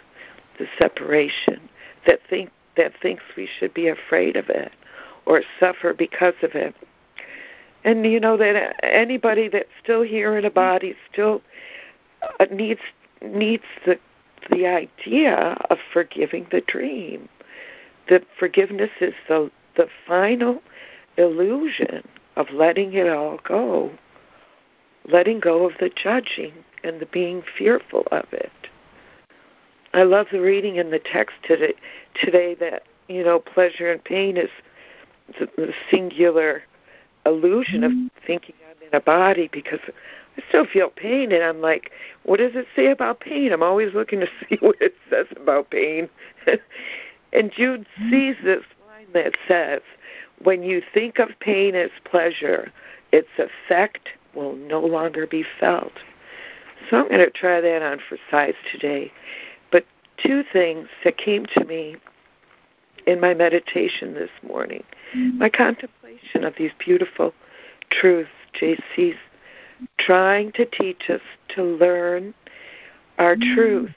the 0.58 0.68
separation, 0.78 1.70
that 2.06 2.20
think 2.30 2.49
that 2.76 2.93
thinks 3.01 3.24
we 3.38 3.47
should 3.60 3.74
be 3.74 3.88
afraid 3.88 4.36
of 4.36 4.49
it 4.49 4.72
or 5.26 5.41
suffer 5.60 5.93
because 5.93 6.34
of 6.41 6.56
it. 6.56 6.76
And 7.84 8.06
you 8.06 8.20
know 8.20 8.38
that 8.38 8.76
anybody 8.84 9.47
that's 9.47 9.70
still 9.82 10.01
here 10.01 10.38
in 10.38 10.45
a 10.45 10.51
body 10.51 10.95
still 11.12 11.41
uh, 12.39 12.45
needs 12.51 12.82
needs 13.22 13.64
the 13.86 13.99
the 14.49 14.66
idea 14.66 15.58
of 15.70 15.78
forgiving 15.91 16.47
the 16.51 16.62
dream. 16.62 17.30
That 18.10 18.24
forgiveness 18.38 18.91
is 19.01 19.14
the 19.28 19.51
the 19.76 19.88
final 20.08 20.62
illusion 21.18 22.08
of 22.36 22.49
letting 22.51 22.93
it 22.93 23.10
all 23.10 23.39
go, 23.43 23.91
letting 25.08 25.39
go 25.39 25.66
of 25.66 25.74
the 25.80 25.89
judging 25.89 26.54
and 26.84 26.99
the 26.99 27.06
being 27.06 27.43
fearful 27.58 28.06
of 28.12 28.26
it. 28.32 28.51
I 29.94 30.04
love 30.04 30.28
the 30.32 30.41
reading 30.41 30.78
in 30.78 30.89
the 30.89 31.00
text 31.00 31.36
today, 31.44 31.76
today 32.16 32.56
that 32.56 32.84
you 33.08 33.24
know 33.24 33.39
pleasure 33.39 33.91
and 33.91 34.04
pain 34.04 34.38
is 34.38 34.50
the, 35.39 35.74
singular 35.89 36.64
illusion 37.26 37.84
of 37.84 37.91
mm-hmm. 37.91 38.08
thinking 38.26 38.56
I'm 38.70 38.88
in 38.88 38.96
a 38.96 39.00
body 39.00 39.50
because 39.52 39.80
I 40.38 40.44
still 40.50 40.66
feel 40.66 40.89
pain 40.89 41.32
and 41.32 41.44
I'm 41.44 41.62
like, 41.62 41.91
what 42.24 42.38
does 42.38 42.56
it 42.56 42.66
say 42.76 42.88
about 42.88 43.20
pain? 43.20 43.52
I'm 43.52 43.64
always 43.64 43.94
looking 43.94 44.20
to 44.22 44.28
see 44.50 44.58
what 44.62 44.78
it 44.82 44.96
says 45.10 45.28
about 45.36 45.70
pain. 45.70 46.10
and 47.34 47.52
Jude 47.52 47.86
mm-hmm. 48.00 48.10
sees 48.10 48.36
this 48.44 48.64
line 48.88 49.08
that 49.14 49.36
says, 49.48 49.82
when 50.41 50.64
you 50.64 50.82
think 50.94 51.20
of 51.20 51.30
pain 51.39 51.76
as 51.76 51.91
pleasure, 52.04 52.72
its 53.12 53.30
effect 53.38 54.10
will 54.34 54.56
no 54.56 54.82
longer 54.82 55.28
be 55.28 55.46
felt. 55.60 55.94
So 56.89 56.98
I'm 56.98 57.08
going 57.08 57.20
to 57.20 57.30
try 57.30 57.62
that 57.62 57.82
on 57.82 58.00
for 58.10 58.18
size 58.30 58.56
today 58.72 59.12
two 60.18 60.43
things 60.51 60.88
that 61.03 61.18
came 61.18 61.45
to 61.57 61.66
me 61.66 61.95
in 63.05 63.20
my 63.20 63.34
meditation 63.34 64.14
this 64.14 64.30
morning. 64.47 64.84
Mm-hmm. 65.16 65.39
My 65.39 65.49
contemplation 65.49 66.43
of 66.43 66.53
these 66.57 66.72
beautiful 66.80 67.34
truths, 67.89 68.30
JC's 68.59 69.18
trying 69.99 70.51
to 70.53 70.66
teach 70.66 71.09
us 71.09 71.22
to 71.55 71.64
learn 71.64 72.34
our 73.18 73.36
mm-hmm. 73.36 73.55
truth 73.55 73.91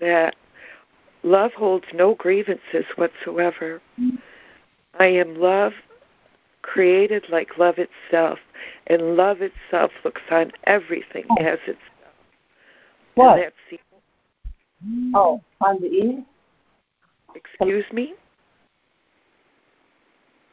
that 0.00 0.36
love 1.22 1.52
holds 1.52 1.86
no 1.94 2.14
grievances 2.14 2.84
whatsoever. 2.96 3.80
Mm-hmm. 4.00 4.16
I 4.98 5.06
am 5.06 5.38
love 5.38 5.72
created 6.66 7.24
like 7.30 7.58
love 7.58 7.76
itself, 7.78 8.38
and 8.88 9.16
love 9.16 9.38
itself 9.40 9.92
looks 10.04 10.22
on 10.30 10.50
everything 10.64 11.24
oh. 11.30 11.42
as 11.42 11.58
itself. 11.60 11.78
What? 13.14 13.34
And 13.34 13.44
that's 13.44 13.54
the 13.70 13.78
Oh, 15.14 15.42
on 15.60 15.80
the 15.80 15.86
E? 15.86 16.24
Excuse 17.34 17.84
me? 17.92 18.14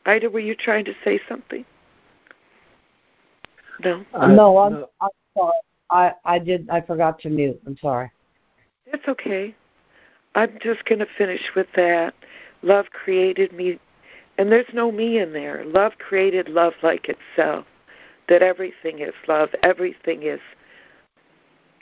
Ida, 0.05 0.29
were 0.29 0.39
you 0.39 0.55
trying 0.55 0.85
to 0.85 0.93
say 1.03 1.19
something? 1.29 1.65
No. 3.83 4.05
Uh, 4.13 4.27
no, 4.27 4.57
I'm, 4.57 4.71
no. 4.73 4.89
I'm 5.01 5.09
sorry. 5.37 5.53
I, 5.89 6.13
I 6.25 6.39
did. 6.39 6.69
I 6.69 6.81
forgot 6.81 7.19
to 7.19 7.29
mute. 7.29 7.61
I'm 7.65 7.77
sorry. 7.77 8.11
That's 8.91 9.07
okay. 9.07 9.55
I'm 10.35 10.57
just 10.61 10.85
going 10.85 10.99
to 10.99 11.07
finish 11.17 11.41
with 11.55 11.67
that. 11.75 12.13
Love 12.63 12.87
created 12.91 13.53
me, 13.53 13.79
and 14.37 14.51
there's 14.51 14.65
no 14.73 14.91
me 14.91 15.19
in 15.19 15.33
there. 15.33 15.63
Love 15.65 15.93
created 15.99 16.49
love 16.49 16.73
like 16.81 17.09
itself. 17.09 17.65
That 18.29 18.41
everything 18.41 18.99
is 18.99 19.13
love. 19.27 19.49
Everything 19.63 20.23
is 20.23 20.39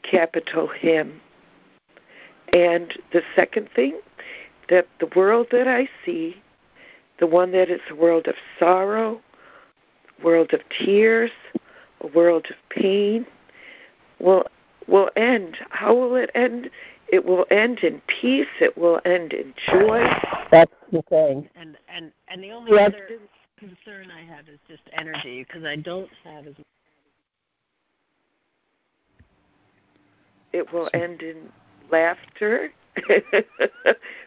capital 0.04 0.68
Him. 0.68 1.22
And 2.54 2.94
the 3.14 3.22
second 3.36 3.70
thing, 3.76 4.00
that 4.70 4.88
the 5.00 5.10
world 5.16 5.48
that 5.52 5.68
I 5.68 5.88
see, 6.06 6.42
the 7.20 7.28
one 7.28 7.52
that 7.52 7.70
is 7.70 7.82
a 7.90 7.96
world 7.96 8.28
of 8.28 8.36
sorrow, 8.60 9.22
world 10.24 10.54
of 10.54 10.62
tears, 10.70 11.32
a 12.02 12.08
world 12.08 12.48
of 12.50 12.56
pain, 12.70 13.26
will 14.20 14.46
will 14.88 15.10
end. 15.16 15.58
How 15.70 15.96
will 15.96 16.16
it 16.16 16.30
end? 16.36 16.70
It 17.08 17.26
will 17.26 17.46
end 17.52 17.80
in 17.80 18.02
peace. 18.08 18.48
It 18.60 18.78
will 18.78 19.00
end 19.06 19.34
in 19.34 19.54
joy. 19.68 20.08
That's 20.52 20.72
the 20.92 21.02
thing. 21.04 21.50
And 21.56 21.78
and 21.94 22.12
and 22.28 22.44
the 22.44 22.52
only 22.52 22.72
other 22.80 23.08
concern 23.60 24.10
I 24.12 24.22
have 24.22 24.48
is 24.48 24.60
just 24.68 24.84
energy 24.94 25.46
because 25.48 25.64
I 25.64 25.76
don't 25.76 26.10
have 26.24 26.48
as. 26.48 26.56
It 30.54 30.74
will 30.74 30.90
end 30.94 31.22
in 31.22 31.50
laughter 31.92 32.72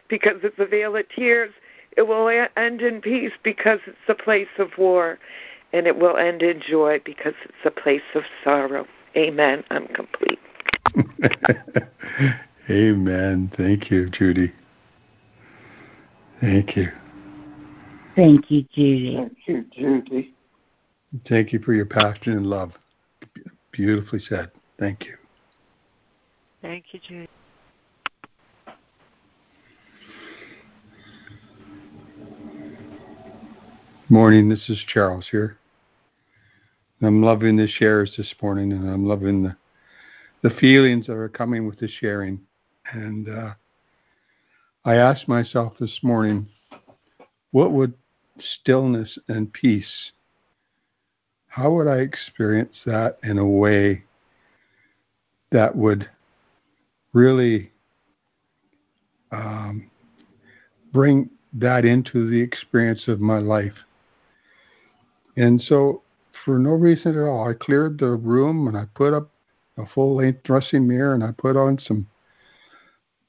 because 0.09 0.37
it's 0.43 0.59
a 0.59 0.65
veil 0.65 0.95
of 0.95 1.07
tears. 1.09 1.51
It 1.97 2.03
will 2.03 2.27
end 2.57 2.81
in 2.81 3.01
peace 3.01 3.31
because 3.43 3.79
it's 3.87 3.97
a 4.07 4.15
place 4.15 4.47
of 4.59 4.69
war. 4.77 5.19
And 5.73 5.87
it 5.87 5.97
will 5.97 6.17
end 6.17 6.41
in 6.41 6.61
joy 6.61 7.01
because 7.03 7.33
it's 7.43 7.65
a 7.65 7.71
place 7.71 8.01
of 8.13 8.23
sorrow. 8.43 8.85
Amen. 9.17 9.63
I'm 9.71 9.87
complete. 9.87 10.39
Amen. 12.69 13.51
Thank 13.57 13.91
you, 13.91 14.09
Judy. 14.09 14.53
Thank 16.41 16.75
you. 16.75 16.91
Thank 18.15 18.49
you, 18.51 18.63
Judy. 18.73 19.17
Thank 19.17 19.37
you, 19.47 19.65
Judy. 19.73 20.33
Thank 21.27 21.53
you 21.53 21.59
for 21.59 21.73
your 21.73 21.85
passion 21.85 22.33
and 22.33 22.47
love. 22.47 22.71
Beautifully 23.71 24.21
said. 24.27 24.51
Thank 24.79 25.05
you. 25.05 25.15
Thank 26.61 26.85
you, 26.91 26.99
Judy. 26.99 27.29
Morning, 34.15 34.47
this 34.47 34.69
is 34.69 34.81
Charles 34.87 35.25
here. 35.29 35.57
I'm 37.01 37.21
loving 37.21 37.57
the 37.57 37.67
shares 37.67 38.13
this 38.15 38.33
morning, 38.41 38.71
and 38.71 38.89
I'm 38.89 39.05
loving 39.05 39.43
the 39.43 39.57
the 40.41 40.55
feelings 40.55 41.07
that 41.07 41.17
are 41.17 41.27
coming 41.27 41.67
with 41.67 41.79
the 41.79 41.89
sharing. 41.89 42.39
And 42.93 43.27
uh, 43.27 43.55
I 44.85 44.95
asked 44.95 45.27
myself 45.27 45.73
this 45.81 45.99
morning, 46.01 46.47
what 47.51 47.73
would 47.73 47.93
stillness 48.39 49.17
and 49.27 49.51
peace? 49.51 50.13
How 51.47 51.71
would 51.71 51.89
I 51.89 51.97
experience 51.97 52.77
that 52.85 53.19
in 53.21 53.37
a 53.37 53.45
way 53.45 54.05
that 55.51 55.75
would 55.75 56.09
really 57.11 57.69
um, 59.33 59.91
bring 60.93 61.29
that 61.51 61.83
into 61.83 62.29
the 62.29 62.39
experience 62.39 63.09
of 63.09 63.19
my 63.19 63.39
life? 63.39 63.73
And 65.37 65.61
so, 65.61 66.01
for 66.43 66.59
no 66.59 66.71
reason 66.71 67.17
at 67.17 67.27
all, 67.27 67.49
I 67.49 67.53
cleared 67.53 67.99
the 67.99 68.11
room 68.11 68.67
and 68.67 68.77
I 68.77 68.85
put 68.95 69.13
up 69.13 69.29
a 69.77 69.85
full 69.85 70.15
length 70.15 70.43
dressing 70.43 70.87
mirror 70.87 71.13
and 71.13 71.23
I 71.23 71.31
put 71.31 71.57
on 71.57 71.79
some 71.85 72.07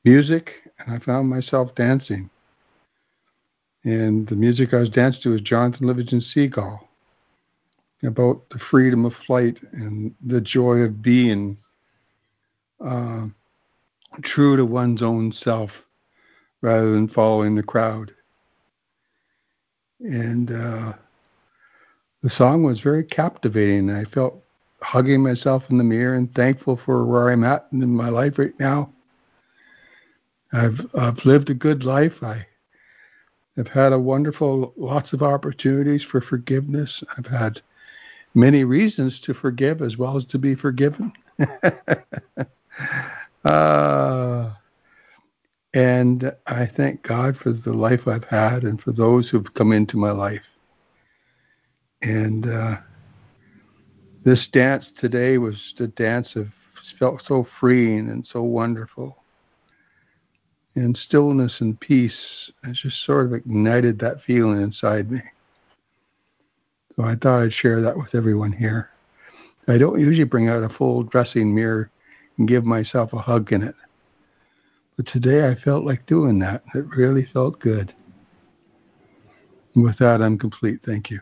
music 0.05 0.51
and 0.78 0.95
I 0.95 1.05
found 1.05 1.28
myself 1.28 1.74
dancing. 1.74 2.31
And 3.85 4.28
the 4.28 4.35
music 4.35 4.73
I 4.73 4.78
was 4.78 4.91
dancing 4.91 5.23
to 5.23 5.31
was 5.31 5.41
Jonathan 5.41 5.87
Livingston 5.87 6.20
Seagull 6.20 6.89
about 8.03 8.43
the 8.51 8.59
freedom 8.70 9.05
of 9.05 9.12
flight 9.27 9.57
and 9.73 10.15
the 10.24 10.41
joy 10.41 10.78
of 10.78 11.03
being 11.03 11.57
uh, 12.85 13.27
true 14.23 14.57
to 14.57 14.65
one's 14.65 15.03
own 15.03 15.33
self 15.33 15.70
rather 16.61 16.93
than 16.93 17.09
following 17.09 17.55
the 17.55 17.62
crowd. 17.62 18.12
And 20.01 20.51
uh, 20.51 20.93
the 22.27 22.32
song 22.36 22.65
was 22.65 22.81
very 22.81 23.05
captivating. 23.05 23.89
I 23.89 24.03
felt 24.12 24.43
hugging 24.81 25.23
myself 25.23 25.62
in 25.70 25.78
the 25.78 25.85
mirror 25.85 26.16
and 26.16 26.35
thankful 26.35 26.81
for 26.85 27.07
where 27.07 27.31
I'm 27.31 27.44
at 27.44 27.69
in 27.70 27.94
my 27.94 28.09
life 28.09 28.32
right 28.36 28.59
now. 28.59 28.90
I've 30.53 30.81
I've 30.98 31.24
lived 31.24 31.51
a 31.51 31.55
good 31.55 31.85
life. 31.85 32.15
I 32.23 32.44
have 33.57 33.69
had 33.69 33.93
a 33.93 33.98
wonderful 34.01 34.74
lots 34.77 35.12
of 35.12 35.23
opportunities 35.23 36.05
for 36.11 36.20
forgiveness. 36.20 37.05
I've 37.16 37.27
had 37.27 37.61
many 38.35 38.65
reasons 38.65 39.20
to 39.27 39.32
forgive 39.32 39.81
as 39.81 39.97
well 39.97 40.16
as 40.16 40.24
to 40.27 40.39
be 40.39 40.57
forgiven. 40.57 41.12
uh, 43.44 44.51
and 45.74 46.32
I 46.48 46.69
thank 46.77 47.05
God 47.05 47.36
for 47.40 47.53
the 47.53 47.73
life 47.73 48.09
I've 48.09 48.24
had 48.24 48.65
and 48.65 48.81
for 48.81 48.90
those 48.90 49.28
who've 49.28 49.55
come 49.55 49.70
into 49.70 49.97
my 49.97 50.11
life. 50.11 50.43
And 52.07 52.49
uh, 52.49 52.77
this 54.24 54.47
dance 54.53 54.85
today 55.01 55.39
was 55.39 55.57
the 55.77 55.89
dance 55.89 56.28
of 56.37 56.47
felt 57.01 57.20
so 57.27 57.45
freeing 57.59 58.09
and 58.11 58.24
so 58.33 58.43
wonderful. 58.43 59.16
And 60.77 60.97
stillness 60.97 61.57
and 61.59 61.81
peace 61.81 62.15
has 62.62 62.78
just 62.81 63.05
sort 63.05 63.27
of 63.27 63.35
ignited 63.35 63.99
that 63.99 64.23
feeling 64.24 64.62
inside 64.62 65.11
me. 65.11 65.20
So 66.95 67.03
I 67.03 67.16
thought 67.16 67.43
I'd 67.43 67.53
share 67.53 67.83
that 67.83 67.97
with 67.97 68.15
everyone 68.15 68.53
here. 68.53 68.91
I 69.66 69.77
don't 69.77 69.99
usually 69.99 70.23
bring 70.23 70.49
out 70.49 70.62
a 70.62 70.69
full 70.69 71.03
dressing 71.03 71.53
mirror 71.53 71.91
and 72.39 72.47
give 72.47 72.65
myself 72.65 73.15
a 73.15 73.19
hug 73.19 73.53
in 73.53 73.65
it. 73.65 73.74
But 74.97 75.09
today 75.09 75.49
I 75.49 75.57
felt 75.57 75.85
like 75.85 76.07
doing 76.07 76.39
that. 76.39 76.62
It 76.73 76.87
really 76.87 77.27
felt 77.33 77.59
good. 77.59 77.93
With 79.74 79.99
that, 79.99 80.23
I'm 80.23 80.39
complete. 80.39 80.78
Thank 80.87 81.11
you. 81.11 81.20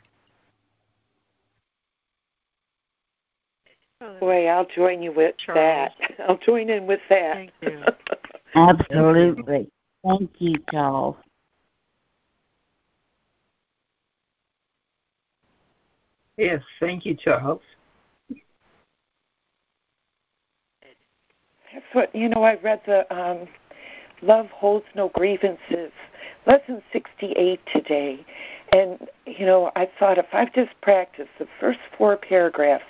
Boy, 4.34 4.46
I'll 4.48 4.66
join 4.66 5.00
you 5.00 5.12
with 5.12 5.36
Charles. 5.36 5.92
that. 5.98 6.12
I'll 6.28 6.38
join 6.38 6.68
in 6.68 6.86
with 6.86 7.00
that. 7.08 7.34
Thank 7.34 7.52
you. 7.62 7.82
Absolutely. 8.56 9.70
Thank 10.04 10.30
you, 10.38 10.54
Charles. 10.72 11.16
Yes, 16.36 16.62
thank 16.80 17.06
you, 17.06 17.14
Charles. 17.14 17.60
That's 21.72 21.86
what 21.92 22.14
you 22.14 22.28
know. 22.28 22.42
I 22.42 22.56
read 22.56 22.80
the 22.86 23.06
um, 23.16 23.46
"Love 24.20 24.46
Holds 24.50 24.86
No 24.96 25.10
Grievances" 25.10 25.92
lesson 26.46 26.82
sixty-eight 26.92 27.60
today, 27.72 28.24
and 28.72 28.98
you 29.26 29.46
know 29.46 29.70
I 29.76 29.88
thought 29.98 30.18
if 30.18 30.26
I've 30.32 30.52
just 30.52 30.72
practiced 30.82 31.30
the 31.38 31.46
first 31.60 31.78
four 31.96 32.16
paragraphs 32.16 32.84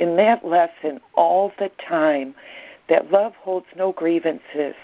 in 0.00 0.16
that 0.16 0.44
lesson 0.44 1.00
all 1.14 1.52
the 1.58 1.70
time, 1.78 2.34
that 2.88 3.12
love 3.12 3.34
holds 3.36 3.66
no 3.76 3.92
grievances, 3.92 4.74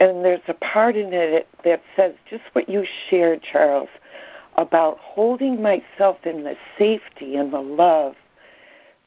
and 0.00 0.24
there's 0.24 0.40
a 0.48 0.54
part 0.54 0.96
in 0.96 1.12
it 1.12 1.46
that 1.64 1.82
says 1.94 2.14
just 2.28 2.44
what 2.52 2.68
you 2.68 2.86
shared, 3.08 3.42
Charles, 3.42 3.90
about 4.56 4.98
holding 4.98 5.60
myself 5.60 6.24
in 6.24 6.44
the 6.44 6.56
safety 6.78 7.36
and 7.36 7.52
the 7.52 7.60
love 7.60 8.14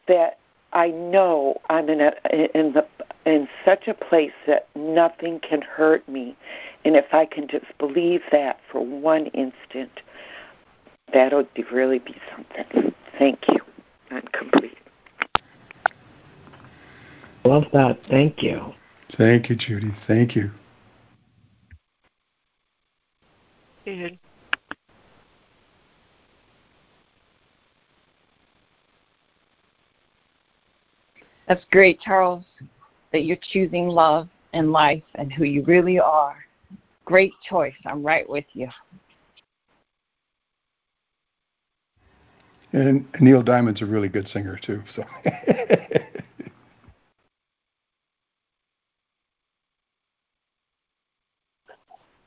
that 0.07 0.37
I 0.73 0.89
know 0.89 1.61
I'm 1.69 1.89
in 1.89 2.01
a 2.01 2.13
in 2.55 2.73
the 2.73 2.85
in 3.25 3.47
such 3.63 3.87
a 3.87 3.93
place 3.93 4.33
that 4.45 4.67
nothing 4.75 5.39
can 5.39 5.61
hurt 5.61 6.07
me, 6.07 6.35
and 6.83 6.95
if 6.95 7.13
I 7.13 7.25
can 7.25 7.47
just 7.47 7.65
believe 7.79 8.21
that 8.31 8.59
for 8.71 8.81
one 8.81 9.27
instant, 9.27 10.01
that'll 11.11 11.47
really 11.71 11.99
be 11.99 12.15
something. 12.35 12.93
Thank 13.17 13.47
you. 13.47 13.59
I'm 14.11 14.27
complete. 14.33 14.77
Love 17.45 17.65
that. 17.73 17.99
Thank 18.09 18.41
you. 18.41 18.73
Thank 19.17 19.49
you, 19.49 19.55
Judy. 19.55 19.93
Thank 20.07 20.35
you. 20.35 20.49
Good. 23.85 24.17
That's 31.47 31.63
great, 31.69 31.99
Charles, 32.01 32.43
that 33.11 33.25
you're 33.25 33.37
choosing 33.51 33.87
love 33.87 34.27
and 34.53 34.71
life 34.71 35.03
and 35.13 35.31
who 35.31 35.43
you 35.43 35.63
really 35.65 35.99
are. 35.99 36.37
Great 37.05 37.33
choice. 37.47 37.75
I'm 37.85 38.03
right 38.03 38.27
with 38.27 38.45
you. 38.53 38.67
And 42.73 43.05
Neil 43.21 43.43
Diamond's 43.43 43.83
a 43.83 43.85
really 43.85 44.09
good 44.09 44.27
singer 44.33 44.59
too. 44.65 44.81
So. 44.95 45.03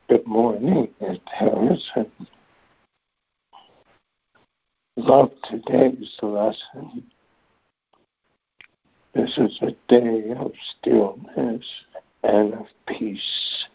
Good 0.08 0.26
morning, 0.26 0.88
Harrison. 1.26 2.10
Love 4.96 5.30
today's 5.50 6.16
lesson. 6.22 7.04
This 9.14 9.36
is 9.36 9.58
a 9.60 9.72
day 9.88 10.32
of 10.34 10.52
stillness 10.80 11.62
and 12.22 12.54
of 12.54 12.66
peace. 12.86 13.66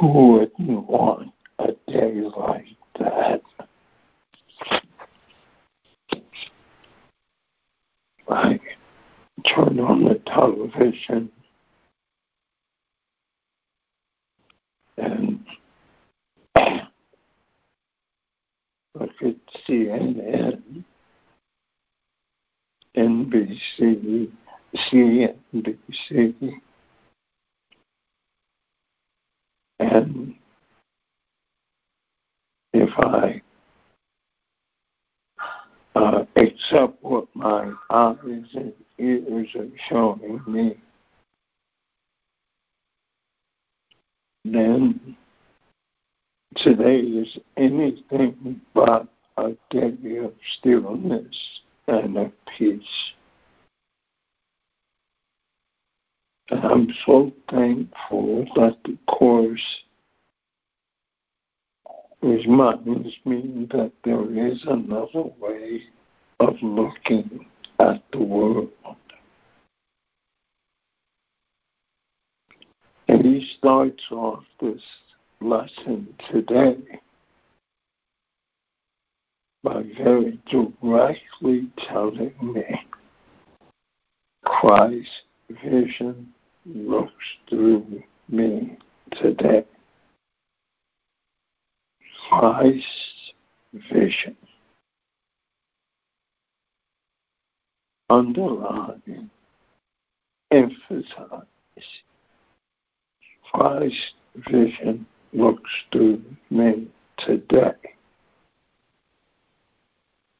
Who 0.00 0.32
wouldn't 0.32 0.88
want 0.88 1.32
a 1.58 1.72
day 1.90 2.22
like 2.22 2.64
that? 3.00 3.42
I 8.30 8.58
turn 9.44 9.80
on 9.80 10.04
the 10.04 10.20
television. 10.26 11.30
And 14.96 15.44
look 18.94 19.10
at 19.22 19.36
CNN, 19.68 20.84
NBC, 22.96 24.30
CNBC, 24.74 26.60
and 29.78 30.34
if 32.72 32.90
I 32.98 33.40
uh, 35.98 36.24
accept 36.36 37.02
what 37.02 37.26
my 37.34 37.72
eyes 37.90 38.16
and 38.54 38.72
ears 38.98 39.48
are 39.56 39.68
showing 39.88 40.40
me, 40.46 40.76
then 44.44 45.16
today 46.56 46.98
is 47.00 47.36
anything 47.56 48.60
but 48.74 49.08
a 49.38 49.50
day 49.70 50.18
of 50.18 50.32
stillness 50.58 51.60
and 51.88 52.16
of 52.16 52.32
peace. 52.56 52.82
And 56.50 56.64
I'm 56.64 56.88
so 57.06 57.32
thankful 57.50 58.46
that 58.54 58.76
the 58.84 58.96
Course 59.06 59.60
reminds 62.22 63.16
me 63.24 63.66
that 63.70 63.92
there 64.04 64.48
is 64.48 64.64
another 64.66 65.24
way 65.38 65.82
of 66.40 66.54
looking 66.62 67.46
at 67.78 68.02
the 68.12 68.18
world. 68.18 68.70
And 73.08 73.24
he 73.24 73.48
starts 73.58 74.02
off 74.10 74.44
this 74.60 74.82
lesson 75.40 76.14
today 76.30 76.76
by 79.62 79.82
very 79.96 80.38
directly 80.50 81.68
telling 81.88 82.34
me 82.42 82.64
Christ's 84.44 85.22
vision 85.62 86.32
looks 86.66 87.12
through 87.48 88.02
me 88.28 88.76
today. 89.12 89.64
Christ's 92.28 93.32
vision. 93.90 94.36
Underline, 98.10 99.30
emphasize. 100.50 101.46
Christ's 103.52 104.14
vision 104.50 105.06
looks 105.32 105.70
through 105.92 106.22
me 106.50 106.88
today. 107.18 107.72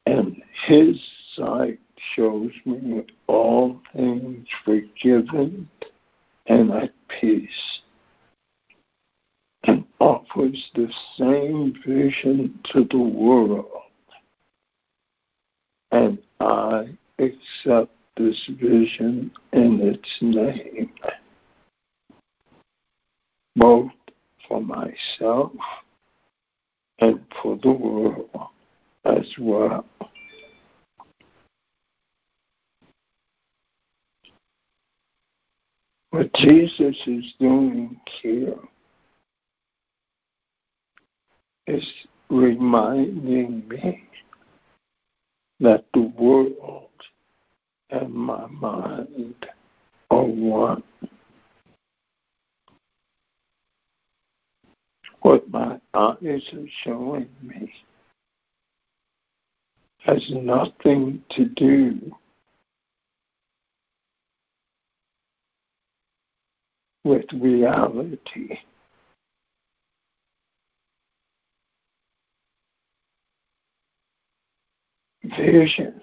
And 0.05 0.41
his 0.67 0.99
sight 1.35 1.79
shows 2.15 2.51
me 2.65 3.05
all 3.27 3.79
things 3.95 4.47
forgiven 4.65 5.69
and 6.47 6.71
at 6.71 6.91
peace 7.19 7.81
offers 9.99 10.71
the 10.75 10.87
same 11.17 11.73
vision 11.85 12.57
to 12.71 12.85
the 12.89 12.97
world. 12.97 13.65
And 15.91 16.19
I 16.39 16.97
accept 17.17 17.91
this 18.15 18.49
vision 18.59 19.31
in 19.53 19.79
its 19.81 20.09
name, 20.21 20.91
both 23.55 23.91
for 24.47 24.61
myself 24.61 25.51
and 26.99 27.19
for 27.41 27.57
the 27.61 27.71
world 27.71 28.29
as 29.05 29.27
well. 29.39 29.85
What 36.11 36.33
Jesus 36.33 36.95
is 37.05 37.33
doing 37.39 37.99
here 38.21 38.55
is 41.69 41.85
reminding 42.29 43.67
me 43.69 44.03
that 45.59 45.85
the 45.93 46.11
world 46.17 46.89
and 47.91 48.13
my 48.13 48.47
mind 48.47 49.45
are 50.09 50.23
one. 50.23 50.83
What 55.21 55.49
my 55.49 55.79
eyes 55.93 56.49
are 56.53 56.69
showing 56.83 57.29
me 57.41 57.71
has 59.99 60.23
nothing 60.31 61.21
to 61.31 61.45
do 61.45 62.15
with 67.03 67.25
reality. 67.33 68.57
Vision 75.37 76.01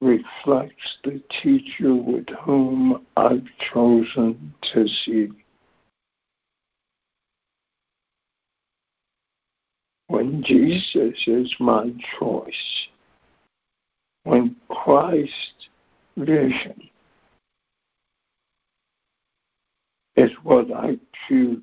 reflects 0.00 0.98
the 1.04 1.20
teacher 1.42 1.94
with 1.94 2.26
whom 2.42 3.06
I've 3.16 3.46
chosen 3.72 4.54
to 4.72 4.86
see. 4.86 5.28
When 10.08 10.42
Jesus 10.42 11.16
is 11.26 11.54
my 11.60 11.92
choice, 12.18 12.88
when 14.24 14.56
Christ's 14.68 15.68
vision 16.16 16.88
is 20.16 20.30
what 20.42 20.72
I 20.72 20.98
choose, 21.28 21.60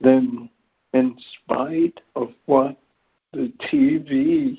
then 0.00 0.48
in 0.92 1.16
spite 1.44 2.00
of 2.14 2.32
what 2.46 2.76
the 3.32 3.52
TV 3.70 4.58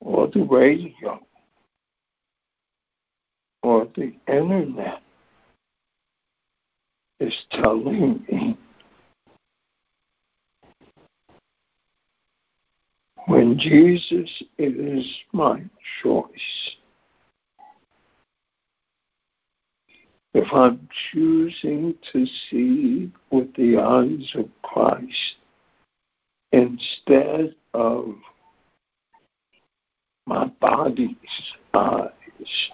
or 0.00 0.28
the 0.28 0.42
radio 0.42 1.20
or 3.62 3.88
the 3.96 4.12
internet 4.28 5.02
is 7.20 7.34
telling 7.50 8.24
me 8.30 8.56
when 13.26 13.58
Jesus 13.58 14.42
is 14.58 15.06
my 15.32 15.62
choice. 16.02 16.76
If 20.34 20.52
I'm 20.52 20.88
choosing 21.10 21.94
to 22.12 22.26
see 22.26 23.10
with 23.30 23.54
the 23.54 23.78
eyes 23.78 24.30
of 24.34 24.48
Christ 24.62 25.36
instead 26.52 27.54
of 27.72 28.14
my 30.26 30.46
body's 30.60 31.16
eyes, 31.72 32.70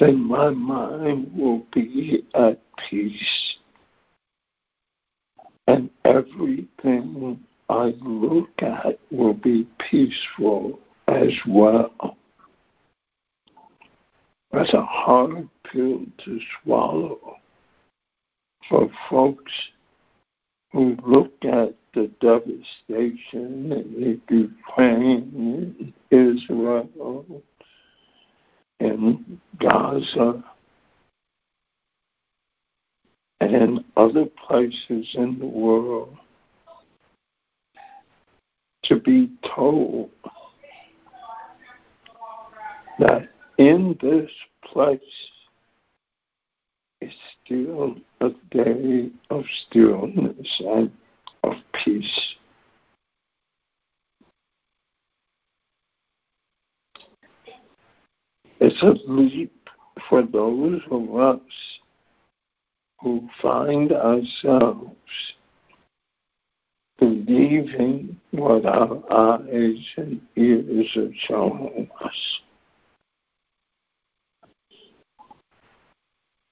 then 0.00 0.22
my 0.22 0.50
mind 0.50 1.30
will 1.36 1.66
be 1.72 2.24
at 2.34 2.60
peace. 2.88 3.56
And 5.68 5.90
everything 6.04 7.44
I 7.68 7.94
look 8.00 8.50
at 8.62 8.98
will 9.10 9.34
be 9.34 9.66
peaceful 9.90 10.78
as 11.08 11.32
well. 11.46 12.16
That's 14.56 14.72
a 14.72 14.86
hard 14.86 15.50
pill 15.70 16.06
to 16.24 16.40
swallow. 16.62 17.36
For 18.70 18.90
folks 19.10 19.52
who 20.72 20.96
look 21.06 21.34
at 21.44 21.74
the 21.92 22.10
devastation 22.22 23.70
in 23.70 24.22
Ukraine, 24.30 25.92
Israel, 26.10 27.42
and 28.80 29.40
Gaza, 29.60 30.42
and 33.40 33.84
other 33.94 34.24
places 34.48 35.06
in 35.16 35.38
the 35.38 35.46
world 35.46 36.16
to 38.84 38.96
be 39.00 39.30
told 39.54 40.08
that 42.98 43.28
in 43.58 43.96
this 44.00 44.30
place 44.64 45.00
is 47.00 47.12
still 47.44 47.96
a 48.20 48.30
day 48.50 49.10
of 49.30 49.44
stillness 49.68 50.62
and 50.66 50.90
of 51.44 51.54
peace. 51.84 52.34
It's 58.58 58.82
a 58.82 58.94
leap 59.10 59.52
for 60.08 60.22
those 60.22 60.80
of 60.90 61.14
us 61.16 61.40
who 63.00 63.28
find 63.42 63.92
ourselves 63.92 64.90
believing 66.98 68.18
what 68.30 68.64
our 68.64 69.02
eyes 69.12 69.86
and 69.98 70.20
ears 70.36 70.96
are 70.96 71.12
showing 71.28 71.88
us. 72.02 72.40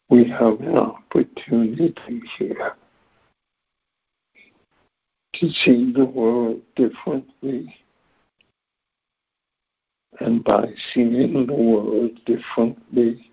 We 0.08 0.28
have 0.28 0.60
an 0.60 0.76
opportunity 0.76 2.22
here 2.38 2.76
to 5.34 5.48
see 5.64 5.92
the 5.92 6.04
world 6.04 6.62
differently. 6.76 7.74
And 10.20 10.44
by 10.44 10.66
seeing 10.92 11.46
the 11.46 11.52
world 11.52 12.12
differently, 12.24 13.32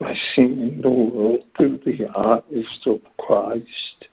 by 0.00 0.14
seeing 0.34 0.80
the 0.82 0.90
world 0.90 1.44
through 1.56 1.80
the 1.84 2.08
eyes 2.16 2.78
of 2.86 3.00
Christ, 3.18 4.08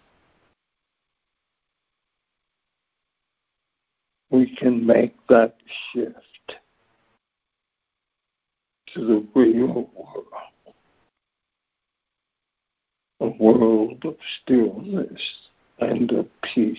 we 4.29 4.55
can 4.55 4.85
make 4.85 5.15
that 5.29 5.55
shift 5.93 6.34
to 8.95 9.05
the 9.05 9.27
real 9.35 9.89
world. 9.93 10.25
A 13.19 13.27
world 13.27 14.03
of 14.05 14.15
stillness 14.41 15.21
and 15.79 16.11
of 16.11 16.27
peace, 16.41 16.77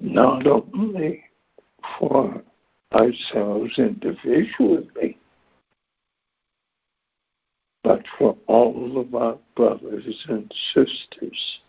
not 0.00 0.46
only 0.46 1.24
for 1.98 2.42
ourselves 2.92 3.78
individually, 3.78 5.18
but 7.82 8.02
for 8.18 8.36
all 8.46 9.00
of 9.00 9.14
our 9.14 9.38
brothers 9.56 10.24
and 10.28 10.52
sisters. 10.74 11.60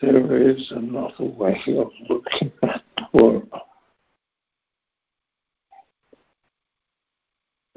There 0.00 0.50
is 0.50 0.72
another 0.74 1.24
way 1.24 1.60
of 1.76 1.90
looking 2.08 2.52
at 2.62 2.82
the 2.96 3.04
world. 3.12 3.48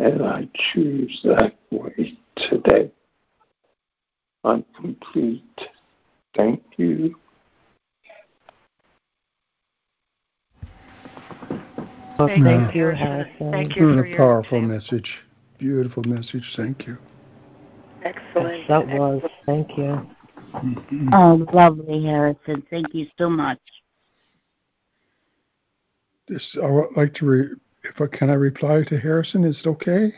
And 0.04 0.22
I 0.22 0.50
choose 0.74 1.22
that 1.24 1.56
way 1.72 2.18
today. 2.36 2.92
I'm 4.44 4.66
complete. 4.76 5.62
Thank 6.36 6.62
you. 6.76 7.16
Thank, 12.18 12.44
Thank 12.44 12.76
you, 12.76 12.90
Harrison. 12.90 13.52
Thank 13.52 13.78
you 13.78 13.94
for 13.94 14.04
a 14.04 14.18
powerful 14.18 14.60
message. 14.60 15.10
Beautiful 15.58 16.04
message. 16.04 16.44
Thank 16.58 16.86
you. 16.86 16.98
Excellent. 18.04 18.58
Yes, 18.58 18.68
that 18.68 18.86
was. 18.86 19.22
Thank 19.46 19.78
you. 19.78 20.06
Mm-hmm. 20.54 21.14
Oh, 21.14 21.48
lovely, 21.54 22.04
Harrison. 22.04 22.62
Thank 22.70 22.94
you 22.94 23.08
so 23.18 23.30
much. 23.30 23.60
This, 26.28 26.46
I 26.62 26.70
would 26.70 26.88
like 26.98 27.14
to, 27.16 27.26
re, 27.26 27.48
if 27.84 28.00
I 28.00 28.08
can, 28.08 28.30
I 28.30 28.34
reply 28.34 28.84
to 28.84 28.98
Harrison. 28.98 29.44
Is 29.44 29.58
it 29.64 29.68
okay? 29.68 30.14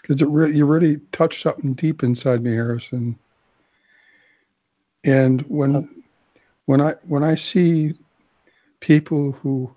Because 0.00 0.20
it 0.20 0.28
really, 0.28 0.56
you 0.56 0.64
really 0.64 1.00
touched 1.16 1.42
something 1.42 1.74
deep 1.74 2.02
inside 2.02 2.42
me, 2.42 2.52
Harrison. 2.52 3.18
And 5.04 5.42
when, 5.48 6.02
when 6.66 6.80
I 6.80 6.94
when 7.06 7.22
I 7.22 7.36
see 7.52 7.94
people 8.80 9.32
who 9.32 9.70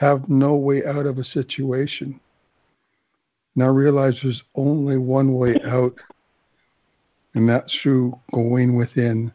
have 0.00 0.28
no 0.28 0.54
way 0.54 0.82
out 0.84 1.04
of 1.04 1.18
a 1.18 1.24
situation. 1.24 2.18
Now 3.54 3.68
realize 3.68 4.14
there's 4.22 4.42
only 4.54 4.96
one 4.96 5.34
way 5.34 5.56
out, 5.66 5.94
and 7.34 7.48
that's 7.48 7.76
through 7.82 8.18
going 8.32 8.76
within. 8.76 9.32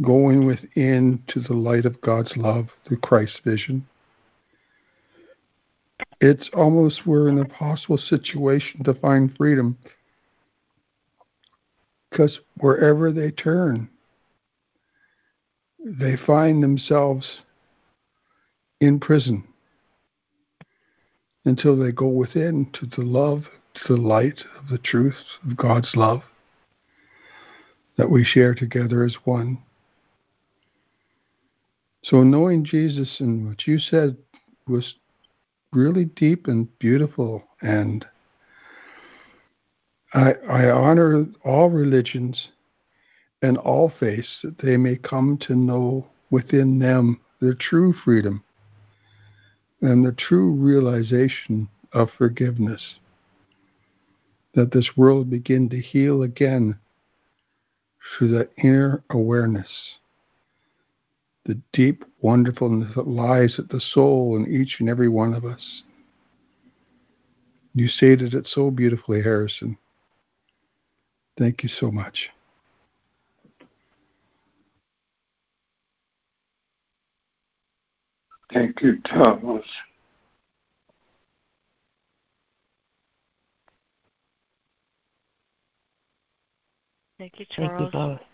Going 0.00 0.46
within 0.46 1.22
to 1.28 1.40
the 1.40 1.52
light 1.52 1.84
of 1.84 2.00
God's 2.00 2.32
love 2.36 2.68
through 2.86 2.98
Christ's 2.98 3.38
vision. 3.44 3.86
It's 6.24 6.48
almost 6.54 7.04
we're 7.04 7.26
in 7.28 7.38
an 7.38 7.46
impossible 7.46 7.98
situation 7.98 8.84
to 8.84 8.94
find 8.94 9.36
freedom 9.36 9.76
because 12.08 12.38
wherever 12.58 13.10
they 13.10 13.32
turn, 13.32 13.88
they 15.84 16.16
find 16.16 16.62
themselves 16.62 17.26
in 18.80 19.00
prison 19.00 19.42
until 21.44 21.76
they 21.76 21.90
go 21.90 22.06
within 22.06 22.68
to 22.74 22.86
the 22.86 23.02
love, 23.02 23.46
to 23.84 23.96
the 23.96 24.00
light 24.00 24.44
of 24.56 24.68
the 24.68 24.78
truth 24.78 25.16
of 25.44 25.56
God's 25.56 25.90
love 25.96 26.22
that 27.96 28.10
we 28.10 28.22
share 28.22 28.54
together 28.54 29.02
as 29.02 29.16
one. 29.24 29.58
So, 32.04 32.22
knowing 32.22 32.64
Jesus 32.64 33.16
and 33.18 33.48
what 33.48 33.66
you 33.66 33.80
said 33.80 34.16
was 34.68 34.94
really 35.72 36.04
deep 36.04 36.46
and 36.46 36.78
beautiful, 36.78 37.42
and 37.60 38.04
I, 40.14 40.34
I 40.48 40.70
honor 40.70 41.26
all 41.44 41.70
religions 41.70 42.48
and 43.40 43.56
all 43.58 43.92
faiths 43.98 44.28
that 44.42 44.58
they 44.58 44.76
may 44.76 44.96
come 44.96 45.38
to 45.46 45.54
know 45.54 46.06
within 46.30 46.78
them 46.78 47.20
their 47.40 47.54
true 47.54 47.94
freedom 48.04 48.44
and 49.80 50.04
the 50.04 50.12
true 50.12 50.52
realization 50.52 51.68
of 51.92 52.08
forgiveness. 52.16 52.80
That 54.54 54.72
this 54.72 54.90
world 54.96 55.30
begin 55.30 55.68
to 55.70 55.80
heal 55.80 56.22
again 56.22 56.78
through 58.18 58.36
that 58.38 58.50
inner 58.58 59.02
awareness, 59.10 59.68
the 61.44 61.60
deep 61.72 62.04
wonderfulness 62.20 62.92
that 62.94 63.08
lies 63.08 63.54
at 63.58 63.68
the 63.68 63.80
soul 63.80 64.36
in 64.36 64.52
each 64.52 64.76
and 64.80 64.88
every 64.88 65.08
one 65.08 65.34
of 65.34 65.44
us. 65.44 65.82
You 67.74 67.88
stated 67.88 68.34
it 68.34 68.46
so 68.52 68.70
beautifully, 68.70 69.22
Harrison. 69.22 69.76
Thank 71.38 71.62
you 71.62 71.68
so 71.80 71.90
much. 71.90 72.28
Thank 78.52 78.82
you, 78.82 79.00
Thomas. 79.00 79.64
Thank 87.18 87.38
you, 87.38 87.46
Charles. 87.50 87.70
Thank 87.70 87.80
you 87.80 88.00
both. 88.00 88.31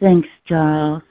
Thanks, 0.00 0.28
Charles. 0.46 1.02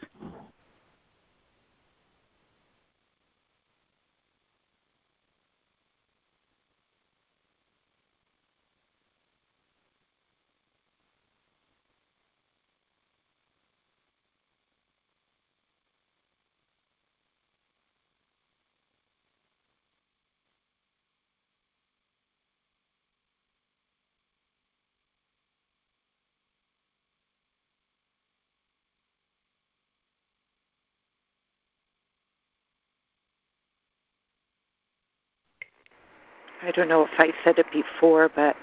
I 36.63 36.71
don't 36.71 36.89
know 36.89 37.03
if 37.03 37.11
I 37.19 37.33
said 37.43 37.59
it 37.59 37.71
before, 37.71 38.29
but 38.35 38.55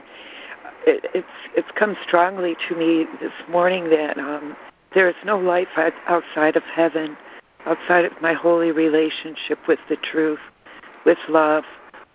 it, 0.86 1.04
it's 1.14 1.26
it's 1.56 1.70
come 1.74 1.96
strongly 2.06 2.56
to 2.68 2.76
me 2.76 3.06
this 3.20 3.32
morning 3.48 3.90
that 3.90 4.18
um, 4.18 4.56
there 4.94 5.08
is 5.08 5.14
no 5.24 5.38
life 5.38 5.68
outside 6.06 6.56
of 6.56 6.62
heaven, 6.64 7.16
outside 7.66 8.04
of 8.04 8.12
my 8.20 8.32
holy 8.32 8.72
relationship 8.72 9.58
with 9.68 9.78
the 9.88 9.96
truth, 9.96 10.40
with 11.04 11.18
love, 11.28 11.64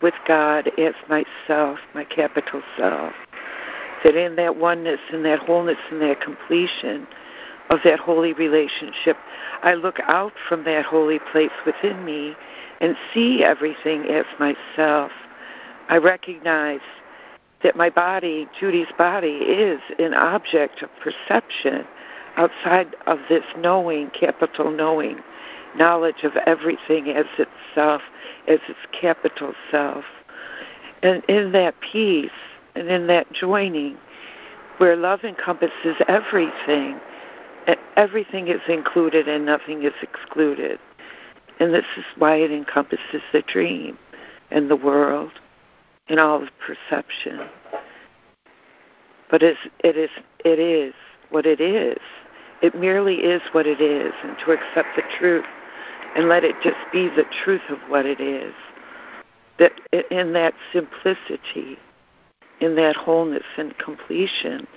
with 0.02 0.14
God 0.28 0.70
as 0.78 0.94
myself, 1.08 1.80
my 1.94 2.04
capital 2.04 2.62
self. 2.78 3.14
That 4.04 4.16
in 4.16 4.36
that 4.38 4.58
oneness, 4.58 5.00
in 5.12 5.24
that 5.24 5.40
wholeness, 5.40 5.78
in 5.92 6.00
that 6.00 6.22
completion, 6.22 7.08
of 7.70 7.80
that 7.84 8.00
holy 8.00 8.34
relationship, 8.34 9.16
I 9.62 9.76
look 9.76 10.00
out 10.08 10.34
from 10.48 10.64
that 10.64 10.86
holy 10.86 11.20
place 11.32 11.52
within 11.66 12.04
me 12.04 12.36
and 12.82 12.96
see 13.14 13.44
everything 13.44 14.06
as 14.06 14.26
myself. 14.40 15.12
I 15.90 15.98
recognize 15.98 16.82
that 17.64 17.76
my 17.76 17.90
body, 17.90 18.48
Judy's 18.58 18.92
body, 18.98 19.38
is 19.38 19.82
an 19.98 20.14
object 20.14 20.84
of 20.84 20.90
perception 21.02 21.86
outside 22.38 22.96
of 23.08 23.20
this 23.28 23.44
knowing, 23.58 24.12
capital 24.12 24.72
knowing, 24.72 25.20
knowledge 25.76 26.24
of 26.24 26.36
everything 26.46 27.10
as 27.10 27.26
itself, 27.38 28.04
as 28.48 28.60
its 28.70 28.80
capital 28.92 29.54
self. 29.72 30.06
And 31.02 31.24
in 31.26 31.52
that 31.54 31.74
peace 31.82 32.30
and 32.76 32.88
in 32.88 33.08
that 33.08 33.32
joining, 33.34 33.98
where 34.78 34.96
love 34.96 35.24
encompasses 35.24 35.98
everything, 36.08 37.00
everything 37.98 38.48
is 38.48 38.62
included 38.70 39.28
and 39.28 39.46
nothing 39.46 39.84
is 39.84 39.94
excluded. 40.04 40.80
And 41.60 41.74
this 41.74 41.86
is 41.98 42.06
why 42.16 42.36
it 42.36 42.52
encompasses 42.52 43.24
the 43.34 43.42
dream 43.42 43.98
and 44.52 44.70
the 44.70 44.76
world 44.76 45.32
and 46.10 46.20
all 46.20 46.44
of 46.44 46.50
perception. 46.60 47.40
But 49.30 49.44
it 49.44 49.58
is, 49.84 50.10
it 50.44 50.60
is 50.60 50.94
what 51.30 51.46
it 51.46 51.62
is. 51.62 52.00
It 52.62 52.76
merely 52.76 53.18
is 53.18 53.42
what 53.52 53.68
it 53.68 53.80
is, 53.80 54.14
and 54.24 54.38
to 54.40 54.52
accept 54.52 54.96
the 54.96 55.04
truth 55.18 55.46
and 56.16 56.28
let 56.28 56.44
it 56.44 56.56
just 56.64 56.78
be 56.92 57.08
the 57.08 57.26
truth 57.44 57.62
of 57.70 57.78
what 57.88 58.06
it 58.06 58.20
is. 58.20 58.54
That 59.60 59.74
in 60.10 60.34
that 60.34 60.54
simplicity, 60.74 61.78
in 62.60 62.76
that 62.76 62.96
wholeness 62.96 63.44
and 63.58 63.78
completion, 63.78 64.68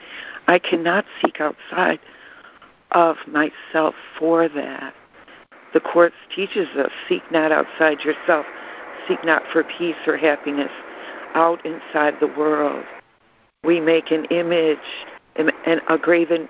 I 0.46 0.58
cannot 0.58 1.06
seek 1.22 1.40
outside 1.40 2.00
of 2.90 3.16
myself 3.26 3.94
for 4.18 4.48
that. 4.48 4.94
The 5.72 5.80
Course 5.80 6.12
teaches 6.34 6.68
us 6.76 6.90
seek 7.08 7.22
not 7.32 7.50
outside 7.50 8.00
yourself, 8.00 8.44
seek 9.08 9.24
not 9.24 9.42
for 9.52 9.64
peace 9.64 9.96
or 10.06 10.18
happiness 10.18 10.70
out 11.34 11.64
inside 11.64 12.14
the 12.20 12.26
world. 12.26 12.84
We 13.64 13.80
make 13.80 14.10
an 14.10 14.24
image, 14.26 14.78
an, 15.36 15.50
a 15.88 15.98
graven 15.98 16.48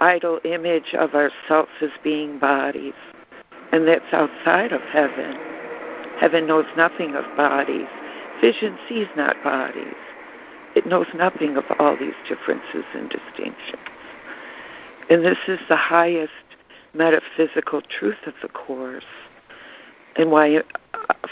idol 0.00 0.40
image 0.44 0.94
of 0.94 1.14
ourselves 1.14 1.70
as 1.80 1.90
being 2.02 2.38
bodies, 2.38 2.94
and 3.72 3.86
that's 3.86 4.12
outside 4.12 4.72
of 4.72 4.80
heaven. 4.82 5.36
Heaven 6.18 6.46
knows 6.46 6.66
nothing 6.76 7.14
of 7.14 7.24
bodies. 7.36 7.88
Vision 8.40 8.78
sees 8.88 9.06
not 9.16 9.42
bodies. 9.42 9.94
It 10.74 10.86
knows 10.86 11.06
nothing 11.14 11.56
of 11.56 11.64
all 11.78 11.96
these 11.96 12.14
differences 12.28 12.84
and 12.94 13.08
distinctions. 13.08 13.82
And 15.08 15.24
this 15.24 15.38
is 15.48 15.60
the 15.68 15.76
highest 15.76 16.32
metaphysical 16.94 17.82
truth 17.82 18.26
of 18.26 18.34
the 18.42 18.48
Course, 18.48 19.04
and 20.16 20.30
why 20.30 20.56
uh, 20.56 20.62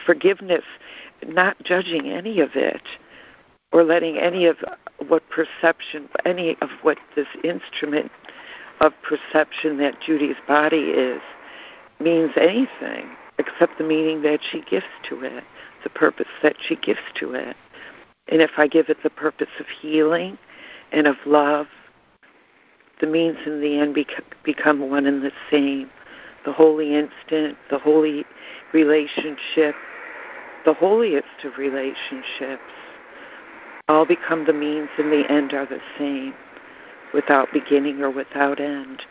forgiveness, 0.04 0.64
not 1.28 1.56
judging 1.62 2.10
any 2.10 2.40
of 2.40 2.50
it, 2.54 2.82
or 3.72 3.82
letting 3.82 4.18
any 4.18 4.46
of 4.46 4.56
what 5.08 5.22
perception, 5.30 6.08
any 6.24 6.56
of 6.62 6.70
what 6.82 6.98
this 7.16 7.26
instrument 7.42 8.10
of 8.80 8.92
perception 9.02 9.78
that 9.78 10.00
Judy's 10.00 10.36
body 10.46 10.90
is, 10.90 11.20
means 12.00 12.32
anything 12.36 13.08
except 13.38 13.78
the 13.78 13.84
meaning 13.84 14.22
that 14.22 14.40
she 14.50 14.60
gives 14.62 14.86
to 15.08 15.22
it, 15.22 15.42
the 15.82 15.90
purpose 15.90 16.28
that 16.42 16.56
she 16.60 16.76
gives 16.76 17.00
to 17.16 17.34
it. 17.34 17.56
And 18.28 18.40
if 18.40 18.52
I 18.56 18.68
give 18.68 18.88
it 18.88 18.98
the 19.02 19.10
purpose 19.10 19.48
of 19.58 19.66
healing 19.80 20.38
and 20.92 21.06
of 21.06 21.16
love 21.26 21.66
the 23.00 23.06
means 23.06 23.38
in 23.44 23.60
the 23.60 23.78
end 23.78 23.96
become 24.44 24.88
one 24.88 25.06
and 25.06 25.22
the 25.22 25.32
same. 25.50 25.90
The 26.44 26.52
holy 26.52 26.94
instant, 26.94 27.56
the 27.70 27.78
holy 27.78 28.24
relationship, 28.72 29.74
the 30.64 30.74
holiest 30.74 31.44
of 31.44 31.58
relationships, 31.58 32.62
all 33.88 34.06
become 34.06 34.46
the 34.46 34.52
means 34.52 34.88
and 34.98 35.12
the 35.12 35.30
end 35.30 35.52
are 35.52 35.66
the 35.66 35.80
same, 35.98 36.34
without 37.12 37.52
beginning 37.52 38.00
or 38.00 38.10
without 38.10 38.60
end. 38.60 39.02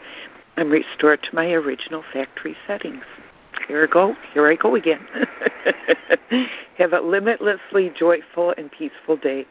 I'm 0.57 0.69
restored 0.69 1.21
to 1.23 1.35
my 1.35 1.51
original 1.51 2.03
factory 2.11 2.55
settings. 2.67 3.03
Here 3.67 3.83
I 3.83 3.91
go. 3.91 4.15
Here 4.33 4.47
I 4.47 4.55
go 4.55 4.75
again. 4.75 5.05
Have 6.77 6.93
a 6.93 6.99
limitlessly 6.99 7.91
joyful 7.97 8.53
and 8.57 8.71
peaceful 8.71 9.15
day, 9.17 9.45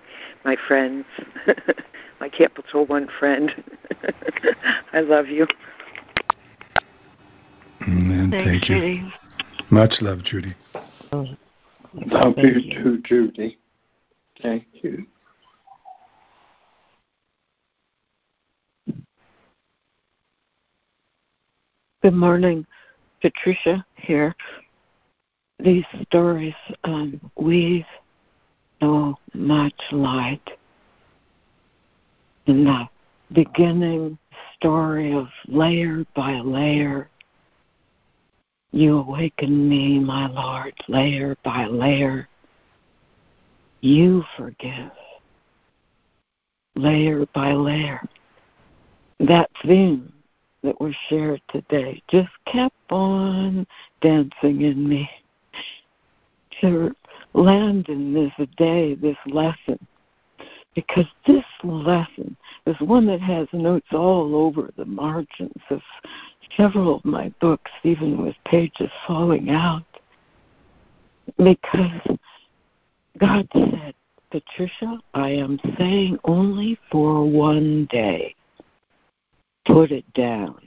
my 0.45 0.57
friends. 0.69 1.05
my 2.20 2.29
Capital 2.29 2.87
One 2.87 3.09
friend. 3.19 3.51
I 4.93 5.01
love 5.01 5.29
you. 5.29 5.47
Amen. 7.83 8.31
Thanks, 8.31 8.47
Thank 8.47 8.69
you. 8.69 8.77
Judy. 8.77 9.12
Much 9.70 9.95
love, 10.01 10.23
Judy. 10.24 10.55
Oh, 11.12 11.27
Love 11.94 12.35
you, 12.39 12.48
you 12.55 12.82
too, 12.82 13.02
Judy. 13.05 13.59
Thank 14.40 14.64
you. 14.73 15.06
Good 22.02 22.14
morning, 22.14 22.66
Patricia 23.20 23.85
here. 23.97 24.35
These 25.59 25.85
stories 26.06 26.55
um, 26.85 27.20
weave 27.36 27.85
so 28.81 29.16
much 29.35 29.81
light 29.93 30.51
in 32.47 32.64
the 32.64 32.89
beginning 33.32 34.19
story 34.56 35.14
of 35.14 35.28
layer 35.47 36.05
by 36.16 36.40
layer. 36.40 37.09
You 38.73 38.99
awaken 38.99 39.69
me, 39.69 39.99
my 39.99 40.28
Lord, 40.28 40.73
layer 40.89 41.36
by 41.44 41.66
layer. 41.66 42.27
You 43.82 44.24
forgive, 44.36 44.90
layer 46.74 47.27
by 47.35 47.53
layer. 47.53 48.01
That 49.20 49.51
theme 49.65 50.11
that 50.62 50.81
was 50.81 50.94
shared 51.09 51.43
today 51.49 52.03
just 52.09 52.31
kept 52.47 52.74
on 52.90 53.66
dancing 54.01 54.62
in 54.62 54.89
me 54.89 55.11
to 56.61 56.94
land 57.35 57.89
in 57.90 58.15
this 58.15 58.32
day, 58.57 58.94
this 58.94 59.16
lesson 59.27 59.78
because 60.74 61.07
this 61.27 61.44
lesson 61.62 62.36
is 62.66 62.77
one 62.81 63.07
that 63.07 63.20
has 63.20 63.47
notes 63.53 63.89
all 63.93 64.35
over 64.35 64.70
the 64.77 64.85
margins 64.85 65.62
of 65.70 65.81
several 66.57 66.97
of 66.97 67.05
my 67.05 67.32
books, 67.40 67.70
even 67.85 68.23
with 68.23 68.35
pages 68.47 68.90
falling 69.07 69.51
out. 69.51 69.85
Because 71.36 72.19
God 73.19 73.49
said, 73.53 73.94
Patricia, 74.31 74.99
I 75.15 75.31
am 75.31 75.61
saying 75.78 76.19
only 76.24 76.78
for 76.90 77.28
one 77.28 77.86
day. 77.90 78.35
Put 79.66 79.93
it 79.93 80.11
down. 80.15 80.59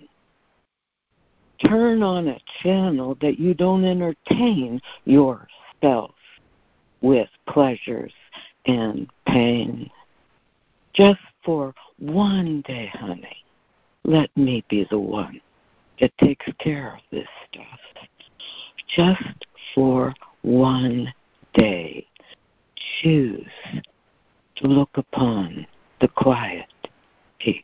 Turn 1.66 2.04
on 2.04 2.28
a 2.28 2.40
channel 2.62 3.18
that 3.22 3.40
you 3.40 3.54
don't 3.54 3.84
entertain 3.84 4.82
yourself 5.06 6.12
with 7.02 7.30
pleasures 7.48 8.14
and 8.66 9.10
pain. 9.28 9.90
Just 10.96 11.20
for 11.44 11.74
one 12.00 12.62
day, 12.62 12.90
honey, 12.94 13.44
let 14.06 14.30
me 14.38 14.64
be 14.70 14.88
the 14.90 15.00
one 15.00 15.42
that 16.00 16.18
takes 16.18 16.46
care 16.60 16.94
of 16.96 17.02
this 17.12 17.28
stuff. 17.52 17.80
Just 18.96 19.46
for 19.74 20.14
one 20.42 21.14
day, 21.54 22.08
choose 23.02 23.46
to 24.56 24.68
look 24.68 24.92
upon 24.96 25.68
the 26.00 26.08
quiet 26.08 26.72
peace. 27.40 27.62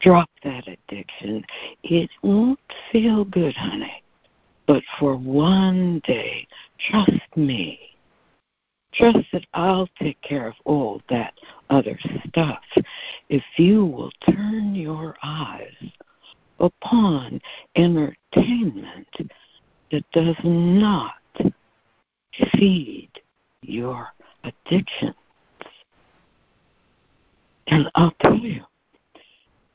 Drop 0.00 0.30
that 0.44 0.68
addiction. 0.68 1.44
It 1.82 2.10
won't 2.22 2.60
feel 2.92 3.24
good, 3.24 3.56
honey. 3.56 4.02
But 4.68 4.84
for 5.00 5.16
one 5.16 6.00
day, 6.04 6.46
trust 6.78 7.36
me 7.36 7.95
Trust 8.96 9.26
that 9.32 9.46
I'll 9.52 9.88
take 10.00 10.20
care 10.22 10.48
of 10.48 10.54
all 10.64 11.02
that 11.10 11.34
other 11.68 11.98
stuff 12.28 12.62
if 13.28 13.42
you 13.56 13.84
will 13.84 14.10
turn 14.24 14.74
your 14.74 15.14
eyes 15.22 15.74
upon 16.58 17.40
entertainment 17.74 19.30
that 19.90 20.04
does 20.12 20.36
not 20.42 21.14
feed 22.54 23.10
your 23.62 24.08
addictions. 24.44 25.14
And 27.66 27.90
I'll 27.94 28.14
tell 28.20 28.36
you, 28.36 28.62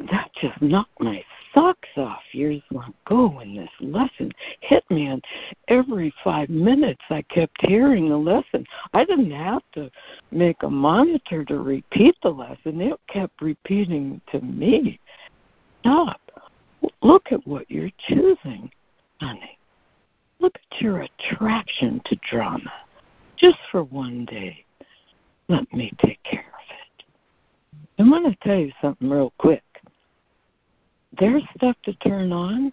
that 0.09 0.31
just 0.41 0.61
knocked 0.61 0.99
my 0.99 1.23
socks 1.53 1.89
off 1.97 2.21
years 2.31 2.61
ago 2.71 3.27
when 3.29 3.55
this 3.55 3.69
lesson 3.81 4.31
hit 4.61 4.83
me 4.89 5.07
and 5.07 5.23
every 5.67 6.13
five 6.23 6.49
minutes 6.49 7.01
i 7.09 7.21
kept 7.23 7.55
hearing 7.61 8.07
the 8.07 8.17
lesson 8.17 8.65
i 8.93 9.03
didn't 9.03 9.31
have 9.31 9.61
to 9.73 9.89
make 10.31 10.63
a 10.63 10.69
monitor 10.69 11.43
to 11.43 11.59
repeat 11.59 12.15
the 12.23 12.29
lesson 12.29 12.79
it 12.81 12.99
kept 13.07 13.41
repeating 13.41 14.21
to 14.31 14.39
me 14.41 14.99
stop 15.81 16.21
look 17.01 17.31
at 17.31 17.45
what 17.45 17.69
you're 17.69 17.91
choosing, 18.07 18.69
honey. 19.19 19.57
Look 20.39 20.55
at 20.55 20.81
your 20.81 21.01
attraction 21.01 22.01
to 22.05 22.17
drama. 22.29 22.73
Just 23.37 23.57
for 23.71 23.83
one 23.83 24.25
day, 24.25 24.65
let 25.47 25.71
me 25.73 25.91
take 26.03 26.21
care 26.23 26.39
of 26.39 26.65
it. 26.69 27.03
I'm 27.99 28.09
going 28.09 28.23
to 28.23 28.37
tell 28.43 28.57
you 28.57 28.71
something 28.81 29.09
real 29.09 29.33
quick. 29.37 29.63
There's 31.19 31.43
stuff 31.55 31.75
to 31.83 31.93
turn 31.95 32.31
on 32.31 32.71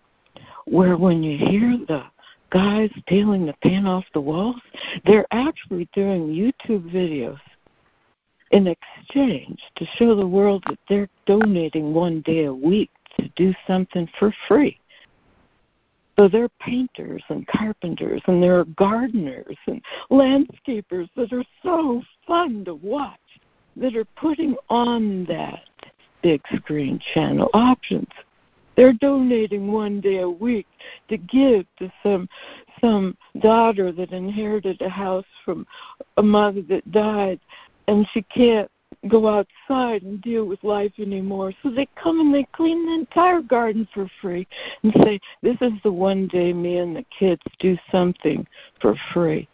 where 0.67 0.97
when 0.97 1.23
you 1.23 1.37
hear 1.39 1.79
the 1.89 2.05
guys 2.51 2.91
peeling 3.07 3.47
the 3.47 3.55
paint 3.63 3.87
off 3.87 4.05
the 4.15 4.21
walls, 4.21 4.61
they're 5.05 5.27
actually 5.31 5.89
doing 5.93 6.29
YouTube 6.29 6.91
videos 6.91 7.41
in 8.51 8.67
exchange 8.67 9.61
to 9.77 9.85
show 9.97 10.15
the 10.15 10.27
world 10.27 10.63
that 10.69 10.79
they're 10.89 11.09
donating 11.27 11.93
one 11.93 12.23
day 12.23 12.45
a 12.45 12.55
week 12.55 12.91
to 13.19 13.29
do 13.37 13.53
something 13.67 14.09
for 14.19 14.33
free. 14.47 14.79
So 16.19 16.29
they're 16.29 16.49
painters 16.61 17.23
and 17.29 17.47
carpenters 17.47 18.23
and 18.27 18.43
there 18.43 18.59
are 18.59 18.65
gardeners 18.65 19.57
and 19.67 19.81
landscapers 20.11 21.09
that 21.15 21.33
are 21.33 21.45
so 21.63 22.03
fun 22.27 22.65
to 22.65 22.75
watch 22.75 23.19
that 23.77 23.95
are 23.95 24.07
putting 24.17 24.57
on 24.69 25.25
that 25.27 25.69
big 26.23 26.41
screen 26.57 27.01
channel 27.15 27.51
options. 27.55 28.09
They're 28.79 28.93
donating 28.93 29.73
one 29.73 30.01
day 30.01 30.19
a 30.19 30.31
week 30.31 30.69
to 31.09 31.17
give 31.17 31.67
to 31.81 31.93
some 32.01 32.29
some 32.81 33.17
daughter 33.41 33.91
that 33.91 34.13
inherited 34.13 34.81
a 34.83 34.89
house 34.89 35.25
from 35.45 35.67
a 36.17 36.23
mother 36.23 36.63
that 36.69 36.93
died 36.93 37.41
and 37.89 38.07
she 38.13 38.23
can't 38.23 38.71
go 39.09 39.27
outside 39.27 40.03
and 40.05 40.23
deal 40.23 40.45
with 40.45 40.63
life 40.63 40.93
anymore. 41.01 41.53
So 41.61 41.71
they 41.73 41.89
come 42.01 42.21
and 42.21 42.33
they 42.33 42.47
clean 42.53 42.87
the 42.87 42.95
entire 42.95 43.41
garden 43.41 43.89
for 43.93 44.09
free 44.23 44.47
and 44.85 44.93
say, 45.03 45.19
This 45.43 45.57
is 45.61 45.73
the 45.83 45.91
one 45.91 46.29
day 46.29 46.53
me 46.53 46.77
and 46.77 46.95
the 46.95 47.05
kids 47.19 47.43
do 47.59 47.77
something 47.91 48.47
for 48.81 48.95
free. 49.13 49.49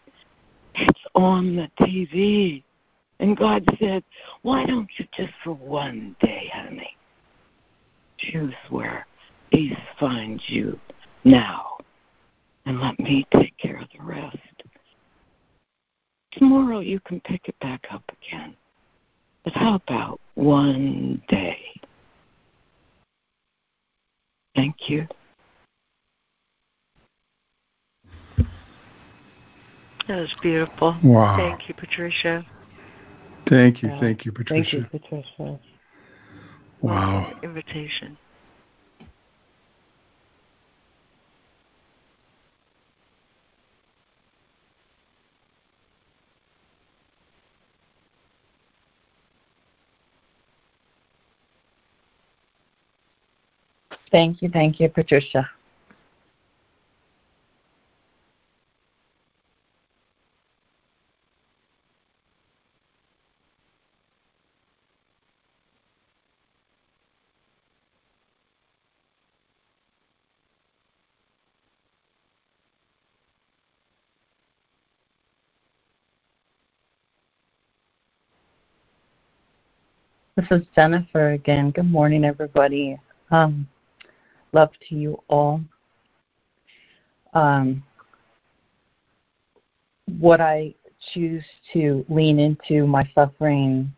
It's 0.75 1.01
on 1.15 1.57
the 1.57 1.71
TV. 1.81 2.63
And 3.21 3.39
God 3.39 3.65
said, 3.81 4.05
Why 4.43 4.67
don't 4.67 4.91
you 4.99 5.07
just 5.17 5.33
for 5.43 5.55
one 5.55 6.15
day, 6.21 6.51
honey, 6.53 6.95
choose 8.19 8.53
where 8.69 9.07
peace 9.55 9.79
finds 10.01 10.43
you 10.49 10.79
now 11.23 11.77
and 12.67 12.81
let 12.81 12.99
me 12.99 13.25
take 13.33 13.57
care 13.57 13.77
of 13.77 13.89
the 13.97 14.05
rest. 14.05 14.37
Tomorrow 16.33 16.81
you 16.81 16.99
can 17.01 17.21
pick 17.21 17.49
it 17.49 17.59
back 17.61 17.87
up 17.93 18.03
again. 18.21 18.57
But 19.45 19.53
how 19.53 19.77
about 19.77 20.21
one 20.35 21.23
day? 21.29 21.59
Thank 24.57 24.89
you. 24.89 25.07
That 30.09 30.17
was 30.17 30.35
beautiful. 30.43 30.97
Wow. 31.03 31.37
Thank 31.37 31.69
you, 31.69 31.75
Patricia. 31.75 32.45
Thank 33.49 33.83
you, 33.83 33.91
thank 34.01 34.25
you, 34.25 34.33
Patricia. 34.33 34.89
Thank 34.91 34.93
you, 34.93 34.99
Patricia. 34.99 35.61
Wow. 36.81 37.33
Invitation. 37.43 38.19
Thank 54.15 54.43
you, 54.43 54.49
thank 54.49 54.79
you, 54.79 54.89
Patricia. 54.89 55.51
This 80.37 80.47
is 80.53 80.63
Jennifer 80.77 81.33
again. 81.33 81.73
Good 81.73 81.91
morning, 81.91 82.25
everybody. 82.25 82.97
Um, 83.33 83.67
love 84.55 84.71
to 84.89 84.95
you 84.95 85.21
all. 85.29 85.61
Um, 87.35 87.83
what 90.19 90.41
I 90.41 90.75
choose 91.13 91.45
to 91.73 92.05
lean 92.09 92.39
into 92.39 92.87
my 92.87 93.09
suffering 93.15 93.93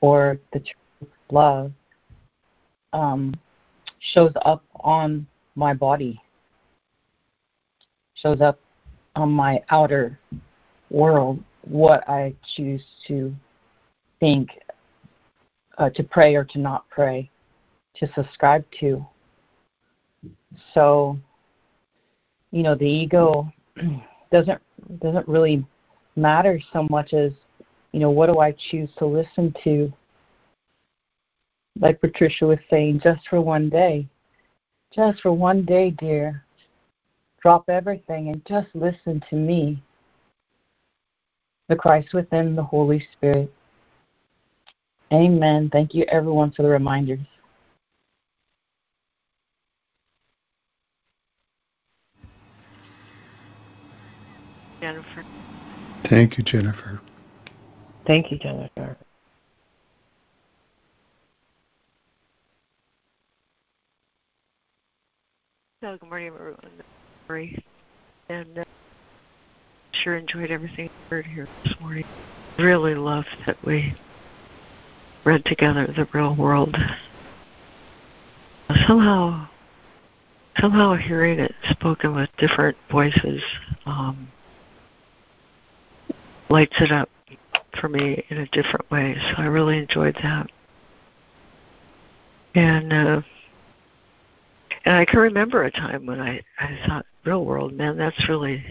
or 0.00 0.38
the 0.52 0.58
truth 0.58 1.12
love 1.30 1.72
um, 2.92 3.34
shows 4.12 4.32
up 4.44 4.64
on 4.80 5.26
my 5.54 5.72
body, 5.72 6.20
shows 8.14 8.40
up 8.40 8.58
on 9.14 9.30
my 9.30 9.62
outer 9.70 10.18
world, 10.90 11.42
what 11.62 12.08
I 12.08 12.34
choose 12.56 12.84
to 13.08 13.34
think, 14.20 14.50
uh, 15.78 15.90
to 15.90 16.02
pray 16.02 16.34
or 16.34 16.44
to 16.44 16.58
not 16.58 16.88
pray, 16.90 17.30
to 17.96 18.08
subscribe 18.14 18.64
to. 18.80 19.06
So, 20.74 21.18
you 22.50 22.62
know, 22.62 22.74
the 22.74 22.88
ego 22.88 23.52
doesn't 24.32 24.60
doesn't 25.00 25.28
really 25.28 25.64
matter 26.16 26.60
so 26.72 26.86
much 26.90 27.12
as, 27.12 27.32
you 27.92 28.00
know, 28.00 28.10
what 28.10 28.32
do 28.32 28.38
I 28.40 28.54
choose 28.70 28.90
to 28.98 29.06
listen 29.06 29.54
to? 29.64 29.92
Like 31.78 32.00
Patricia 32.00 32.46
was 32.46 32.58
saying, 32.70 33.00
just 33.02 33.28
for 33.28 33.40
one 33.40 33.68
day. 33.68 34.08
Just 34.94 35.20
for 35.20 35.32
one 35.32 35.64
day, 35.64 35.90
dear. 35.90 36.44
Drop 37.42 37.68
everything 37.68 38.28
and 38.28 38.42
just 38.46 38.68
listen 38.74 39.22
to 39.28 39.36
me. 39.36 39.82
The 41.68 41.76
Christ 41.76 42.14
within, 42.14 42.56
the 42.56 42.62
Holy 42.62 43.06
Spirit. 43.12 43.52
Amen. 45.12 45.68
Thank 45.70 45.94
you, 45.94 46.04
everyone, 46.08 46.52
for 46.52 46.62
the 46.62 46.68
reminders. 46.68 47.20
Jennifer. 54.96 55.24
Thank 56.08 56.38
you, 56.38 56.44
Jennifer. 56.44 57.00
Thank 58.06 58.30
you, 58.30 58.38
Jennifer. 58.38 58.96
So, 65.82 65.98
good 65.98 66.08
morning, 66.08 66.28
everyone. 66.28 66.56
Marie. 67.28 67.62
And 68.28 68.60
uh, 68.60 68.64
sure 69.92 70.16
enjoyed 70.16 70.50
everything 70.50 70.88
I 70.88 71.08
heard 71.10 71.26
here 71.26 71.46
this 71.64 71.74
morning. 71.80 72.04
Really 72.58 72.94
love 72.94 73.24
that 73.46 73.56
we 73.64 73.94
read 75.24 75.44
together 75.44 75.86
the 75.94 76.08
real 76.14 76.34
world. 76.34 76.74
Somehow, 78.86 79.48
somehow 80.58 80.94
hearing 80.94 81.38
it 81.38 81.52
spoken 81.70 82.14
with 82.14 82.30
different 82.38 82.76
voices 82.90 83.42
um, 83.84 84.28
lights 86.48 86.76
it 86.80 86.92
up 86.92 87.08
for 87.80 87.88
me 87.88 88.24
in 88.30 88.38
a 88.38 88.46
different 88.48 88.90
way. 88.90 89.16
So 89.20 89.42
I 89.42 89.46
really 89.46 89.78
enjoyed 89.78 90.16
that. 90.22 90.48
And 92.54 92.92
uh, 92.92 93.20
and 94.84 94.94
I 94.94 95.04
can 95.04 95.18
remember 95.20 95.64
a 95.64 95.70
time 95.70 96.06
when 96.06 96.20
I 96.20 96.40
I 96.58 96.78
thought, 96.86 97.06
real 97.24 97.44
world, 97.44 97.74
man, 97.74 97.98
that's 97.98 98.28
really 98.28 98.64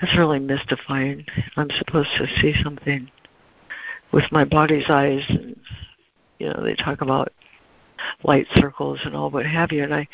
that's 0.00 0.16
really 0.16 0.38
mystifying. 0.38 1.24
I'm 1.56 1.70
supposed 1.78 2.10
to 2.18 2.26
see 2.40 2.54
something 2.62 3.10
with 4.12 4.24
my 4.30 4.44
body's 4.44 4.88
eyes, 4.88 5.22
and 5.28 5.58
you 6.38 6.48
know 6.48 6.62
they 6.62 6.74
talk 6.74 7.00
about 7.02 7.32
light 8.24 8.46
circles 8.54 9.00
and 9.04 9.14
all 9.14 9.30
what 9.30 9.46
have 9.46 9.72
you, 9.72 9.82
and 9.82 9.94
I 9.94 10.08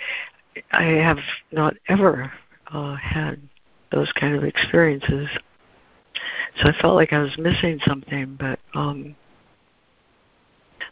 I 0.72 0.84
have 0.84 1.18
not 1.52 1.74
ever 1.88 2.32
uh, 2.68 2.96
had 2.96 3.40
those 3.90 4.10
kind 4.12 4.34
of 4.34 4.44
experiences. 4.44 5.28
So 6.56 6.68
I 6.68 6.72
felt 6.80 6.94
like 6.94 7.12
I 7.12 7.20
was 7.20 7.36
missing 7.38 7.78
something, 7.86 8.36
but 8.38 8.58
um, 8.74 9.16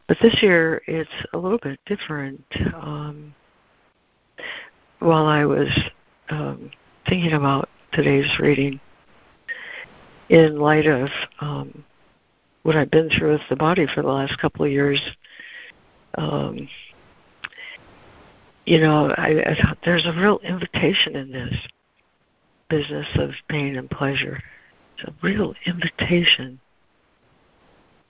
but 0.08 0.16
this 0.22 0.42
year 0.42 0.82
it's 0.86 1.10
a 1.32 1.38
little 1.38 1.58
bit 1.58 1.78
different. 1.86 2.44
Um, 2.74 3.34
while 4.98 5.26
I 5.26 5.44
was 5.44 5.68
um, 6.30 6.70
thinking 7.08 7.32
about 7.32 7.68
today's 7.92 8.30
reading, 8.38 8.80
in 10.28 10.58
light 10.58 10.86
of 10.86 11.08
um, 11.40 11.84
what 12.62 12.76
I've 12.76 12.90
been 12.90 13.10
through 13.10 13.32
with 13.32 13.40
the 13.48 13.56
body 13.56 13.86
for 13.92 14.02
the 14.02 14.08
last 14.08 14.38
couple 14.38 14.64
of 14.64 14.70
years, 14.70 15.00
um, 16.16 16.68
you 18.64 18.80
know, 18.80 19.10
I, 19.16 19.42
I 19.50 19.56
thought 19.60 19.78
there's 19.84 20.06
a 20.06 20.20
real 20.20 20.38
invitation 20.44 21.16
in 21.16 21.32
this 21.32 21.54
business 22.68 23.06
of 23.16 23.30
pain 23.48 23.76
and 23.76 23.90
pleasure. 23.90 24.40
A 25.04 25.12
real 25.22 25.54
invitation 25.66 26.60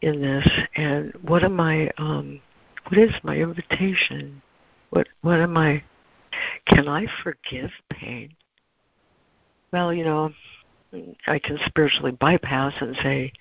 in 0.03 0.23
this. 0.23 0.49
And 0.77 1.13
what 1.23 1.45
am 1.45 1.61
I? 1.61 1.91
Um, 1.99 2.41
what 2.89 2.99
is 2.99 3.13
my 3.23 3.37
invitation? 3.37 4.43
What 4.91 5.09
what 5.23 5.41
am 5.41 5.57
I? 5.57 5.83
Can 6.67 6.89
I 6.89 7.07
forgive 7.23 7.71
pain? 7.91 8.35
Well, 9.73 9.93
you 9.93 10.05
know, 10.05 10.33
I 11.27 11.39
can 11.39 11.59
spiritually 11.67 12.13
bypass 12.13 12.75
and 12.81 12.97
say, 12.97 13.33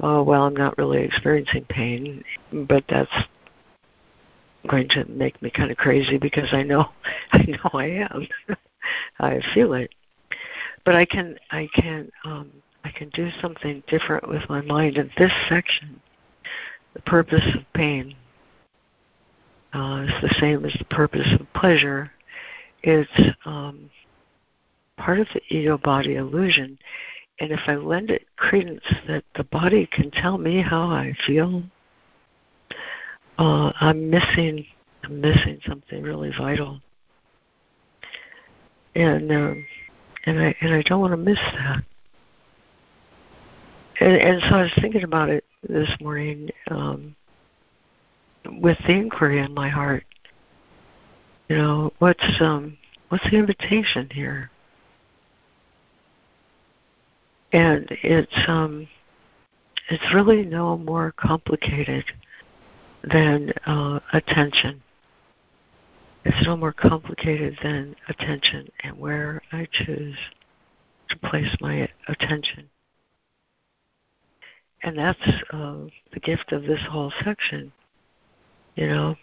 "Oh, 0.00 0.22
well, 0.22 0.44
I'm 0.44 0.56
not 0.56 0.78
really 0.78 1.02
experiencing 1.02 1.66
pain," 1.68 2.24
but 2.52 2.84
that's 2.88 3.12
going 4.66 4.88
to 4.88 5.04
make 5.06 5.40
me 5.42 5.50
kind 5.50 5.70
of 5.70 5.76
crazy 5.76 6.16
because 6.16 6.48
I 6.52 6.62
know 6.62 6.88
I 7.32 7.42
know 7.42 7.70
I 7.74 8.06
am. 8.10 8.28
I 9.18 9.40
feel 9.52 9.74
it. 9.74 9.94
But 10.84 10.94
I 10.94 11.04
can 11.04 11.38
I 11.50 11.68
can 11.74 12.10
um 12.24 12.50
can 12.94 13.08
do 13.10 13.30
something 13.40 13.82
different 13.86 14.28
with 14.28 14.42
my 14.48 14.60
mind 14.62 14.96
in 14.96 15.10
this 15.18 15.32
section. 15.48 16.00
The 16.94 17.02
purpose 17.02 17.44
of 17.54 17.62
pain 17.74 18.14
uh, 19.74 20.06
is 20.06 20.22
the 20.22 20.34
same 20.40 20.64
as 20.64 20.72
the 20.78 20.84
purpose 20.86 21.26
of 21.38 21.52
pleasure. 21.52 22.10
It's 22.82 23.10
um, 23.44 23.90
part 24.96 25.18
of 25.18 25.26
the 25.34 25.40
ego 25.48 25.78
body 25.78 26.16
illusion. 26.16 26.78
And 27.40 27.50
if 27.50 27.60
I 27.66 27.74
lend 27.74 28.10
it 28.10 28.26
credence 28.36 28.84
that 29.08 29.24
the 29.34 29.44
body 29.44 29.88
can 29.90 30.10
tell 30.10 30.38
me 30.38 30.62
how 30.62 30.82
I 30.82 31.14
feel, 31.26 31.64
uh, 33.38 33.72
I'm 33.80 34.08
missing 34.08 34.66
I'm 35.02 35.20
missing 35.20 35.60
something 35.66 36.02
really 36.02 36.32
vital. 36.38 36.80
And 38.94 39.30
um, 39.32 39.66
and 40.26 40.40
I 40.40 40.54
and 40.60 40.72
I 40.72 40.82
don't 40.82 41.00
want 41.00 41.12
to 41.12 41.16
miss 41.16 41.38
that. 41.54 41.84
And, 44.00 44.12
and 44.16 44.42
so 44.42 44.56
I 44.56 44.62
was 44.62 44.72
thinking 44.80 45.04
about 45.04 45.30
it 45.30 45.44
this 45.68 45.88
morning 46.00 46.50
um, 46.70 47.14
with 48.60 48.78
the 48.86 48.92
inquiry 48.92 49.40
in 49.40 49.54
my 49.54 49.68
heart. 49.68 50.04
You 51.48 51.56
know, 51.56 51.92
what's 51.98 52.24
um, 52.40 52.76
what's 53.08 53.24
the 53.30 53.36
invitation 53.36 54.08
here? 54.10 54.50
And 57.52 57.86
it's 58.02 58.34
um, 58.48 58.88
it's 59.90 60.14
really 60.14 60.44
no 60.44 60.76
more 60.78 61.12
complicated 61.16 62.04
than 63.12 63.52
uh, 63.66 64.00
attention. 64.12 64.82
It's 66.24 66.46
no 66.46 66.56
more 66.56 66.72
complicated 66.72 67.58
than 67.62 67.94
attention 68.08 68.70
and 68.82 68.98
where 68.98 69.42
I 69.52 69.68
choose 69.70 70.16
to 71.10 71.18
place 71.18 71.54
my 71.60 71.86
attention. 72.08 72.70
And 74.84 74.98
that's 74.98 75.26
uh, 75.50 75.76
the 76.12 76.20
gift 76.20 76.52
of 76.52 76.64
this 76.64 76.80
whole 76.90 77.10
section. 77.24 77.72
You 78.76 78.88
know, 78.88 79.16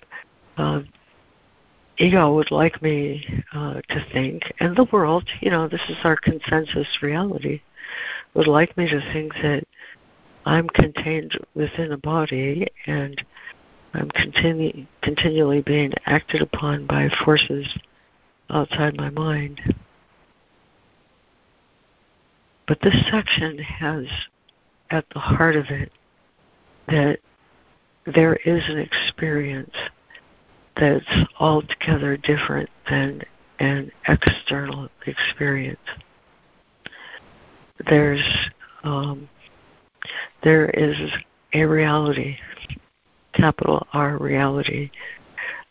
uh, 0.58 0.82
ego 2.00 2.34
would 2.34 2.50
like 2.50 2.82
me 2.82 3.44
uh, 3.54 3.76
to 3.90 4.06
think, 4.12 4.52
and 4.60 4.76
the 4.76 4.88
world, 4.92 5.30
you 5.40 5.52
know, 5.52 5.68
this 5.68 5.82
is 5.88 5.98
our 6.04 6.18
consensus 6.18 6.88
reality, 7.04 7.62
would 8.34 8.48
like 8.48 8.76
me 8.76 8.90
to 8.90 9.14
think 9.14 9.34
that 9.36 9.64
I'm 10.46 10.68
contained 10.70 11.38
within 11.54 11.92
a 11.92 11.98
body 11.98 12.66
and 12.88 13.24
I'm 13.94 14.10
continu- 14.10 14.88
continually 15.04 15.62
being 15.62 15.94
acted 16.08 16.42
upon 16.42 16.88
by 16.88 17.08
forces 17.24 17.68
outside 18.50 18.98
my 18.98 19.12
mind. 19.12 19.62
But 22.68 22.80
this 22.82 22.96
section 23.12 23.60
has 23.60 24.06
at 24.92 25.06
the 25.14 25.20
heart 25.20 25.56
of 25.56 25.66
it 25.70 25.92
that 26.88 27.20
there 28.06 28.36
is 28.36 28.64
an 28.68 28.78
experience 28.78 29.74
that's 30.76 31.06
altogether 31.40 32.18
different 32.18 32.70
than 32.90 33.22
an 33.60 33.92
external 34.08 34.90
experience. 35.06 35.80
There's 37.88 38.24
um, 38.84 39.30
there 40.44 40.70
is 40.70 40.98
a 41.54 41.64
reality 41.64 42.38
capital 43.34 43.88
R 43.94 44.18
reality. 44.18 44.90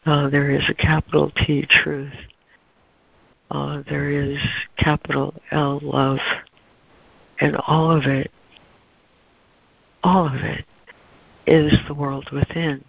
Uh, 0.07 0.31
there 0.31 0.51
is 0.51 0.63
a 0.69 0.75
capital 0.75 1.31
T 1.45 1.67
truth. 1.69 2.13
Uh, 3.51 3.83
there 3.89 4.11
is 4.11 4.39
capital 4.79 5.35
L 5.51 5.81
love. 5.83 6.19
And 7.41 7.57
all 7.67 7.91
of 7.91 8.05
it, 8.05 8.31
all 10.02 10.27
of 10.27 10.35
it 10.35 10.64
is 11.47 11.72
the 11.86 11.94
world 11.94 12.31
within. 12.32 12.85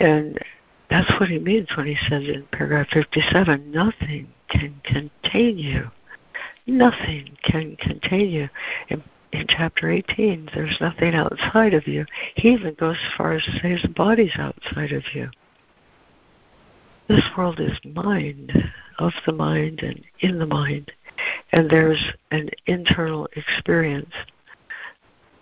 And 0.00 0.38
that's 0.90 1.10
what 1.18 1.28
he 1.28 1.38
means 1.38 1.68
when 1.76 1.86
he 1.86 1.96
says 2.08 2.24
in 2.24 2.46
paragraph 2.52 2.88
57 2.92 3.70
nothing 3.70 4.28
can 4.48 4.80
contain 4.84 5.58
you. 5.58 5.90
Nothing 6.66 7.36
can 7.42 7.76
contain 7.76 8.30
you. 8.30 8.48
And 8.90 9.02
in 9.32 9.46
chapter 9.48 9.90
18, 9.90 10.50
there's 10.54 10.76
nothing 10.80 11.14
outside 11.14 11.74
of 11.74 11.86
you. 11.88 12.06
He 12.36 12.50
even 12.50 12.74
goes 12.74 12.96
as 12.96 13.16
far 13.16 13.32
as 13.32 13.44
to 13.44 13.58
say 13.60 13.76
the 13.80 13.88
body's 13.88 14.36
outside 14.38 14.92
of 14.92 15.02
you. 15.12 15.28
This 17.08 17.24
world 17.36 17.60
is 17.60 17.78
mind, 17.84 18.52
of 18.98 19.12
the 19.26 19.32
mind, 19.32 19.80
and 19.80 20.02
in 20.20 20.38
the 20.38 20.46
mind. 20.46 20.92
And 21.52 21.68
there's 21.68 22.12
an 22.30 22.48
internal 22.66 23.28
experience 23.36 24.12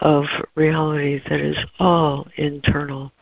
of 0.02 0.24
reality 0.56 1.20
that 1.28 1.40
is 1.40 1.56
all 1.78 2.26
internal. 2.36 3.12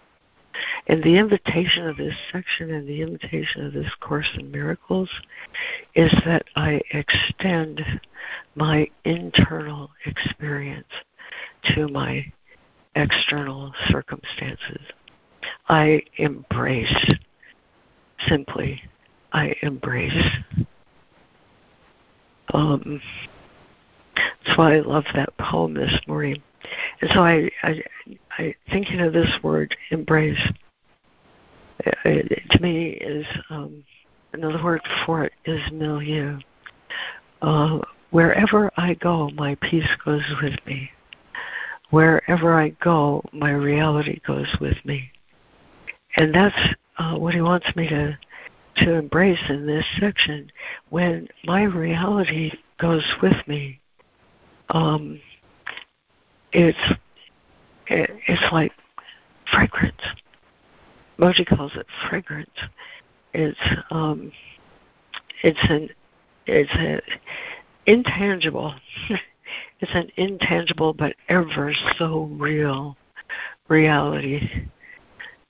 And 0.88 1.02
the 1.02 1.18
invitation 1.18 1.86
of 1.86 1.98
this 1.98 2.14
section 2.32 2.70
and 2.70 2.88
the 2.88 3.02
invitation 3.02 3.66
of 3.66 3.72
this 3.74 3.90
Course 4.00 4.28
in 4.38 4.50
Miracles 4.50 5.10
is 5.94 6.10
that 6.24 6.44
I 6.56 6.80
extend 6.90 7.82
my 8.54 8.88
internal 9.04 9.90
experience 10.06 10.88
to 11.74 11.86
my 11.88 12.24
external 12.96 13.72
circumstances. 13.88 14.80
I 15.68 16.02
embrace, 16.16 17.12
simply, 18.26 18.82
I 19.32 19.54
embrace. 19.62 20.26
Um, 22.54 23.00
that's 24.16 24.58
why 24.58 24.76
I 24.76 24.80
love 24.80 25.04
that 25.14 25.36
poem 25.36 25.74
this 25.74 26.00
morning. 26.06 26.42
And 27.00 27.10
so 27.14 27.20
I, 27.20 27.50
I, 27.62 27.82
I 28.38 28.54
thinking 28.70 29.00
of 29.00 29.12
this 29.12 29.30
word, 29.42 29.74
embrace, 29.90 30.38
it, 31.80 31.96
uh, 32.04 32.56
to 32.56 32.62
me 32.62 32.90
is 32.90 33.26
um, 33.48 33.82
another 34.32 34.62
word 34.62 34.82
for 35.06 35.24
it 35.24 35.32
is 35.44 35.60
milieu. 35.72 36.38
Uh, 37.42 37.78
wherever 38.10 38.70
I 38.76 38.94
go, 38.94 39.30
my 39.34 39.56
peace 39.62 39.88
goes 40.04 40.24
with 40.42 40.58
me. 40.66 40.90
Wherever 41.90 42.54
I 42.54 42.70
go, 42.82 43.22
my 43.32 43.50
reality 43.50 44.20
goes 44.26 44.48
with 44.60 44.76
me. 44.84 45.10
And 46.16 46.34
that's 46.34 46.74
uh, 46.98 47.16
what 47.16 47.34
he 47.34 47.40
wants 47.40 47.66
me 47.74 47.88
to 47.88 48.18
to 48.76 48.94
embrace 48.94 49.42
in 49.48 49.66
this 49.66 49.84
section. 49.98 50.50
When 50.90 51.28
my 51.44 51.64
reality 51.64 52.52
goes 52.78 53.04
with 53.20 53.36
me, 53.46 53.80
um, 54.70 55.20
it's 56.52 56.78
it, 57.86 58.10
it's 58.26 58.52
like 58.52 58.72
fragrance. 59.50 60.02
Mooji 61.18 61.46
calls 61.46 61.72
it 61.76 61.86
fragrance. 62.08 62.48
It's 63.34 63.58
um, 63.90 64.32
it's 65.42 65.58
an 65.68 65.88
it's 66.46 66.72
a 66.74 67.00
intangible. 67.90 68.74
it's 69.80 69.92
an 69.94 70.10
intangible 70.16 70.92
but 70.94 71.14
ever 71.28 71.72
so 71.98 72.30
real 72.38 72.96
reality 73.68 74.40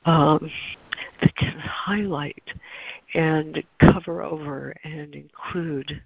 um, 0.05 0.51
that 1.21 1.35
can 1.37 1.59
highlight 1.59 2.43
and 3.15 3.63
cover 3.81 4.23
over 4.23 4.75
and 4.85 5.15
include 5.15 6.01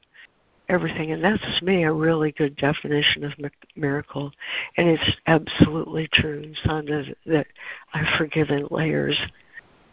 everything. 0.69 1.12
And 1.12 1.23
that's 1.23 1.43
to 1.59 1.65
me 1.65 1.85
a 1.85 1.93
really 1.93 2.32
good 2.32 2.57
definition 2.57 3.24
of 3.24 3.32
miracle. 3.77 4.32
And 4.77 4.89
it's 4.89 5.16
absolutely 5.27 6.09
true, 6.12 6.53
Sonda, 6.65 7.15
that 7.27 7.47
I've 7.93 8.19
forgiven 8.19 8.66
layers. 8.70 9.19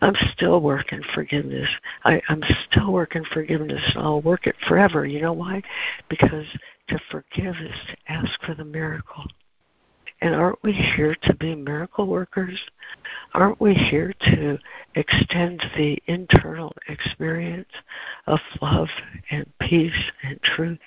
I'm 0.02 0.15
still 0.34 0.61
working 0.61 1.02
forgiveness. 1.14 1.69
I, 2.06 2.22
I'm 2.27 2.41
still 2.69 2.91
working 2.91 3.23
forgiveness, 3.31 3.81
and 3.93 4.03
I'll 4.03 4.22
work 4.22 4.48
it 4.48 4.56
forever. 4.68 5.06
You 5.06 5.22
know 5.22 5.34
why? 5.34 5.61
Because 6.10 6.45
to 6.88 6.99
forgive 7.11 7.56
is 7.57 7.76
to 7.89 7.98
ask 8.07 8.41
for 8.43 8.56
the 8.56 8.65
miracle. 8.65 9.26
And 10.22 10.35
aren't 10.35 10.61
we 10.61 10.72
here 10.72 11.15
to 11.23 11.34
be 11.35 11.56
miracle 11.56 12.06
workers? 12.06 12.60
Aren't 13.34 13.60
we 13.60 13.73
here 13.73 14.14
to 14.22 14.60
extend 14.93 15.64
the 15.76 15.98
internal 16.06 16.73
experience 16.89 17.69
of 18.27 18.39
love 18.61 18.88
and 19.31 19.48
peace 19.60 20.11
and 20.23 20.39
truth 20.43 20.80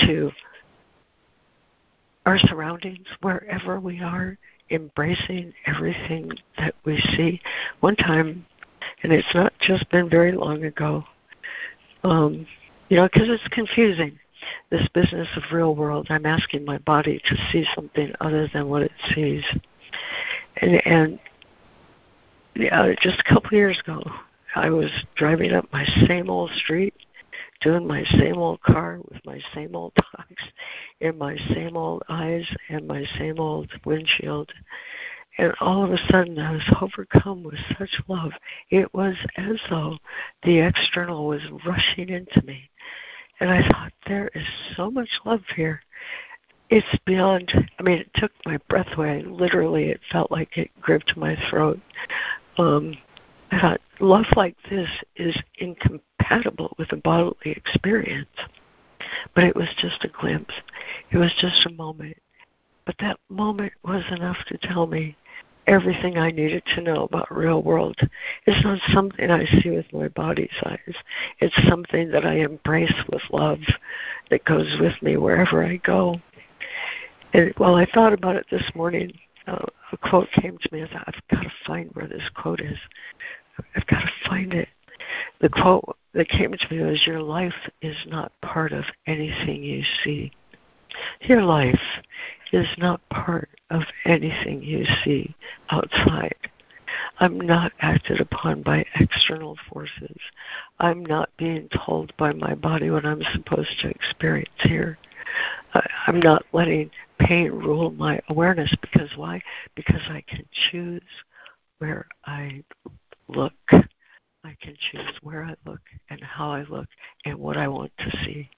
to 0.00 0.32
our 2.26 2.38
surroundings, 2.38 3.06
wherever 3.20 3.78
we 3.78 4.00
are, 4.00 4.36
embracing 4.70 5.52
everything 5.66 6.32
that 6.58 6.74
we 6.84 6.98
see? 7.16 7.40
One 7.78 7.96
time, 7.96 8.44
and 9.04 9.12
it's 9.12 9.34
not 9.34 9.52
just 9.60 9.88
been 9.90 10.10
very 10.10 10.32
long 10.32 10.64
ago, 10.64 11.04
um, 12.02 12.44
you 12.88 12.96
know, 12.96 13.08
because 13.12 13.28
it's 13.28 13.48
confusing 13.48 14.18
this 14.70 14.86
business 14.94 15.28
of 15.36 15.42
real 15.52 15.74
world, 15.74 16.06
I'm 16.10 16.26
asking 16.26 16.64
my 16.64 16.78
body 16.78 17.20
to 17.24 17.36
see 17.50 17.64
something 17.74 18.12
other 18.20 18.48
than 18.52 18.68
what 18.68 18.82
it 18.82 18.92
sees. 19.14 19.44
And, 20.60 20.86
and 20.86 21.18
yeah, 22.54 22.92
just 23.00 23.20
a 23.20 23.32
couple 23.32 23.56
years 23.56 23.78
ago, 23.80 24.02
I 24.54 24.70
was 24.70 24.90
driving 25.14 25.52
up 25.52 25.68
my 25.72 25.84
same 26.06 26.28
old 26.28 26.50
street, 26.50 26.94
doing 27.60 27.86
my 27.86 28.04
same 28.04 28.36
old 28.36 28.60
car 28.62 28.98
with 29.10 29.24
my 29.24 29.40
same 29.54 29.76
old 29.76 29.92
dogs 29.94 30.42
in 31.00 31.18
my 31.18 31.36
same 31.54 31.76
old 31.76 32.02
eyes 32.08 32.44
and 32.68 32.86
my 32.86 33.04
same 33.18 33.38
old 33.38 33.70
windshield. 33.84 34.50
And 35.38 35.54
all 35.60 35.84
of 35.84 35.92
a 35.92 35.98
sudden, 36.10 36.38
I 36.38 36.50
was 36.50 36.74
overcome 36.82 37.44
with 37.44 37.58
such 37.78 38.02
love. 38.08 38.32
It 38.70 38.92
was 38.92 39.14
as 39.36 39.60
though 39.70 39.98
the 40.42 40.58
external 40.58 41.28
was 41.28 41.42
rushing 41.64 42.08
into 42.08 42.44
me 42.44 42.68
and 43.40 43.50
I 43.50 43.66
thought, 43.68 43.92
there 44.06 44.30
is 44.34 44.46
so 44.76 44.90
much 44.90 45.08
love 45.24 45.42
here. 45.54 45.80
It's 46.70 46.86
beyond, 47.06 47.50
I 47.78 47.82
mean, 47.82 47.98
it 47.98 48.10
took 48.14 48.32
my 48.44 48.58
breath 48.68 48.88
away. 48.96 49.22
Literally, 49.22 49.90
it 49.90 50.00
felt 50.10 50.30
like 50.30 50.58
it 50.58 50.70
gripped 50.80 51.16
my 51.16 51.36
throat. 51.48 51.80
Um, 52.58 52.94
I 53.50 53.60
thought, 53.60 53.80
love 54.00 54.26
like 54.36 54.56
this 54.68 54.88
is 55.16 55.36
incompatible 55.58 56.74
with 56.78 56.92
a 56.92 56.96
bodily 56.96 57.36
experience. 57.44 58.28
But 59.34 59.44
it 59.44 59.56
was 59.56 59.68
just 59.78 60.04
a 60.04 60.08
glimpse, 60.08 60.54
it 61.10 61.16
was 61.16 61.32
just 61.40 61.64
a 61.66 61.70
moment. 61.70 62.16
But 62.84 62.96
that 63.00 63.18
moment 63.28 63.72
was 63.84 64.02
enough 64.10 64.38
to 64.48 64.58
tell 64.58 64.86
me 64.86 65.16
everything 65.68 66.16
I 66.16 66.30
needed 66.30 66.62
to 66.74 66.80
know 66.80 67.04
about 67.04 67.34
real 67.34 67.62
world. 67.62 67.96
It's 68.46 68.64
not 68.64 68.80
something 68.92 69.30
I 69.30 69.44
see 69.44 69.70
with 69.70 69.92
my 69.92 70.08
body's 70.08 70.48
eyes. 70.64 70.94
It's 71.40 71.68
something 71.68 72.10
that 72.10 72.24
I 72.24 72.36
embrace 72.36 72.94
with 73.12 73.22
love 73.30 73.60
that 74.30 74.44
goes 74.44 74.76
with 74.80 74.94
me 75.02 75.16
wherever 75.16 75.64
I 75.64 75.76
go. 75.76 76.20
And 77.34 77.52
while 77.58 77.74
I 77.74 77.86
thought 77.92 78.14
about 78.14 78.36
it 78.36 78.46
this 78.50 78.70
morning, 78.74 79.12
uh, 79.46 79.66
a 79.92 79.96
quote 79.96 80.28
came 80.32 80.56
to 80.58 80.68
me. 80.72 80.82
I 80.82 80.88
thought, 80.88 81.04
I've 81.06 81.28
got 81.30 81.42
to 81.42 81.52
find 81.66 81.90
where 81.92 82.08
this 82.08 82.28
quote 82.34 82.60
is. 82.60 82.78
I've 83.76 83.86
got 83.86 84.00
to 84.00 84.28
find 84.28 84.54
it. 84.54 84.68
The 85.40 85.50
quote 85.50 85.96
that 86.14 86.28
came 86.28 86.52
to 86.52 86.74
me 86.74 86.82
was, 86.82 87.06
Your 87.06 87.20
life 87.20 87.54
is 87.82 87.96
not 88.06 88.32
part 88.40 88.72
of 88.72 88.84
anything 89.06 89.62
you 89.62 89.82
see. 90.02 90.32
Your 91.22 91.42
life 91.42 91.80
is 92.52 92.66
not 92.78 93.06
part 93.10 93.48
of 93.70 93.82
anything 94.04 94.62
you 94.62 94.84
see 95.04 95.34
outside. 95.70 96.34
I'm 97.20 97.40
not 97.40 97.72
acted 97.80 98.20
upon 98.20 98.62
by 98.62 98.84
external 98.94 99.56
forces. 99.70 100.16
I'm 100.78 101.04
not 101.04 101.30
being 101.36 101.68
told 101.68 102.16
by 102.16 102.32
my 102.32 102.54
body 102.54 102.90
what 102.90 103.04
I'm 103.04 103.22
supposed 103.32 103.78
to 103.80 103.90
experience 103.90 104.50
here. 104.60 104.98
I'm 106.06 106.20
not 106.20 106.44
letting 106.52 106.90
pain 107.18 107.50
rule 107.50 107.90
my 107.90 108.20
awareness 108.28 108.72
because 108.80 109.10
why? 109.16 109.42
Because 109.74 110.00
I 110.08 110.22
can 110.26 110.44
choose 110.70 111.02
where 111.78 112.06
I 112.24 112.62
look. 113.28 113.52
I 113.72 114.56
can 114.60 114.76
choose 114.90 115.12
where 115.22 115.44
I 115.44 115.54
look 115.68 115.80
and 116.10 116.22
how 116.22 116.50
I 116.50 116.62
look 116.62 116.86
and 117.24 117.36
what 117.36 117.56
I 117.56 117.68
want 117.68 117.92
to 117.98 118.10
see. 118.24 118.48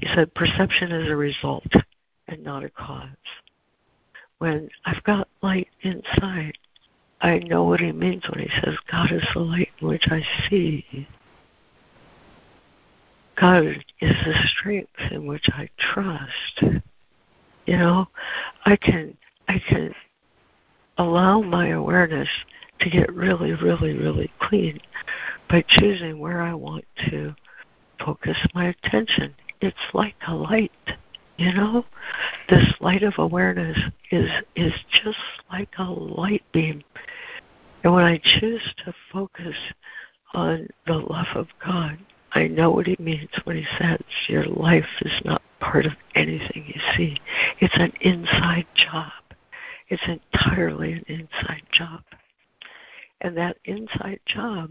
He 0.00 0.08
said 0.14 0.34
perception 0.34 0.92
is 0.92 1.10
a 1.10 1.16
result 1.16 1.72
and 2.26 2.42
not 2.42 2.64
a 2.64 2.70
cause. 2.70 3.08
When 4.38 4.70
I've 4.86 5.02
got 5.04 5.28
light 5.42 5.68
inside, 5.82 6.56
I 7.20 7.38
know 7.38 7.64
what 7.64 7.80
he 7.80 7.92
means 7.92 8.24
when 8.28 8.40
he 8.40 8.50
says, 8.62 8.76
God 8.90 9.12
is 9.12 9.26
the 9.34 9.40
light 9.40 9.68
in 9.80 9.88
which 9.88 10.06
I 10.10 10.22
see. 10.48 11.06
God 13.38 13.64
is 13.64 14.16
the 14.24 14.34
strength 14.58 14.90
in 15.10 15.26
which 15.26 15.46
I 15.52 15.68
trust. 15.78 16.82
You 17.66 17.76
know, 17.76 18.06
I 18.64 18.76
can 18.76 19.16
I 19.48 19.60
can 19.68 19.94
allow 20.96 21.42
my 21.42 21.68
awareness 21.68 22.28
to 22.80 22.90
get 22.90 23.12
really, 23.12 23.52
really, 23.52 23.96
really 23.96 24.30
clean 24.40 24.80
by 25.48 25.64
choosing 25.68 26.18
where 26.18 26.40
I 26.40 26.54
want 26.54 26.84
to 27.10 27.34
focus 28.02 28.36
my 28.54 28.68
attention. 28.68 29.34
It's 29.60 29.76
like 29.94 30.16
a 30.26 30.34
light. 30.34 30.72
You 31.36 31.54
know, 31.54 31.84
this 32.48 32.74
light 32.80 33.02
of 33.02 33.14
awareness 33.18 33.78
is 34.10 34.30
is 34.56 34.72
just 35.02 35.18
like 35.50 35.70
a 35.78 35.84
light 35.84 36.44
beam. 36.52 36.82
And 37.82 37.94
when 37.94 38.04
I 38.04 38.20
choose 38.22 38.74
to 38.84 38.94
focus 39.12 39.56
on 40.34 40.68
the 40.86 40.98
love 40.98 41.28
of 41.34 41.48
God, 41.64 41.98
I 42.32 42.46
know 42.46 42.70
what 42.70 42.86
he 42.86 42.96
means 42.98 43.30
when 43.44 43.56
he 43.56 43.66
says 43.78 44.00
your 44.28 44.44
life 44.44 44.84
is 45.00 45.20
not 45.24 45.42
part 45.60 45.86
of 45.86 45.92
anything 46.14 46.64
you 46.66 46.80
see. 46.96 47.16
It's 47.60 47.76
an 47.76 47.92
inside 48.00 48.66
job. 48.74 49.12
It's 49.88 50.02
entirely 50.06 50.92
an 50.92 51.04
inside 51.08 51.62
job. 51.72 52.02
And 53.20 53.36
that 53.36 53.56
inside 53.64 54.20
job 54.26 54.70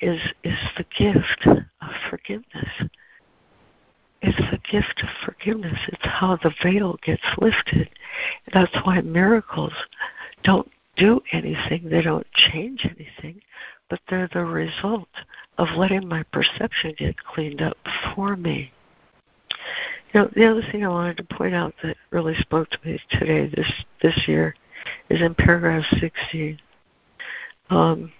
is 0.00 0.20
is 0.42 0.58
the 0.76 0.84
gift 0.98 1.46
of 1.46 1.90
forgiveness. 2.08 2.88
It's 4.22 4.50
the 4.50 4.60
gift 4.70 5.02
of 5.02 5.08
forgiveness. 5.24 5.78
It's 5.88 6.04
how 6.04 6.36
the 6.36 6.52
veil 6.62 6.98
gets 7.02 7.22
lifted. 7.38 7.88
That's 8.52 8.74
why 8.84 9.00
miracles 9.00 9.72
don't 10.42 10.70
do 10.96 11.20
anything, 11.32 11.88
they 11.88 12.02
don't 12.02 12.26
change 12.32 12.84
anything, 12.84 13.40
but 13.88 14.00
they're 14.08 14.28
the 14.32 14.44
result 14.44 15.08
of 15.56 15.68
letting 15.76 16.06
my 16.06 16.22
perception 16.24 16.94
get 16.98 17.16
cleaned 17.16 17.62
up 17.62 17.78
for 18.14 18.36
me. 18.36 18.70
You 20.12 20.20
know, 20.20 20.30
the 20.34 20.46
other 20.46 20.62
thing 20.70 20.84
I 20.84 20.88
wanted 20.88 21.16
to 21.18 21.24
point 21.24 21.54
out 21.54 21.74
that 21.82 21.96
really 22.10 22.34
spoke 22.36 22.68
to 22.70 22.78
me 22.84 22.98
today, 23.10 23.46
this 23.54 23.72
this 24.02 24.24
year, 24.26 24.54
is 25.08 25.22
in 25.22 25.34
paragraph 25.34 25.84
60. 25.98 26.58
Um, 27.70 28.12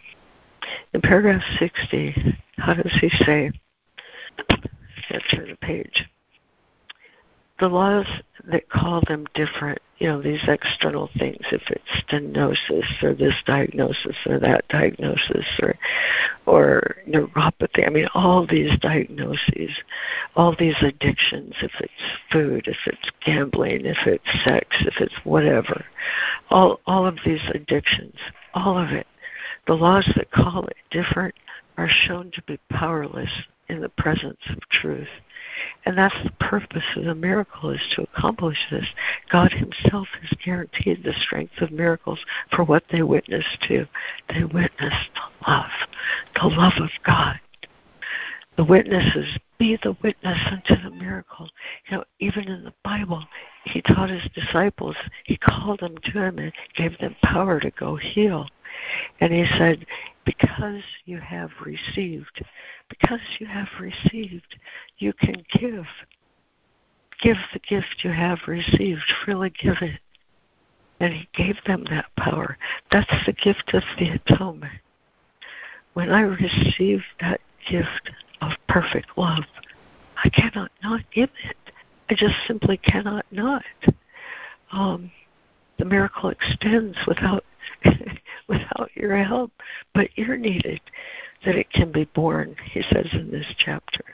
in 0.94 1.00
paragraph 1.00 1.42
60, 1.58 2.38
how 2.58 2.74
does 2.74 2.92
he 3.00 3.08
say? 3.24 3.50
Let's 5.10 5.28
turn 5.34 5.50
the 5.50 5.56
page. 5.56 6.04
The 7.58 7.68
laws 7.68 8.06
that 8.46 8.70
call 8.70 9.02
them 9.06 9.26
different, 9.34 9.80
you 9.98 10.08
know, 10.08 10.22
these 10.22 10.40
external 10.48 11.10
things, 11.18 11.44
if 11.52 11.60
it's 11.68 12.04
stenosis 12.08 13.02
or 13.02 13.12
this 13.12 13.34
diagnosis 13.44 14.16
or 14.24 14.38
that 14.38 14.66
diagnosis 14.68 15.44
or 15.60 15.74
or 16.46 16.96
neuropathy, 17.06 17.86
I 17.86 17.90
mean 17.90 18.08
all 18.14 18.46
these 18.46 18.78
diagnoses, 18.78 19.70
all 20.36 20.56
these 20.58 20.76
addictions, 20.80 21.54
if 21.60 21.72
it's 21.80 21.92
food, 22.32 22.66
if 22.66 22.78
it's 22.86 23.10
gambling, 23.26 23.84
if 23.84 24.06
it's 24.06 24.44
sex, 24.44 24.66
if 24.80 24.94
it's 24.98 25.14
whatever, 25.24 25.84
all 26.48 26.80
all 26.86 27.04
of 27.06 27.18
these 27.26 27.42
addictions, 27.52 28.14
all 28.54 28.78
of 28.78 28.90
it, 28.90 29.06
the 29.66 29.74
laws 29.74 30.10
that 30.16 30.30
call 30.30 30.66
it 30.66 30.76
different 30.90 31.34
are 31.76 31.88
shown 31.88 32.30
to 32.32 32.42
be 32.42 32.58
powerless 32.70 33.30
in 33.70 33.80
the 33.80 33.88
presence 33.88 34.40
of 34.50 34.58
truth. 34.68 35.08
And 35.86 35.96
that's 35.96 36.22
the 36.24 36.32
purpose 36.40 36.84
of 36.96 37.04
the 37.04 37.14
miracle 37.14 37.70
is 37.70 37.80
to 37.94 38.02
accomplish 38.02 38.58
this. 38.70 38.86
God 39.30 39.52
himself 39.52 40.08
has 40.20 40.38
guaranteed 40.44 41.02
the 41.02 41.12
strength 41.12 41.60
of 41.60 41.70
miracles 41.70 42.18
for 42.54 42.64
what 42.64 42.84
they 42.90 43.02
witness 43.02 43.44
to. 43.68 43.86
They 44.28 44.44
witness 44.44 44.94
the 45.14 45.50
love, 45.50 45.70
the 46.40 46.48
love 46.48 46.74
of 46.80 46.90
God. 47.04 47.40
The 48.56 48.64
witnesses 48.64 49.38
be 49.58 49.78
the 49.82 49.96
witness 50.02 50.38
unto 50.50 50.82
the 50.82 50.90
miracle. 50.90 51.48
You 51.88 51.98
know, 51.98 52.04
even 52.18 52.48
in 52.48 52.64
the 52.64 52.74
Bible, 52.84 53.24
he 53.64 53.82
taught 53.82 54.10
his 54.10 54.28
disciples, 54.34 54.96
he 55.24 55.36
called 55.36 55.80
them 55.80 55.96
to 56.04 56.10
him 56.12 56.38
and 56.38 56.52
gave 56.74 56.98
them 56.98 57.14
power 57.22 57.60
to 57.60 57.70
go 57.70 57.96
heal. 57.96 58.48
And 59.20 59.32
he 59.32 59.44
said, 59.58 59.86
Because 60.24 60.82
you 61.04 61.18
have 61.18 61.50
received, 61.64 62.44
because 62.88 63.20
you 63.38 63.46
have 63.46 63.68
received, 63.80 64.56
you 64.98 65.12
can 65.12 65.44
give. 65.52 65.86
Give 67.20 67.36
the 67.52 67.58
gift 67.58 68.02
you 68.02 68.10
have 68.12 68.38
received, 68.46 69.02
freely 69.24 69.50
give 69.50 69.76
it. 69.82 70.00
And 71.00 71.12
he 71.12 71.28
gave 71.34 71.56
them 71.66 71.84
that 71.90 72.06
power. 72.16 72.56
That's 72.90 73.26
the 73.26 73.32
gift 73.32 73.74
of 73.74 73.82
the 73.98 74.10
atonement. 74.10 74.80
When 75.94 76.10
I 76.10 76.20
receive 76.20 77.02
that 77.20 77.40
gift 77.68 78.10
of 78.40 78.52
perfect 78.68 79.18
love, 79.18 79.44
I 80.22 80.28
cannot 80.28 80.70
not 80.82 81.00
give 81.12 81.30
it. 81.44 81.56
I 82.10 82.14
just 82.14 82.34
simply 82.48 82.76
cannot 82.76 83.24
not. 83.30 83.62
um, 84.72 85.12
the 85.78 85.84
miracle 85.84 86.30
extends 86.30 86.98
without 87.06 87.44
without 88.48 88.90
your 88.94 89.16
help, 89.22 89.52
but 89.94 90.08
you're 90.16 90.36
needed 90.36 90.80
that 91.44 91.54
it 91.54 91.70
can 91.70 91.92
be 91.92 92.04
born, 92.06 92.56
he 92.72 92.82
says 92.82 93.06
in 93.12 93.30
this 93.30 93.46
chapter. 93.58 94.04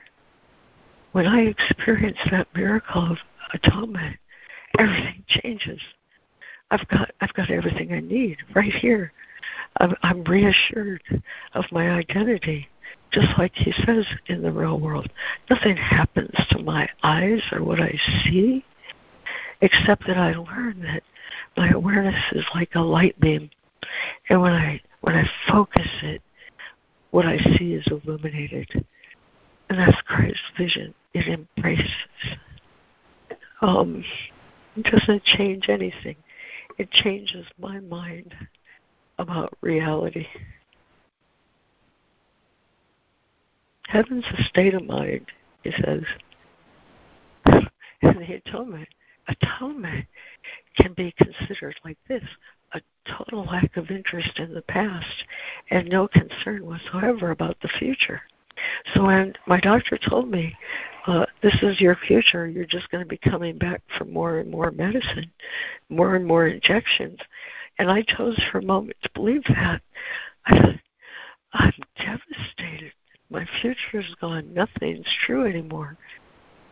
When 1.13 1.27
I 1.27 1.41
experience 1.41 2.19
that 2.31 2.49
miracle 2.55 3.13
of 3.13 3.19
atonement, 3.55 4.19
everything 4.79 5.25
changes. 5.29 5.81
I've 6.71 6.87
got 6.89 7.11
I've 7.23 7.33
got 7.33 7.51
everything 7.51 7.95
I 7.95 8.01
need 8.01 8.37
right 8.55 8.73
here. 8.73 9.13
I'm, 9.81 9.95
I'm 10.03 10.23
reassured 10.25 11.03
of 11.55 11.65
my 11.73 11.91
identity, 11.91 12.69
just 13.13 13.39
like 13.39 13.53
he 13.55 13.73
says 13.85 14.07
in 14.27 14.43
the 14.43 14.53
real 14.53 14.79
world. 14.79 15.11
Nothing 15.49 15.77
happens 15.77 16.35
to 16.51 16.59
my 16.63 16.89
eyes 17.03 17.43
or 17.53 17.63
what 17.63 17.81
I 17.81 17.99
see, 18.25 18.65
except 19.61 20.07
that 20.07 20.19
I 20.19 20.33
learn 20.33 20.83
that 20.83 21.03
my 21.57 21.71
awareness 21.71 22.21
is 22.33 22.45
like 22.55 22.71
a 22.75 22.81
light 22.81 23.19
beam, 23.21 23.51
and 24.29 24.43
when 24.43 24.53
I 24.53 24.81
when 25.01 25.15
I 25.15 25.25
focus 25.51 25.89
it, 26.03 26.21
what 27.11 27.27
I 27.27 27.39
see 27.39 27.75
is 27.75 27.87
illuminated, 27.87 28.85
and 29.69 29.79
that's 29.79 30.01
Christ's 30.03 30.41
vision. 30.59 30.95
It 31.15 31.29
embraces. 31.29 31.91
Um, 33.63 34.05
it 34.77 34.85
doesn't 34.85 35.25
change 35.25 35.69
anything. 35.69 36.17
It 36.79 36.91
changes 36.91 37.47
my 37.59 37.81
mind 37.81 38.35
about 39.19 39.55
reality. 39.63 40.27
Heaven's 43.89 44.25
a 44.37 44.43
state 44.45 44.75
of 44.75 44.85
mind, 44.85 45.27
he 45.63 45.71
says. 45.71 46.03
And 48.03 48.19
the 48.19 48.35
atonement, 48.35 48.89
atonement 49.29 50.07
can 50.77 50.93
be 50.95 51.15
considered 51.17 51.77
like 51.85 51.99
this 52.09 52.23
a 52.73 52.81
total 53.09 53.45
lack 53.45 53.77
of 53.77 53.91
interest 53.91 54.39
in 54.39 54.53
the 54.53 54.63
past 54.63 55.25
and 55.71 55.89
no 55.89 56.09
concern 56.09 56.67
whatsoever 56.67 57.31
about 57.31 57.57
the 57.61 57.69
future. 57.79 58.21
So 58.95 59.05
when 59.07 59.35
my 59.47 59.61
doctor 59.61 59.99
told 59.99 60.31
me, 60.31 60.57
uh, 61.07 61.27
this 61.43 61.57
is 61.63 61.81
your 61.81 61.97
future, 62.07 62.49
you're 62.49 62.67
just 62.67 62.91
going 62.91 63.05
to 63.05 63.09
be 63.09 63.19
coming 63.19 63.59
back 63.59 63.83
for 63.97 64.05
more 64.05 64.39
and 64.39 64.51
more 64.51 64.71
medicine, 64.71 65.31
more 65.89 66.17
and 66.17 66.27
more 66.27 66.49
injections, 66.49 67.19
and 67.79 67.91
I 67.91 68.03
chose 68.03 68.41
for 68.51 68.59
a 68.59 68.65
moment 68.65 68.97
to 69.03 69.11
believe 69.15 69.45
that. 69.45 69.83
I 70.47 70.81
I'm 71.53 71.73
devastated. 71.97 72.93
My 73.31 73.47
future 73.61 74.01
is 74.01 74.15
gone. 74.21 74.53
Nothing's 74.55 75.07
true 75.25 75.47
anymore. 75.47 75.97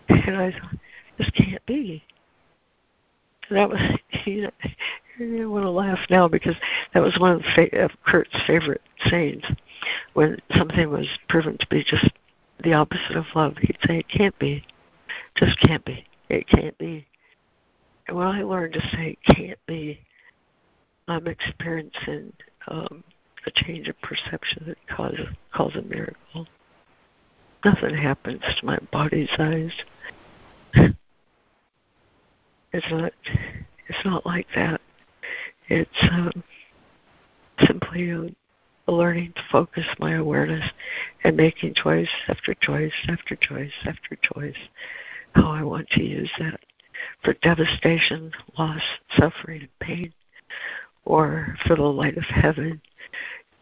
And 0.09 0.36
I 0.36 0.52
thought, 0.52 0.76
this 1.18 1.31
can't 1.31 1.64
be. 1.66 2.02
And 3.48 3.59
that 3.59 3.68
was, 3.68 3.81
you 4.26 4.43
know, 4.43 4.51
I 5.20 5.47
want 5.47 5.64
to 5.64 5.70
laugh 5.70 5.98
now 6.10 6.28
because 6.28 6.56
that 6.93 7.02
was 7.02 7.16
one 7.18 7.32
of, 7.32 7.43
the, 7.56 7.85
of 7.85 7.90
Kurt's 8.06 8.36
favorite 8.47 8.82
sayings. 9.09 9.44
When 10.14 10.39
something 10.56 10.90
was 10.90 11.09
proven 11.28 11.59
to 11.59 11.66
be 11.68 11.85
just 11.85 12.10
the 12.62 12.72
opposite 12.72 13.16
of 13.16 13.26
love, 13.35 13.56
he'd 13.59 13.78
say, 13.86 13.98
it 13.98 14.09
can't 14.09 14.39
be. 14.39 14.64
Just 15.36 15.59
can't 15.60 15.85
be. 15.85 16.06
It 16.28 16.48
can't 16.48 16.76
be. 16.78 17.06
And 18.09 18.16
when 18.16 18.26
I 18.26 18.43
learned 18.43 18.74
to 18.74 18.81
say 18.81 19.16
it 19.24 19.36
can't 19.36 19.59
be, 19.66 20.01
I'm 21.06 21.26
experiencing 21.26 22.32
um, 22.68 23.05
a 23.47 23.51
change 23.51 23.89
of 23.89 24.01
perception 24.01 24.65
that 24.66 24.79
causes 24.89 25.27
calls 25.53 25.77
a 25.77 25.83
miracle. 25.83 26.47
Nothing 27.65 27.95
happens 27.95 28.43
to 28.59 28.66
my 28.66 28.79
body's 28.93 29.31
eyes. 29.39 29.73
It's 32.73 32.91
not. 32.91 33.12
It's 33.89 34.05
not 34.05 34.27
like 34.27 34.49
that. 34.57 34.81
It's 35.69 36.09
um, 36.11 36.43
simply 37.65 38.11
a, 38.11 38.27
a 38.89 38.93
learning 38.93 39.33
to 39.37 39.43
focus 39.53 39.85
my 40.01 40.15
awareness 40.15 40.65
and 41.23 41.37
making 41.37 41.75
choice 41.75 42.09
after 42.27 42.53
choice 42.55 42.93
after 43.09 43.37
choice 43.37 43.71
after 43.87 44.16
choice 44.21 44.57
how 45.37 45.51
I 45.53 45.62
want 45.62 45.89
to 45.91 46.03
use 46.03 46.31
that 46.41 46.59
for 47.23 47.35
devastation, 47.35 48.33
loss, 48.59 48.83
suffering, 49.16 49.61
and 49.61 49.79
pain 49.81 50.12
or 51.05 51.56
for 51.66 51.76
the 51.76 51.82
light 51.82 52.16
of 52.16 52.24
heaven 52.24 52.81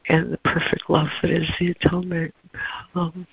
and 0.09 0.33
the 0.33 0.39
perfect 0.39 0.89
love 0.89 1.09
that 1.23 1.31
is 1.31 1.49
the 1.59 1.71
atonement. 1.71 2.35
Um, 2.95 3.27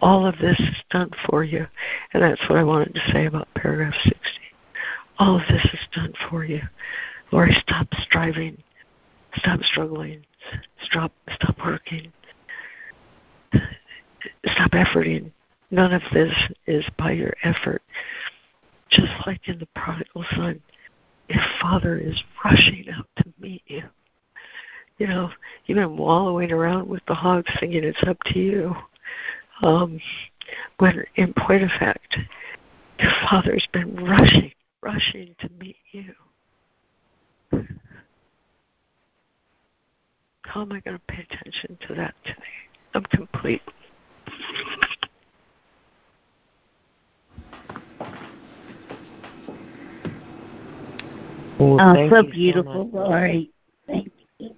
all 0.00 0.26
of 0.26 0.38
this 0.38 0.58
is 0.58 0.76
done 0.90 1.10
for 1.26 1.44
you. 1.44 1.66
And 2.12 2.22
that's 2.22 2.40
what 2.48 2.58
I 2.58 2.64
wanted 2.64 2.94
to 2.94 3.12
say 3.12 3.26
about 3.26 3.48
paragraph 3.54 3.94
60. 4.04 4.18
All 5.18 5.36
of 5.36 5.42
this 5.48 5.64
is 5.72 5.80
done 5.92 6.12
for 6.30 6.44
you. 6.44 6.60
Lori, 7.32 7.52
stop 7.60 7.88
striving. 8.02 8.62
Stop 9.36 9.60
struggling. 9.62 10.24
Stop, 10.82 11.12
stop 11.32 11.56
working. 11.64 12.12
Stop 14.46 14.70
efforting. 14.72 15.30
None 15.70 15.92
of 15.92 16.02
this 16.12 16.32
is 16.66 16.84
by 16.96 17.12
your 17.12 17.34
effort. 17.42 17.82
Just 18.90 19.12
like 19.26 19.48
in 19.48 19.58
the 19.58 19.68
prodigal 19.74 20.24
son, 20.34 20.62
your 21.28 21.44
father 21.60 21.98
is 21.98 22.22
rushing 22.44 22.86
out 22.96 23.06
to 23.16 23.24
meet 23.38 23.62
you. 23.66 23.82
You 24.98 25.06
know, 25.06 25.30
you've 25.66 25.76
been 25.76 25.96
wallowing 25.96 26.50
around 26.50 26.88
with 26.88 27.02
the 27.06 27.14
hogs 27.14 27.50
thinking 27.60 27.84
it's 27.84 28.02
up 28.06 28.18
to 28.26 28.38
you. 28.38 28.74
Um, 29.62 30.00
when 30.78 31.04
in 31.16 31.34
point 31.34 31.62
of 31.62 31.70
fact, 31.78 32.16
your 32.98 33.12
father's 33.30 33.66
been 33.72 33.94
rushing, 33.96 34.52
rushing 34.80 35.34
to 35.40 35.50
meet 35.60 35.76
you. 35.92 36.14
How 40.42 40.62
am 40.62 40.72
I 40.72 40.80
going 40.80 40.96
to 40.96 41.02
pay 41.06 41.26
attention 41.30 41.78
to 41.88 41.94
that 41.94 42.14
today? 42.24 42.38
I'm 42.94 43.04
complete. 43.04 43.62
Oh, 51.60 51.78
oh 51.80 52.10
so 52.10 52.22
beautiful, 52.22 52.88
so 52.92 52.98
Lori. 52.98 53.50
Thank 53.86 54.12
you. 54.38 54.54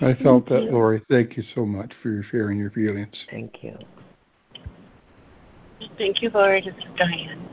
I 0.00 0.14
felt 0.14 0.46
Thank 0.46 0.48
that, 0.48 0.62
you. 0.64 0.70
Lori. 0.70 1.02
Thank 1.10 1.36
you 1.36 1.44
so 1.54 1.64
much 1.64 1.92
for 2.02 2.10
your 2.10 2.22
sharing 2.24 2.58
your 2.58 2.70
feelings. 2.70 3.14
Thank 3.30 3.62
you. 3.62 3.76
Thank 5.98 6.22
you, 6.22 6.30
Lori. 6.30 6.62
This 6.62 6.74
is 6.74 6.90
Diane. 6.96 7.48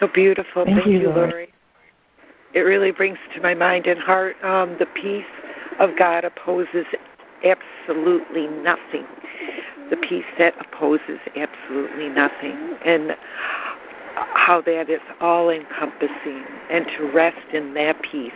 So 0.00 0.08
beautiful. 0.08 0.64
Thank, 0.64 0.82
Thank 0.82 0.88
you, 0.88 1.08
Lori. 1.08 1.30
Lori. 1.30 1.54
It 2.54 2.60
really 2.60 2.92
brings 2.92 3.18
to 3.34 3.40
my 3.40 3.54
mind 3.54 3.86
and 3.86 3.98
heart 3.98 4.36
um, 4.44 4.76
the 4.78 4.86
peace 4.86 5.24
of 5.80 5.90
God 5.98 6.24
opposes 6.24 6.86
absolutely 7.44 8.46
nothing. 8.46 9.06
The 9.90 9.96
peace 9.96 10.24
that 10.38 10.54
opposes 10.60 11.18
absolutely 11.36 12.08
nothing. 12.08 12.76
And 12.84 13.16
how 14.14 14.60
that 14.62 14.90
is 14.90 15.00
all 15.20 15.50
encompassing 15.50 16.44
and 16.70 16.86
to 16.96 17.10
rest 17.12 17.52
in 17.52 17.74
that 17.74 18.00
peace 18.02 18.32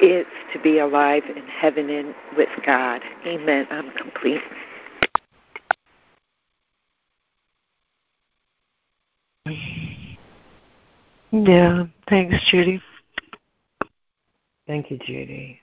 is 0.00 0.26
to 0.52 0.58
be 0.60 0.78
alive 0.78 1.22
in 1.34 1.46
heaven 1.46 1.88
and 1.88 2.14
with 2.36 2.48
God. 2.66 3.00
Amen. 3.26 3.66
I'm 3.70 3.90
complete. 3.92 4.42
Yeah. 11.30 11.84
Thanks, 12.08 12.36
Judy. 12.50 12.82
Thank 14.66 14.90
you, 14.90 14.98
Judy. 14.98 15.60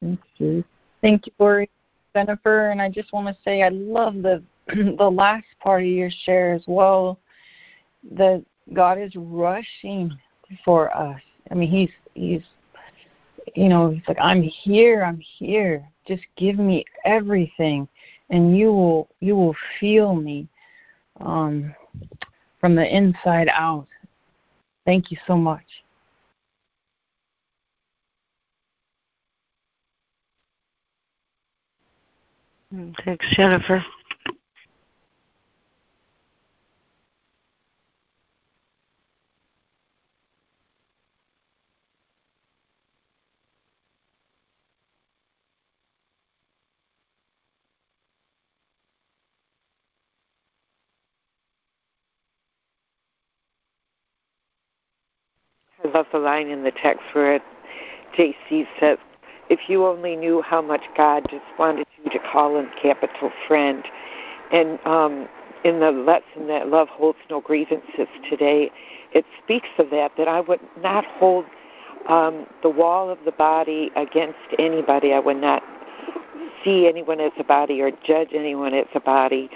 Thanks, 0.00 0.22
Judy. 0.36 0.64
Thank 1.00 1.26
you, 1.26 1.32
Lori. 1.38 1.70
Jennifer, 2.14 2.70
and 2.70 2.80
I 2.80 2.88
just 2.88 3.12
want 3.12 3.26
to 3.26 3.42
say 3.42 3.62
I 3.62 3.70
love 3.70 4.22
the 4.22 4.42
the 4.68 5.10
last 5.10 5.46
part 5.60 5.82
of 5.82 5.88
your 5.88 6.10
share 6.24 6.54
as 6.54 6.62
well. 6.66 7.18
That 8.12 8.44
God 8.72 8.98
is 8.98 9.12
rushing 9.16 10.16
for 10.64 10.96
us. 10.96 11.20
I 11.50 11.54
mean, 11.54 11.70
He's 11.70 11.90
He's 12.14 12.42
you 13.54 13.68
know 13.68 13.90
He's 13.90 14.02
like 14.06 14.18
I'm 14.20 14.42
here, 14.42 15.02
I'm 15.02 15.20
here. 15.20 15.86
Just 16.06 16.22
give 16.36 16.58
me 16.58 16.84
everything, 17.04 17.88
and 18.30 18.56
you 18.56 18.72
will 18.72 19.08
you 19.20 19.34
will 19.34 19.56
feel 19.80 20.14
me 20.14 20.46
um, 21.20 21.74
from 22.60 22.74
the 22.74 22.96
inside 22.96 23.48
out. 23.48 23.86
Thank 24.86 25.10
you 25.10 25.16
so 25.26 25.36
much. 25.36 25.64
Thanks, 33.04 33.26
Jennifer. 33.36 33.84
I 55.84 55.88
love 55.88 56.06
the 56.12 56.18
line 56.18 56.48
in 56.48 56.64
the 56.64 56.72
text 56.72 57.02
where 57.12 57.36
it, 57.36 57.42
JC 58.16 58.66
says, 58.80 58.98
if 59.50 59.68
you 59.68 59.86
only 59.86 60.16
knew 60.16 60.42
how 60.42 60.62
much 60.62 60.82
God 60.96 61.24
just 61.30 61.44
wanted 61.58 61.83
to 62.10 62.18
call 62.18 62.58
him 62.58 62.70
capital 62.80 63.30
friend. 63.46 63.84
And 64.52 64.78
um, 64.86 65.28
in 65.64 65.80
the 65.80 65.90
lesson 65.90 66.46
that 66.48 66.68
love 66.68 66.88
holds 66.88 67.18
no 67.30 67.40
grievances 67.40 68.08
today, 68.28 68.70
it 69.12 69.24
speaks 69.42 69.68
of 69.78 69.90
that, 69.90 70.12
that 70.16 70.28
I 70.28 70.40
would 70.40 70.60
not 70.80 71.04
hold 71.04 71.46
um, 72.08 72.46
the 72.62 72.68
wall 72.68 73.08
of 73.08 73.18
the 73.24 73.32
body 73.32 73.90
against 73.96 74.38
anybody. 74.58 75.12
I 75.12 75.20
would 75.20 75.38
not 75.38 75.62
see 76.62 76.86
anyone 76.86 77.20
as 77.20 77.32
a 77.38 77.44
body 77.44 77.80
or 77.80 77.90
judge 78.04 78.30
anyone 78.32 78.74
as 78.74 78.86
a 78.94 79.00
body 79.00 79.50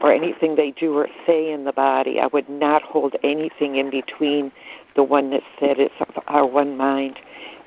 or 0.00 0.12
anything 0.12 0.56
they 0.56 0.70
do 0.70 0.94
or 0.94 1.08
say 1.26 1.52
in 1.52 1.64
the 1.64 1.72
body. 1.72 2.20
I 2.20 2.26
would 2.26 2.48
not 2.48 2.82
hold 2.82 3.16
anything 3.22 3.76
in 3.76 3.90
between 3.90 4.52
the 4.96 5.02
oneness 5.02 5.44
that 5.60 5.78
is 5.78 5.90
of 6.00 6.22
our 6.26 6.46
one 6.46 6.76
mind, 6.76 7.18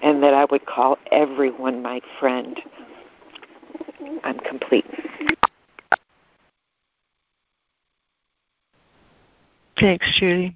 and 0.02 0.22
that 0.24 0.34
I 0.34 0.46
would 0.46 0.66
call 0.66 0.98
everyone 1.12 1.82
my 1.82 2.02
friend. 2.20 2.62
I'm 4.24 4.40
complete. 4.40 4.86
Thanks, 9.80 10.06
Judy. 10.20 10.56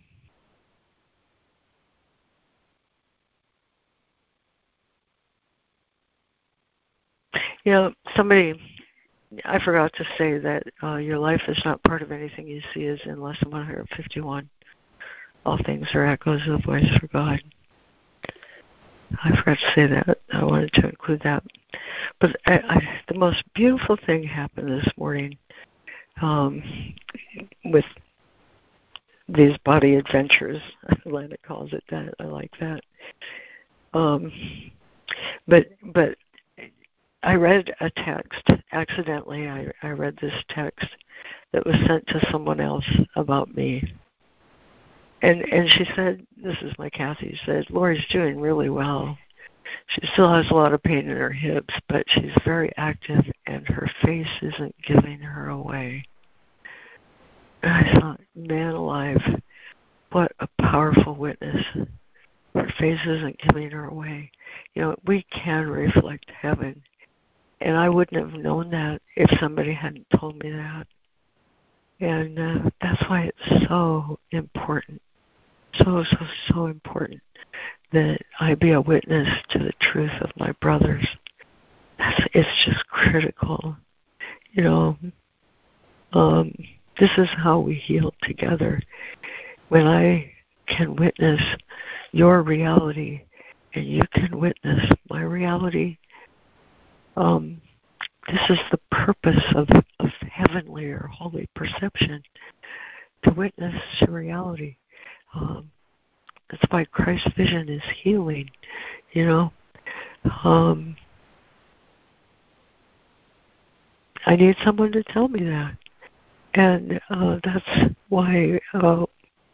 You 7.63 7.71
know, 7.71 7.93
somebody, 8.15 8.59
I 9.45 9.59
forgot 9.63 9.93
to 9.93 10.03
say 10.17 10.39
that 10.39 10.63
uh, 10.81 10.95
your 10.95 11.19
life 11.19 11.41
is 11.47 11.61
not 11.63 11.83
part 11.83 12.01
of 12.01 12.11
anything 12.11 12.47
you 12.47 12.61
see 12.73 12.81
is 12.81 12.99
in 13.05 13.21
lesson 13.21 13.51
151. 13.51 14.49
All 15.45 15.59
things 15.63 15.87
are 15.93 16.05
echoes 16.05 16.41
of 16.47 16.61
the 16.61 16.65
voice 16.65 16.89
for 16.99 17.07
God. 17.07 17.39
I 19.23 19.35
forgot 19.35 19.57
to 19.59 19.71
say 19.75 19.87
that. 19.87 20.17
I 20.33 20.43
wanted 20.43 20.73
to 20.73 20.89
include 20.89 21.21
that. 21.23 21.43
But 22.19 22.35
I, 22.45 22.53
I, 22.53 22.99
the 23.07 23.17
most 23.17 23.43
beautiful 23.53 23.97
thing 24.05 24.23
happened 24.23 24.69
this 24.69 24.89
morning 24.97 25.37
um, 26.21 26.63
with 27.65 27.85
these 29.27 29.57
body 29.59 29.95
adventures. 29.95 30.61
Atlanta 31.05 31.37
calls 31.45 31.73
it 31.73 31.83
that. 31.89 32.13
I 32.19 32.23
like 32.23 32.51
that. 32.59 32.81
Um, 33.93 34.31
but 35.47 35.67
but 35.93 36.15
I 37.23 37.35
read 37.35 37.73
a 37.81 37.89
text 37.89 38.49
accidentally. 38.71 39.47
I, 39.47 39.67
I 39.83 39.89
read 39.89 40.17
this 40.21 40.33
text 40.49 40.87
that 41.53 41.65
was 41.65 41.75
sent 41.85 42.07
to 42.07 42.27
someone 42.31 42.59
else 42.59 42.87
about 43.15 43.55
me. 43.55 43.93
And 45.21 45.41
and 45.41 45.69
she 45.69 45.85
said, 45.95 46.25
"This 46.41 46.57
is 46.61 46.73
my 46.79 46.89
Kathy." 46.89 47.31
She 47.31 47.45
said, 47.45 47.69
"Lori's 47.69 48.05
doing 48.11 48.39
really 48.39 48.69
well. 48.69 49.17
She 49.87 50.01
still 50.13 50.31
has 50.33 50.49
a 50.49 50.53
lot 50.53 50.73
of 50.73 50.83
pain 50.83 51.09
in 51.09 51.17
her 51.17 51.31
hips, 51.31 51.73
but 51.87 52.05
she's 52.09 52.35
very 52.43 52.71
active, 52.77 53.25
and 53.45 53.67
her 53.67 53.89
face 54.01 54.27
isn't 54.41 54.75
giving 54.83 55.19
her 55.19 55.49
away." 55.49 56.05
And 57.63 57.73
I 57.73 57.99
thought, 57.99 58.21
man 58.35 58.73
alive, 58.73 59.21
what 60.11 60.31
a 60.39 60.47
powerful 60.61 61.15
witness. 61.15 61.63
Her 62.55 62.67
face 62.79 63.05
isn't 63.05 63.39
giving 63.39 63.71
her 63.71 63.85
away. 63.85 64.31
You 64.73 64.81
know, 64.81 64.95
we 65.05 65.23
can 65.23 65.69
reflect 65.69 66.31
heaven 66.31 66.81
and 67.61 67.77
I 67.77 67.89
wouldn't 67.89 68.19
have 68.19 68.41
known 68.41 68.71
that 68.71 69.01
if 69.15 69.29
somebody 69.39 69.73
hadn't 69.73 70.07
told 70.19 70.41
me 70.43 70.51
that. 70.51 70.87
And 71.99 72.39
uh, 72.39 72.69
that's 72.81 73.01
why 73.07 73.29
it's 73.29 73.67
so 73.67 74.19
important, 74.31 75.01
so, 75.73 76.03
so, 76.09 76.17
so 76.47 76.65
important 76.67 77.21
that 77.91 78.19
I 78.39 78.55
be 78.55 78.71
a 78.71 78.81
witness 78.81 79.27
to 79.51 79.59
the 79.59 79.73
truth 79.81 80.11
of 80.21 80.31
my 80.37 80.51
brothers. 80.61 81.07
That's, 81.97 82.21
it's 82.33 82.65
just 82.65 82.85
critical. 82.87 83.75
You 84.53 84.63
know, 84.63 84.97
um, 86.13 86.53
this 86.99 87.11
is 87.17 87.29
how 87.37 87.59
we 87.59 87.75
heal 87.75 88.13
together. 88.23 88.81
When 89.69 89.87
I 89.87 90.31
can 90.67 90.95
witness 90.95 91.41
your 92.11 92.43
reality 92.43 93.21
and 93.73 93.85
you 93.85 94.03
can 94.13 94.39
witness 94.39 94.91
my 95.09 95.21
reality, 95.21 95.97
um, 97.15 97.61
this 98.27 98.41
is 98.49 98.59
the 98.71 98.79
purpose 98.91 99.43
of, 99.55 99.67
of 99.99 100.09
heavenly 100.29 100.85
or 100.85 101.09
holy 101.11 101.49
perception 101.55 102.21
to 103.23 103.31
witness 103.31 103.75
to 103.99 104.11
reality. 104.11 104.75
Um, 105.33 105.71
that's 106.49 106.63
why 106.69 106.85
Christ's 106.85 107.31
vision 107.37 107.69
is 107.69 107.83
healing, 108.03 108.49
you 109.13 109.25
know. 109.25 109.51
Um, 110.43 110.95
I 114.25 114.35
need 114.35 114.55
someone 114.63 114.91
to 114.91 115.03
tell 115.03 115.27
me 115.27 115.43
that. 115.45 115.77
And 116.53 116.99
uh, 117.09 117.39
that's 117.43 117.93
why 118.09 118.59
uh, 118.73 119.05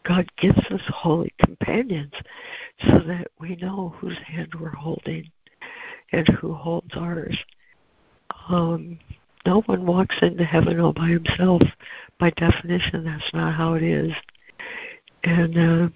God 0.03 0.31
gives 0.37 0.59
us 0.71 0.81
holy 0.89 1.33
companions 1.45 2.13
so 2.79 2.99
that 2.99 3.27
we 3.39 3.55
know 3.57 3.93
whose 3.97 4.17
hand 4.25 4.53
we're 4.59 4.69
holding 4.69 5.29
and 6.11 6.27
who 6.27 6.53
holds 6.53 6.95
ours. 6.95 7.37
Um, 8.49 8.99
no 9.45 9.61
one 9.61 9.85
walks 9.85 10.15
into 10.21 10.43
heaven 10.43 10.79
all 10.79 10.93
by 10.93 11.07
himself. 11.07 11.61
By 12.19 12.31
definition, 12.31 13.05
that's 13.05 13.33
not 13.33 13.53
how 13.53 13.75
it 13.75 13.83
is. 13.83 14.11
And 15.23 15.57
uh, 15.57 15.89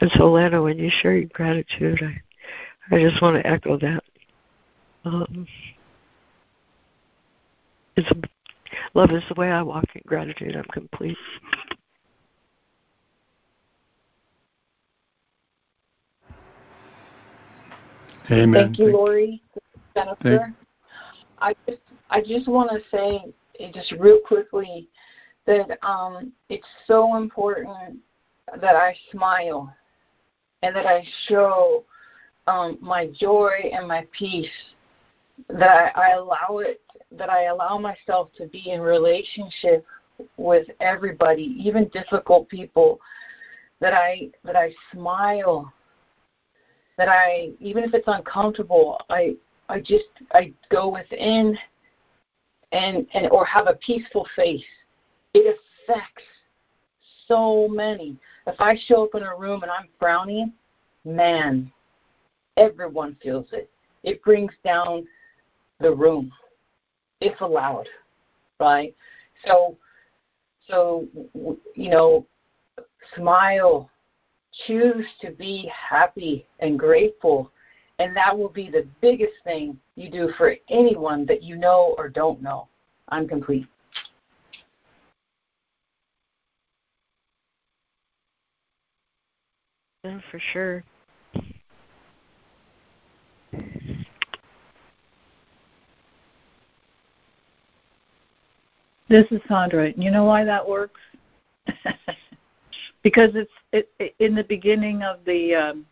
and 0.00 0.10
so, 0.16 0.30
Lana, 0.30 0.62
when 0.62 0.78
you 0.78 0.90
share 1.00 1.16
your 1.16 1.28
gratitude, 1.32 2.00
I 2.02 2.94
I 2.94 3.00
just 3.00 3.20
want 3.22 3.36
to 3.36 3.46
echo 3.46 3.78
that. 3.78 4.02
Um, 5.04 5.46
it's 7.96 8.10
love 8.94 9.10
is 9.10 9.22
the 9.28 9.34
way 9.34 9.50
I 9.50 9.62
walk 9.62 9.84
in 9.94 10.02
gratitude. 10.06 10.56
I'm 10.56 10.64
complete. 10.64 11.16
Amen. 18.30 18.52
Thank 18.52 18.78
you, 18.78 18.86
Lori. 18.92 19.42
Jennifer. 19.94 20.16
Thank- 20.22 20.56
I 21.38 21.54
just 21.68 21.82
I 22.10 22.20
just 22.20 22.48
want 22.48 22.70
to 22.70 22.80
say 22.90 23.20
just 23.72 23.92
real 23.92 24.20
quickly 24.20 24.88
that 25.46 25.78
um, 25.86 26.32
it's 26.48 26.66
so 26.86 27.16
important 27.16 27.98
that 28.60 28.76
I 28.76 28.94
smile 29.10 29.74
and 30.62 30.74
that 30.74 30.86
I 30.86 31.04
show 31.28 31.84
um, 32.46 32.78
my 32.80 33.08
joy 33.18 33.70
and 33.72 33.86
my 33.88 34.06
peace. 34.16 34.46
That 35.48 35.92
I, 35.96 36.10
I 36.10 36.10
allow 36.12 36.58
it. 36.58 36.80
That 37.10 37.28
I 37.28 37.46
allow 37.46 37.78
myself 37.78 38.30
to 38.38 38.46
be 38.46 38.70
in 38.70 38.80
relationship 38.80 39.84
with 40.36 40.66
everybody, 40.80 41.56
even 41.58 41.88
difficult 41.88 42.48
people. 42.48 43.00
That 43.80 43.92
I 43.92 44.30
that 44.44 44.56
I 44.56 44.72
smile 44.92 45.72
that 46.96 47.08
I 47.08 47.50
even 47.60 47.84
if 47.84 47.94
it's 47.94 48.06
uncomfortable, 48.06 49.00
I 49.10 49.36
I 49.68 49.80
just 49.80 50.04
I 50.32 50.52
go 50.70 50.88
within 50.88 51.56
and 52.72 53.06
and 53.14 53.30
or 53.30 53.44
have 53.44 53.66
a 53.66 53.74
peaceful 53.74 54.26
face. 54.36 54.62
It 55.34 55.58
affects 55.86 56.22
so 57.26 57.68
many. 57.68 58.16
If 58.46 58.60
I 58.60 58.76
show 58.86 59.04
up 59.04 59.14
in 59.14 59.22
a 59.22 59.36
room 59.36 59.62
and 59.62 59.70
I'm 59.70 59.88
frowning, 59.98 60.52
man, 61.04 61.70
everyone 62.56 63.16
feels 63.22 63.46
it. 63.52 63.68
It 64.02 64.22
brings 64.22 64.52
down 64.64 65.06
the 65.80 65.92
room, 65.92 66.30
if 67.20 67.40
allowed, 67.40 67.88
right? 68.60 68.94
So, 69.46 69.76
so 70.68 71.06
you 71.74 71.90
know, 71.90 72.26
smile, 73.16 73.90
choose 74.66 75.06
to 75.20 75.30
be 75.30 75.70
happy 75.90 76.46
and 76.60 76.78
grateful. 76.78 77.50
And 77.98 78.14
that 78.16 78.36
will 78.36 78.48
be 78.48 78.70
the 78.70 78.86
biggest 79.00 79.34
thing 79.44 79.78
you 79.94 80.10
do 80.10 80.32
for 80.36 80.54
anyone 80.68 81.26
that 81.26 81.42
you 81.42 81.56
know 81.56 81.94
or 81.96 82.08
don't 82.08 82.42
know. 82.42 82.68
I'm 83.08 83.28
complete. 83.28 83.66
For 90.04 90.38
sure. 90.52 90.84
This 99.08 99.26
is 99.30 99.40
Sandra. 99.48 99.92
You 99.96 100.10
know 100.10 100.24
why 100.24 100.44
that 100.44 100.68
works? 100.68 101.00
because 103.02 103.30
it's 103.34 103.50
it, 103.72 103.88
it, 103.98 104.14
in 104.18 104.34
the 104.34 104.44
beginning 104.44 105.02
of 105.02 105.20
the 105.24 105.54
um, 105.54 105.86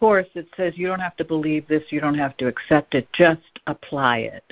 course 0.00 0.28
it 0.34 0.46
says 0.56 0.72
you 0.76 0.86
don't 0.86 1.00
have 1.00 1.16
to 1.16 1.24
believe 1.24 1.68
this 1.68 1.82
you 1.90 2.00
don't 2.00 2.16
have 2.16 2.36
to 2.38 2.46
accept 2.46 2.94
it 2.94 3.08
just 3.12 3.40
apply 3.66 4.18
it 4.18 4.44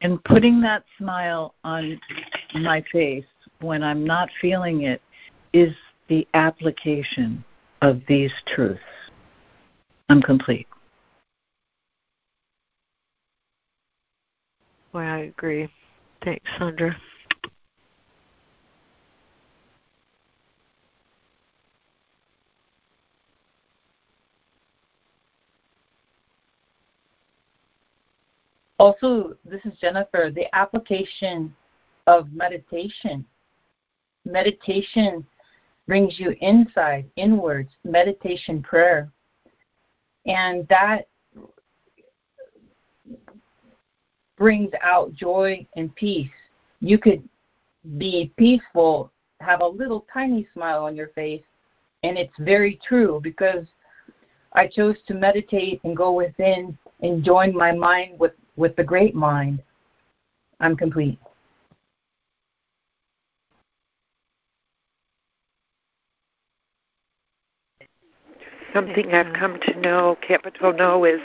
and 0.00 0.22
putting 0.24 0.60
that 0.60 0.82
smile 0.98 1.54
on 1.62 2.00
my 2.54 2.82
face 2.90 3.24
when 3.60 3.82
i'm 3.82 4.04
not 4.04 4.30
feeling 4.40 4.82
it 4.82 5.02
is 5.52 5.74
the 6.08 6.26
application 6.32 7.44
of 7.82 8.00
these 8.08 8.32
truths. 8.46 8.80
I'm 10.08 10.22
complete. 10.22 10.66
Boy, 14.92 15.00
I 15.00 15.18
agree. 15.18 15.68
Thanks, 16.24 16.48
Sandra. 16.58 16.96
Also, 28.78 29.36
this 29.44 29.60
is 29.66 29.78
Jennifer, 29.78 30.32
the 30.34 30.46
application 30.54 31.54
of 32.06 32.32
meditation. 32.32 33.24
Meditation 34.24 35.24
brings 35.90 36.20
you 36.20 36.36
inside, 36.40 37.04
inwards, 37.16 37.72
meditation 37.82 38.62
prayer. 38.62 39.10
And 40.24 40.64
that 40.68 41.08
brings 44.38 44.70
out 44.84 45.12
joy 45.14 45.66
and 45.74 45.92
peace. 45.96 46.30
You 46.80 46.96
could 46.96 47.28
be 47.98 48.32
peaceful, 48.36 49.10
have 49.40 49.62
a 49.62 49.66
little 49.66 50.06
tiny 50.14 50.46
smile 50.54 50.84
on 50.84 50.94
your 50.94 51.08
face, 51.08 51.42
and 52.04 52.16
it's 52.16 52.38
very 52.38 52.78
true 52.86 53.18
because 53.20 53.66
I 54.52 54.68
chose 54.68 54.94
to 55.08 55.14
meditate 55.14 55.80
and 55.82 55.96
go 55.96 56.12
within 56.12 56.78
and 57.00 57.24
join 57.24 57.52
my 57.52 57.72
mind 57.72 58.16
with 58.16 58.34
with 58.54 58.76
the 58.76 58.84
great 58.84 59.16
mind, 59.16 59.60
I'm 60.60 60.76
complete. 60.76 61.18
Something 68.72 69.14
I've 69.14 69.32
come 69.32 69.58
to 69.60 69.80
know, 69.80 70.16
capital 70.20 70.72
know, 70.72 71.04
is 71.04 71.20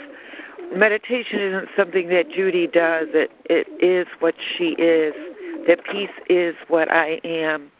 meditation 0.74 1.38
isn't 1.38 1.68
something 1.76 2.08
that 2.08 2.30
Judy 2.30 2.66
does. 2.66 3.08
It 3.12 3.30
it 3.44 3.68
is 3.80 4.06
what 4.18 4.34
she 4.38 4.70
is. 4.78 5.14
That 5.66 5.84
peace 5.84 6.10
is 6.28 6.54
what 6.68 6.90
I 6.90 7.20
am. 7.24 7.70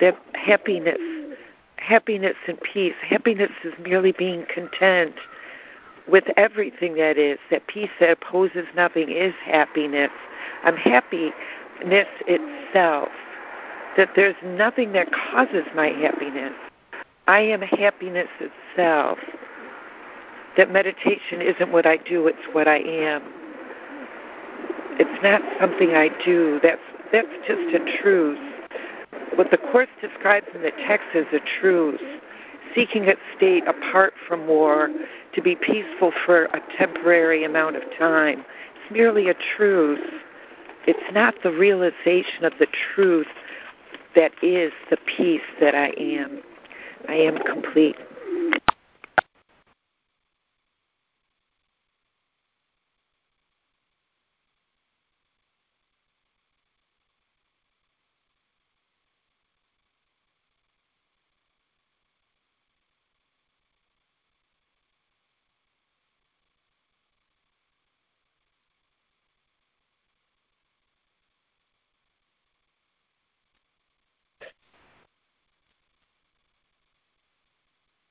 That 0.00 0.18
happiness, 0.34 1.00
happiness 1.76 2.36
and 2.46 2.60
peace. 2.60 2.94
Happiness 3.02 3.50
is 3.64 3.72
merely 3.82 4.12
being 4.12 4.46
content 4.52 5.14
with 6.08 6.24
everything 6.36 6.94
that 6.96 7.16
is, 7.18 7.38
that 7.50 7.66
peace 7.66 7.90
that 8.00 8.10
opposes 8.10 8.66
nothing 8.74 9.10
is 9.10 9.34
happiness. 9.44 10.10
I'm 10.64 10.76
happiness 10.76 11.32
itself, 12.26 13.10
that 13.96 14.10
there's 14.16 14.36
nothing 14.42 14.92
that 14.92 15.12
causes 15.12 15.64
my 15.74 15.88
happiness. 15.88 16.54
I 17.26 17.40
am 17.40 17.62
happiness 17.62 18.28
itself. 18.40 19.18
That 20.56 20.70
meditation 20.70 21.40
isn't 21.40 21.72
what 21.72 21.86
I 21.86 21.96
do, 21.96 22.26
it's 22.26 22.46
what 22.52 22.68
I 22.68 22.78
am. 22.78 23.22
It's 24.98 25.22
not 25.22 25.40
something 25.58 25.94
I 25.94 26.10
do. 26.24 26.60
That's 26.62 26.80
that's 27.12 27.28
just 27.46 27.74
a 27.74 27.98
truth. 28.02 28.38
What 29.34 29.50
the 29.50 29.58
Course 29.58 29.88
describes 30.00 30.46
in 30.54 30.62
the 30.62 30.72
text 30.86 31.08
is 31.14 31.26
a 31.32 31.40
truth 31.60 32.00
seeking 32.74 33.08
a 33.08 33.14
state 33.36 33.66
apart 33.66 34.14
from 34.26 34.46
war 34.46 34.90
to 35.34 35.42
be 35.42 35.54
peaceful 35.56 36.12
for 36.24 36.44
a 36.46 36.60
temporary 36.76 37.44
amount 37.44 37.76
of 37.76 37.82
time. 37.98 38.44
It's 38.82 38.90
merely 38.90 39.28
a 39.28 39.34
truth. 39.56 40.00
It's 40.86 41.12
not 41.12 41.34
the 41.42 41.52
realization 41.52 42.44
of 42.44 42.52
the 42.58 42.66
truth 42.94 43.26
that 44.14 44.32
is 44.42 44.72
the 44.90 44.96
peace 45.16 45.42
that 45.60 45.74
I 45.74 45.88
am. 45.98 46.42
I 47.08 47.14
am 47.14 47.38
complete. 47.38 47.96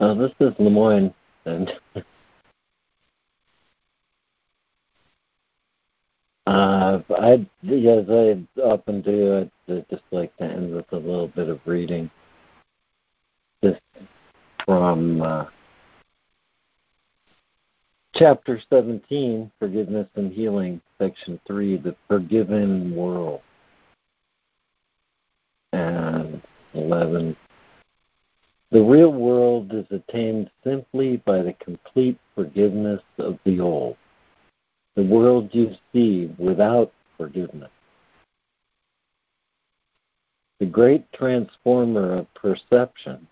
Uh, 0.02 0.16
this 0.16 0.32
is 0.40 0.52
LeMoyne, 0.56 1.14
and 1.46 1.72
uh, 6.48 7.00
I, 7.08 7.34
as 7.34 8.10
I 8.10 8.44
often 8.64 9.02
do, 9.04 9.48
I 9.70 9.84
just 9.92 10.02
like 10.10 10.36
to 10.38 10.44
end 10.44 10.74
with 10.74 10.92
a 10.92 10.98
little 10.98 11.28
bit 11.28 11.50
of 11.50 11.60
reading. 11.68 12.10
This 13.62 13.78
from 14.66 15.22
uh, 15.22 15.46
chapter 18.16 18.60
17, 18.72 19.52
Forgiveness 19.60 20.08
and 20.16 20.34
Healing, 20.34 20.82
section 21.00 21.40
3, 21.46 21.78
The 21.78 21.96
Forgiven 22.08 22.96
World. 22.96 23.42
And 25.74 26.42
11 26.74 27.38
the 28.72 28.82
real 28.82 29.12
world 29.12 29.74
is 29.74 29.86
attained 29.92 30.50
simply 30.64 31.18
by 31.18 31.42
the 31.42 31.54
complete 31.54 32.18
forgiveness 32.36 33.02
of 33.18 33.38
the 33.44 33.60
old, 33.60 33.98
the 34.96 35.04
world 35.04 35.50
you 35.52 35.72
see 35.92 36.34
without 36.38 36.92
forgiveness. 37.18 37.70
The 40.60 40.68
great 40.68 41.12
transformer 41.12 42.16
of 42.16 42.34
perception 42.34 43.28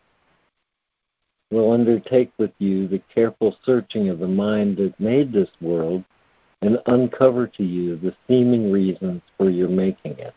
will 1.52 1.72
undertake 1.72 2.32
with 2.38 2.52
you 2.60 2.88
the 2.88 3.02
careful 3.14 3.56
searching 3.66 4.10
of 4.10 4.20
the 4.20 4.28
mind 4.28 4.78
that 4.78 5.00
made 5.00 5.32
this 5.32 5.50
world 5.62 6.04
and 6.62 6.80
uncover 6.88 7.48
to 7.48 7.64
you 7.64 7.96
the 7.96 8.14
seeming 8.28 8.72
reasons 8.72 9.22
for 9.38 9.50
your 9.50 9.70
making 9.70 10.20
it. 10.20 10.34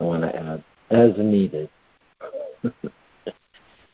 I 0.00 0.04
want 0.04 0.22
to 0.22 0.34
add, 0.34 0.64
as 0.90 1.18
needed. 1.18 1.68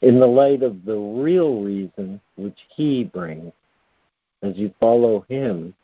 in 0.05 0.21
the 0.21 0.27
light 0.27 0.63
of 0.63 0.85
the 0.85 0.99
real 0.99 1.63
reason 1.63 2.21
which 2.37 2.59
He 2.77 3.05
brings. 3.05 3.53
As 4.43 4.55
you 4.59 4.73
follow 4.79 5.25
Him, 5.31 5.75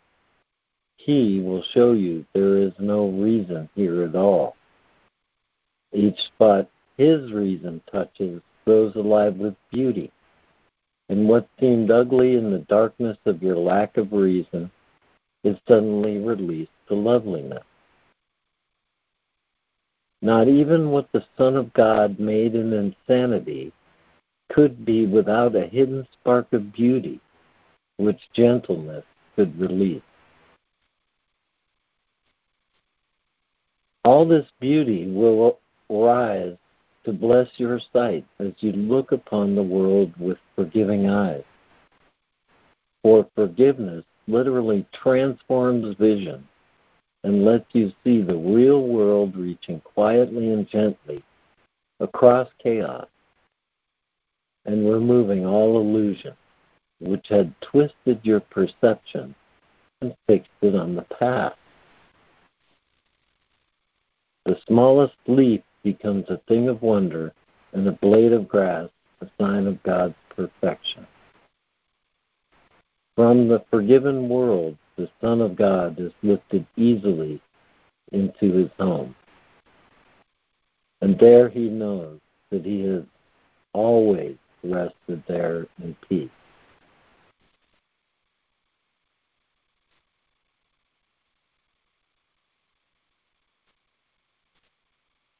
He 0.99 1.41
will 1.41 1.63
show 1.73 1.93
you 1.93 2.27
there 2.35 2.59
is 2.59 2.73
no 2.79 3.09
reason 3.09 3.71
here 3.75 4.03
at 4.03 4.15
all. 4.15 4.57
Each 5.95 6.19
spot 6.19 6.69
His 6.99 7.33
reason 7.33 7.81
touches 7.91 8.43
grows 8.67 8.95
alive 8.95 9.37
with 9.37 9.55
beauty, 9.73 10.13
and 11.09 11.27
what 11.27 11.49
seemed 11.59 11.91
ugly 11.91 12.37
in 12.37 12.51
the 12.51 12.67
darkness 12.69 13.17
of 13.25 13.43
your 13.43 13.57
lack 13.57 13.97
of 13.97 14.13
reason 14.13 14.71
is 15.45 15.57
suddenly 15.67 16.19
released 16.19 16.71
to 16.89 16.95
loveliness. 16.95 17.65
Not 20.21 20.47
even 20.49 20.91
what 20.91 21.11
the 21.13 21.25
Son 21.39 21.57
of 21.57 21.73
God 21.73 22.21
made 22.21 22.55
in 22.55 22.75
insanity 22.75 23.73
could 24.51 24.85
be 24.85 25.07
without 25.07 25.55
a 25.55 25.67
hidden 25.67 26.07
spark 26.13 26.53
of 26.53 26.73
beauty 26.73 27.21
which 27.97 28.21
gentleness 28.33 29.05
could 29.37 29.59
release. 29.59 30.03
All 34.05 34.27
this 34.27 34.47
beauty 34.61 35.11
will 35.11 35.59
rise 35.89 36.57
to 37.05 37.13
bless 37.13 37.49
your 37.57 37.81
sight 37.93 38.25
as 38.39 38.53
you 38.59 38.73
look 38.73 39.13
upon 39.13 39.55
the 39.55 39.63
world 39.63 40.13
with 40.19 40.39
forgiving 40.57 41.09
eyes. 41.09 41.45
For 43.03 43.27
forgiveness 43.35 44.05
literally 44.27 44.87
transforms 44.93 45.97
vision 45.97 46.47
and 47.25 47.45
lets 47.45 47.67
you 47.73 47.93
see 48.05 48.23
the 48.23 48.37
real 48.37 48.87
world 48.87 49.37
reaching 49.37 49.81
quietly 49.81 50.53
and 50.53 50.69
gently 50.69 51.23
across 52.01 52.49
chaos 52.63 53.07
and 54.65 54.91
removing 54.91 55.47
all 55.47 55.81
illusion 55.81 56.35
which 57.01 57.27
had 57.28 57.55
twisted 57.61 58.20
your 58.23 58.41
perception 58.41 59.35
and 60.01 60.15
fixed 60.27 60.51
it 60.61 60.74
on 60.74 60.95
the 60.95 61.07
past. 61.19 61.57
The 64.45 64.59
smallest 64.66 65.15
leaf 65.27 65.62
becomes 65.82 66.27
a 66.28 66.41
thing 66.49 66.69
of 66.69 66.82
wonder, 66.82 67.32
and 67.73 67.87
a 67.87 67.93
blade 67.93 68.32
of 68.32 68.49
grass 68.49 68.89
a 69.20 69.27
sign 69.39 69.66
of 69.66 69.82
God's 69.82 70.15
perfection. 70.35 71.07
From 73.16 73.49
the 73.49 73.62
forgiven 73.70 74.28
world, 74.28 74.77
the 74.97 75.11
Son 75.20 75.41
of 75.41 75.57
God 75.57 76.01
is 76.01 76.12
lifted 76.23 76.66
easily 76.77 77.41
into 78.12 78.53
his 78.53 78.70
home. 78.78 79.15
And 81.03 81.19
there 81.19 81.49
he 81.49 81.69
knows 81.69 82.19
that 82.51 82.65
he 82.65 82.82
is 82.82 83.05
always 83.73 84.37
rested 84.62 85.23
there 85.28 85.66
in 85.82 85.97
peace. 86.09 86.31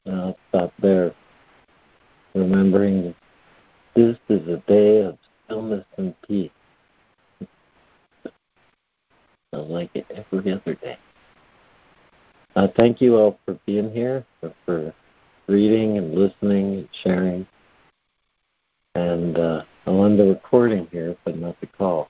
I'll 0.07 0.37
stop 0.49 0.73
there, 0.81 1.13
remembering 2.33 3.13
this 3.95 4.17
is 4.29 4.47
a 4.47 4.57
day 4.67 5.03
of 5.03 5.17
stillness 5.45 5.85
and 5.97 6.15
peace. 6.27 6.51
I 9.53 9.57
like 9.57 9.91
it 9.93 10.05
every 10.09 10.53
other 10.53 10.75
day. 10.75 10.97
Uh, 12.55 12.67
thank 12.75 13.01
you 13.01 13.17
all 13.17 13.39
for 13.45 13.57
being 13.65 13.91
here, 13.91 14.25
for 14.65 14.93
reading 15.47 15.97
and 15.97 16.15
listening 16.15 16.75
and 16.75 16.89
sharing. 17.03 17.47
And 18.95 19.37
uh, 19.37 19.63
I'll 19.85 20.05
end 20.05 20.19
the 20.19 20.25
recording 20.25 20.87
here, 20.91 21.15
but 21.23 21.37
not 21.37 21.59
the 21.61 21.67
call. 21.67 22.09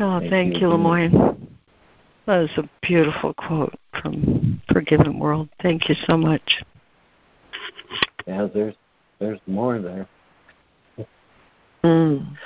Oh, 0.00 0.18
Thank 0.18 0.30
thank, 0.30 0.54
you. 0.54 0.60
you, 0.60 0.74
LeMoyne. 0.74 1.46
That 2.26 2.38
was 2.38 2.50
a 2.56 2.68
beautiful 2.82 3.34
quote 3.34 3.74
from 4.00 4.60
Forgiven 4.72 5.18
World. 5.18 5.48
Thank 5.62 5.88
you 5.88 5.94
so 6.06 6.16
much. 6.16 6.62
Yeah, 8.26 8.48
there's 8.52 8.74
there's 9.18 9.40
more 9.46 9.78
there. 9.78 10.08
Mm. 11.84 12.36